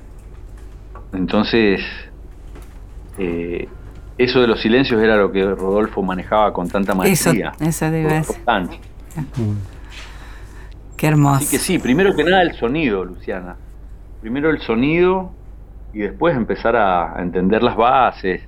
Entonces, 1.12 1.80
eh, 3.18 3.68
eso 4.18 4.40
de 4.40 4.46
los 4.48 4.60
silencios 4.60 5.00
era 5.02 5.16
lo 5.16 5.30
que 5.30 5.44
Rodolfo 5.44 6.02
manejaba 6.02 6.52
con 6.52 6.68
tanta 6.68 6.92
Eso, 6.92 6.98
maestría. 6.98 7.52
eso 7.60 7.86
iba 7.86 8.10
a 8.10 8.14
decir. 8.14 8.36
Importante. 8.36 8.78
Qué 10.96 11.06
hermoso. 11.08 11.36
Así 11.36 11.50
que 11.50 11.58
sí, 11.58 11.78
primero 11.78 12.14
que 12.14 12.24
nada 12.24 12.42
el 12.42 12.54
sonido, 12.54 13.04
Luciana. 13.04 13.56
Primero 14.20 14.50
el 14.50 14.60
sonido 14.60 15.30
y 15.92 15.98
después 16.00 16.36
empezar 16.36 16.74
a, 16.76 17.16
a 17.18 17.22
entender 17.22 17.62
las 17.62 17.76
bases. 17.76 18.42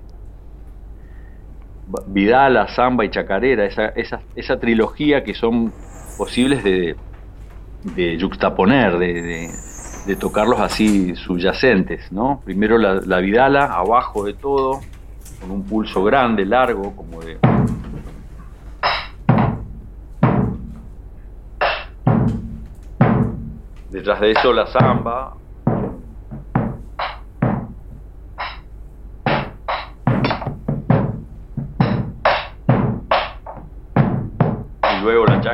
Vidala, 2.09 2.69
Samba 2.69 3.05
y 3.05 3.11
Chacarera, 3.11 3.65
esa, 3.65 3.87
esa, 3.91 4.21
esa 4.35 4.59
trilogía 4.59 5.23
que 5.23 5.35
son 5.35 5.73
posibles 6.19 6.65
de, 6.65 6.97
de 7.95 8.17
yuxtaponer, 8.17 8.99
de, 8.99 9.13
de- 9.23 9.51
de 10.07 10.15
tocarlos 10.15 10.61
así 10.61 11.17
subyacentes, 11.17 12.13
¿no? 12.13 12.41
Primero 12.45 12.79
la, 12.79 12.95
la 13.05 13.19
Vidala, 13.19 13.65
abajo 13.65 14.25
de 14.25 14.35
todo, 14.35 14.81
con 15.41 15.51
un 15.51 15.65
pulso 15.65 16.05
grande, 16.05 16.45
largo, 16.47 16.95
como 16.95 17.21
de... 17.23 17.39
Detrás 23.91 24.21
de 24.21 24.33
eso 24.33 24.53
la 24.53 24.67
Samba, 24.67 25.35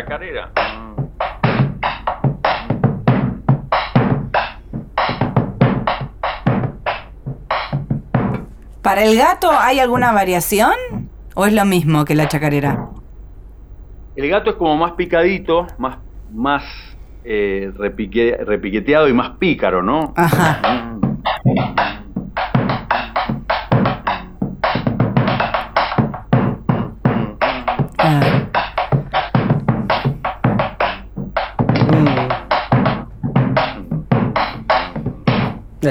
chacarera. 0.02 0.50
¿Para 8.82 9.04
el 9.04 9.16
gato 9.16 9.50
hay 9.52 9.78
alguna 9.80 10.12
variación? 10.12 10.72
¿O 11.34 11.46
es 11.46 11.52
lo 11.52 11.64
mismo 11.64 12.04
que 12.04 12.14
la 12.14 12.28
chacarera? 12.28 12.88
El 14.16 14.28
gato 14.28 14.50
es 14.50 14.56
como 14.56 14.76
más 14.76 14.92
picadito, 14.92 15.66
más, 15.78 15.98
más 16.32 16.64
eh, 17.24 17.70
repique- 17.76 18.36
repiqueteado 18.44 19.08
y 19.08 19.12
más 19.12 19.30
pícaro, 19.38 19.82
¿no? 19.82 20.12
Ajá. 20.16 20.60
Ah, 20.62 20.98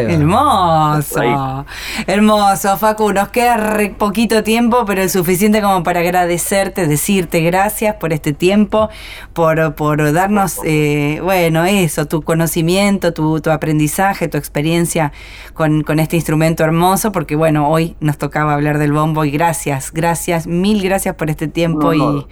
Ahí 0.08 0.18
va. 0.18 0.96
Hermoso, 0.96 1.66
hermoso, 2.08 2.78
Facu. 2.78 3.12
Nos 3.14 3.30
queda 3.30 3.58
re 3.58 3.90
poquito 3.90 4.44
tiempo, 4.44 4.86
pero 4.86 5.02
es 5.02 5.12
suficiente 5.12 5.62
como 5.62 5.84
para 5.84 6.00
agradecerte, 6.02 6.88
decirte 6.88 7.42
gracias 7.42 7.96
por 7.96 8.14
este 8.14 8.34
tiempo, 8.34 8.90
por, 9.34 9.76
por 9.76 10.12
darnos, 10.14 10.60
eh, 10.66 11.20
bueno, 11.24 11.66
eso, 11.66 12.08
tu 12.08 12.22
conocimiento, 12.22 13.14
tu, 13.14 13.42
tu 13.42 13.52
aprendizaje, 13.52 14.28
tu 14.28 14.38
experiencia 14.38 15.12
con, 15.54 15.84
con 15.84 16.00
este 16.00 16.16
instrumento 16.16 16.64
hermoso, 16.64 17.12
porque 17.12 17.36
bueno, 17.36 17.70
hoy 17.70 17.96
nos 18.00 18.18
tocaba 18.18 18.54
hablar 18.54 18.78
del 18.78 18.92
bombo 18.94 19.26
y 19.26 19.32
gracias, 19.32 19.92
gracias, 19.92 20.48
mil 20.48 20.82
gracias 20.82 21.16
por 21.16 21.30
este 21.30 21.48
tiempo 21.48 21.88
No, 21.88 21.94
y 21.94 22.00
no. 22.00 22.28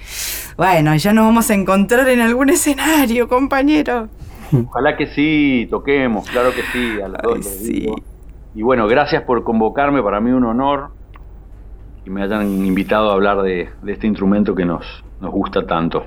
bueno, 0.57 0.95
ya 0.95 1.13
nos 1.13 1.25
vamos 1.25 1.49
a 1.49 1.53
encontrar 1.53 2.07
en 2.09 2.21
algún 2.21 2.49
escenario, 2.49 3.27
compañero. 3.27 4.09
Ojalá 4.67 4.97
que 4.97 5.07
sí, 5.07 5.67
toquemos, 5.69 6.29
claro 6.29 6.51
que 6.53 6.61
sí, 6.71 7.01
a 7.01 7.07
las 7.07 7.21
dos 7.21 7.33
Ay, 7.35 7.43
lo 7.43 7.49
sí. 7.49 7.73
digo. 7.73 7.95
Y 8.55 8.61
bueno, 8.63 8.87
gracias 8.87 9.23
por 9.23 9.43
convocarme, 9.43 10.01
para 10.01 10.19
mí 10.19 10.31
un 10.31 10.43
honor 10.45 10.89
que 12.03 12.09
me 12.09 12.23
hayan 12.23 12.47
invitado 12.65 13.11
a 13.11 13.13
hablar 13.13 13.41
de, 13.41 13.69
de 13.81 13.91
este 13.91 14.07
instrumento 14.07 14.55
que 14.55 14.65
nos, 14.65 14.85
nos 15.21 15.31
gusta 15.31 15.65
tanto. 15.65 16.05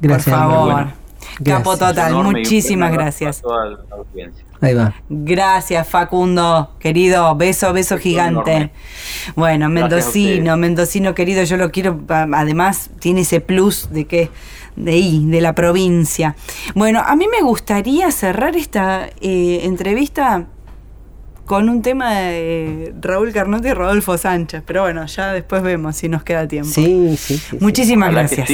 Gracias. 0.00 0.34
por 0.34 0.44
favor. 0.44 0.72
Bueno. 0.72 0.92
Capo 1.44 1.70
Gracias. 1.76 1.78
total, 1.78 2.14
muchísimas 2.24 2.92
gracias. 2.92 3.38
a 3.38 3.42
toda 3.42 3.66
la 3.66 3.78
audiencia. 3.92 4.44
Ahí 4.66 4.74
va. 4.74 4.94
Gracias, 5.08 5.86
Facundo, 5.88 6.70
querido. 6.78 7.34
Beso, 7.36 7.72
beso 7.72 7.98
gigante. 7.98 8.52
enorme. 8.52 8.70
Bueno, 9.36 9.68
mendocino, 9.68 10.56
mendocino 10.56 11.14
querido, 11.14 11.42
yo 11.44 11.56
lo 11.56 11.70
quiero. 11.70 12.00
Además, 12.08 12.90
tiene 12.98 13.22
ese 13.22 13.40
plus 13.40 13.90
de 13.90 14.06
que. 14.06 14.30
De 14.76 14.90
ahí, 14.90 15.24
de 15.26 15.40
la 15.40 15.54
provincia. 15.54 16.34
Bueno, 16.74 17.00
a 17.06 17.14
mí 17.14 17.28
me 17.28 17.42
gustaría 17.42 18.10
cerrar 18.10 18.56
esta 18.56 19.08
eh, 19.20 19.60
entrevista 19.62 20.48
con 21.46 21.68
un 21.68 21.82
tema 21.82 22.18
de 22.18 22.86
eh, 22.86 22.94
Raúl 23.00 23.32
Carnotti 23.32 23.68
y 23.68 23.72
Rodolfo 23.72 24.16
Sánchez. 24.18 24.62
Pero 24.66 24.82
bueno, 24.82 25.06
ya 25.06 25.32
después 25.32 25.62
vemos 25.62 25.96
si 25.96 26.08
nos 26.08 26.24
queda 26.24 26.48
tiempo. 26.48 26.70
Sí, 26.70 27.16
sí. 27.16 27.40
Muchísimas 27.60 28.10
gracias. 28.12 28.48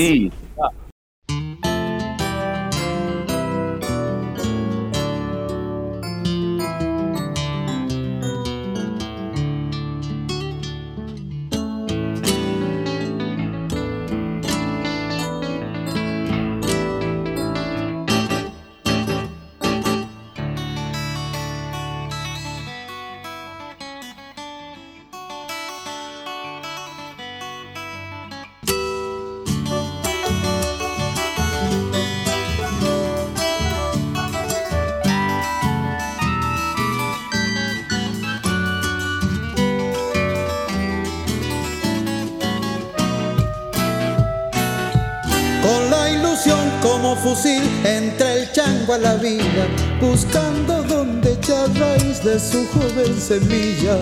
Fusil 47.31 47.63
entre 47.85 48.43
el 48.43 48.53
chango 48.53 48.95
a 48.95 48.99
la 48.99 49.15
vida, 49.15 49.69
buscando 50.01 50.83
donde 50.83 51.35
echar 51.35 51.69
raíz 51.79 52.25
de 52.25 52.41
su 52.41 52.67
joven 52.73 53.21
semilla. 53.21 53.97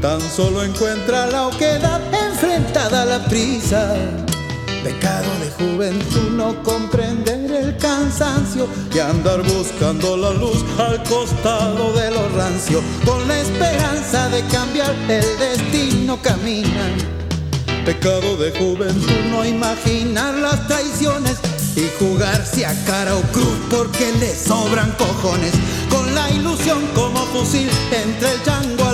Tan 0.00 0.18
solo 0.20 0.64
encuentra 0.64 1.26
la 1.26 1.48
oquedad 1.48 2.00
enfrentada 2.30 3.02
a 3.02 3.04
la 3.04 3.24
prisa. 3.26 3.94
Pecado 4.82 5.28
de 5.42 5.50
juventud 5.62 6.30
no 6.30 6.62
comprender 6.62 7.50
el 7.50 7.76
cansancio 7.76 8.66
y 8.94 8.98
andar 8.98 9.42
buscando 9.42 10.16
la 10.16 10.30
luz 10.30 10.64
al 10.78 11.02
costado 11.02 11.92
de 11.92 12.10
lo 12.10 12.28
rancio. 12.30 12.80
Con 13.04 13.28
la 13.28 13.40
esperanza 13.40 14.30
de 14.30 14.40
cambiar 14.46 14.94
el 15.06 15.26
destino 15.38 16.18
caminan. 16.22 16.94
Pecado 17.84 18.38
de 18.38 18.50
juventud 18.52 19.20
no 19.30 19.44
imaginar 19.44 20.34
las 20.34 20.66
traiciones 20.66 21.36
y 21.76 21.88
jugarse 21.98 22.66
a 22.66 22.74
cara 22.84 23.16
o 23.16 23.22
cruz 23.32 23.58
porque 23.70 24.12
le 24.18 24.34
sobran 24.34 24.92
cojones. 24.92 25.52
Con 25.90 26.14
la 26.14 26.30
ilusión 26.30 26.86
como 26.94 27.24
fusil 27.26 27.68
entre 27.92 28.32
el 28.32 28.42
chango 28.42 28.89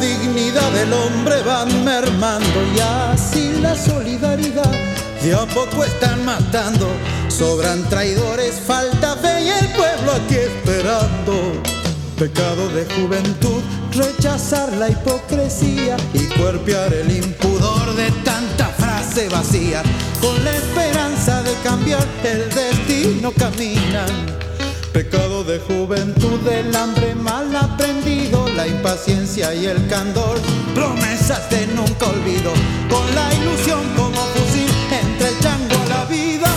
dignidad 0.00 0.70
del 0.72 0.92
hombre 0.92 1.42
van 1.42 1.84
mermando 1.84 2.62
y 2.74 2.80
así 2.80 3.52
la 3.60 3.76
solidaridad 3.76 4.70
de 5.22 5.34
a 5.34 5.46
poco 5.46 5.84
están 5.84 6.24
matando. 6.24 6.88
Sobran 7.28 7.82
traidores, 7.88 8.54
falta 8.66 9.16
fe 9.16 9.44
y 9.44 9.48
el 9.50 9.68
pueblo 9.68 10.12
aquí 10.12 10.36
esperando. 10.36 11.60
Pecado 12.18 12.68
de 12.70 12.84
juventud, 12.94 13.62
rechazar 13.92 14.72
la 14.74 14.88
hipocresía 14.88 15.96
y 16.12 16.24
cuerpear 16.38 16.92
el 16.92 17.16
impudor 17.16 17.94
de 17.96 18.10
tanta 18.24 18.68
frase 18.68 19.28
vacía. 19.28 19.82
Con 20.20 20.42
la 20.44 20.50
esperanza 20.50 21.42
de 21.42 21.52
cambiar 21.62 22.06
el 22.24 22.48
destino 22.54 23.32
caminan. 23.32 24.40
Pecado 24.92 25.44
de 25.44 25.58
juventud, 25.60 26.46
el 26.48 26.74
hambre 26.74 26.99
impaciencia 28.90 29.54
y 29.54 29.66
el 29.66 29.86
candor, 29.86 30.36
promesas 30.74 31.48
de 31.48 31.64
nunca 31.68 32.06
olvido, 32.06 32.50
con 32.88 33.14
la 33.14 33.32
ilusión 33.34 33.78
como 33.96 34.16
fusil 34.16 34.68
entre 34.90 35.28
el 35.28 35.88
la 35.88 36.04
vida. 36.06 36.48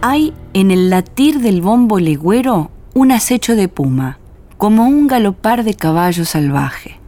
Hay 0.00 0.32
en 0.54 0.70
el 0.70 0.88
latir 0.88 1.40
del 1.40 1.60
bombo 1.60 1.98
legüero 1.98 2.70
un 2.94 3.12
acecho 3.12 3.54
de 3.54 3.68
puma, 3.68 4.18
como 4.56 4.86
un 4.86 5.08
galopar 5.08 5.62
de 5.62 5.74
caballo 5.74 6.24
salvaje, 6.24 6.98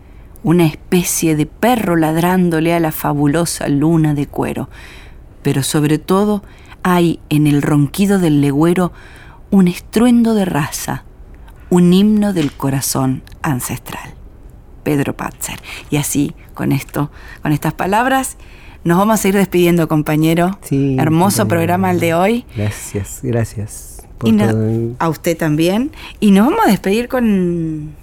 una 0.43 0.67
especie 0.67 1.35
de 1.35 1.47
perro 1.47 1.97
ladrándole 1.97 2.75
a 2.75 2.81
la 2.81 2.93
fabulosa 2.93 3.69
luna 3.69 4.13
de 4.13 4.27
cuero. 4.27 4.69
Pero 5.43 5.63
sobre 5.63 5.99
todo 5.99 6.43
hay 6.83 7.19
en 7.31 7.47
el 7.47 7.63
ronquido 7.63 8.19
del 8.19 8.43
legüero 8.43 8.93
un 9.51 9.69
estruendo 9.69 10.35
de 10.35 10.45
raza, 10.45 11.05
un 11.75 11.93
himno 11.93 12.33
del 12.33 12.53
corazón 12.53 13.23
ancestral. 13.43 14.15
Pedro 14.85 15.17
Patzer. 15.17 15.59
Y 15.91 15.97
así, 15.97 16.35
con 16.55 16.71
esto, 16.73 17.11
con 17.43 17.53
estas 17.53 17.73
palabras, 17.73 18.37
nos 18.85 18.99
vamos 18.99 19.25
a 19.25 19.29
ir 19.29 19.35
despidiendo, 19.35 19.89
compañero. 19.89 20.59
Sí, 20.63 20.97
Hermoso 20.99 21.39
compañero. 21.39 21.49
programa 21.49 21.91
el 21.91 22.01
de 22.01 22.15
hoy. 22.15 22.45
Gracias, 22.57 23.21
gracias. 23.23 24.07
por 24.19 24.29
Y 24.29 24.33
no- 24.33 24.49
todo. 24.49 24.93
a 24.99 25.09
usted 25.09 25.37
también. 25.37 25.91
Y 26.21 26.31
nos 26.31 26.47
vamos 26.47 26.61
a 26.67 26.71
despedir 26.71 27.09
con, 27.09 27.95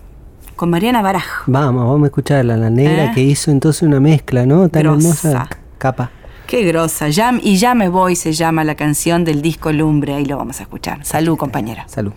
con 0.58 0.70
Mariana 0.70 1.02
Barajo. 1.02 1.44
Vamos, 1.48 1.86
vamos 1.86 2.04
a 2.04 2.06
escuchar 2.08 2.40
a 2.40 2.44
la 2.44 2.70
negra 2.70 3.06
¿Eh? 3.06 3.12
que 3.14 3.22
hizo 3.22 3.52
entonces 3.52 3.84
una 3.84 4.00
mezcla, 4.00 4.46
¿no? 4.46 4.68
Tan 4.68 4.82
Grosa. 4.84 5.30
hermosa 5.30 5.50
capa. 5.78 6.12
Qué 6.48 6.64
grosa. 6.64 7.08
Ya, 7.08 7.32
y 7.42 7.56
ya 7.56 7.74
me 7.76 7.88
voy 7.88 8.18
se 8.18 8.34
llama 8.34 8.66
la 8.66 8.76
canción 8.76 9.24
del 9.24 9.42
disco 9.42 9.72
Lumbre. 9.72 10.16
Ahí 10.16 10.26
lo 10.26 10.36
vamos 10.36 10.60
a 10.60 10.64
escuchar. 10.64 11.06
Salud, 11.06 11.38
compañera. 11.38 11.88
Salud. 11.88 12.12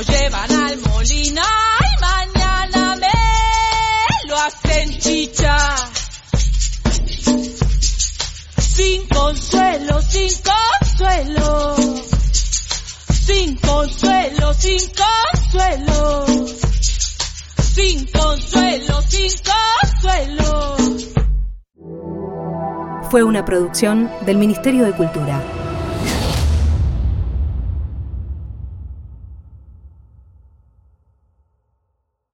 Llevan 0.00 0.50
al 0.50 0.78
molino 0.78 1.42
y 1.80 2.00
mañana 2.00 2.96
me 2.96 4.28
lo 4.28 4.36
hacen 4.36 4.98
chicha. 4.98 5.56
Sin 8.58 9.06
consuelo, 9.06 10.00
sin 10.02 10.30
consuelo. 10.42 11.76
Sin 13.26 13.56
consuelo, 13.56 14.54
sin 14.54 14.80
consuelo. 15.04 16.26
Sin 17.74 18.06
consuelo, 18.06 19.02
sin 19.02 19.30
consuelo. 19.52 20.76
Fue 23.10 23.22
una 23.22 23.44
producción 23.44 24.10
del 24.26 24.38
Ministerio 24.38 24.84
de 24.84 24.92
Cultura. 24.92 25.40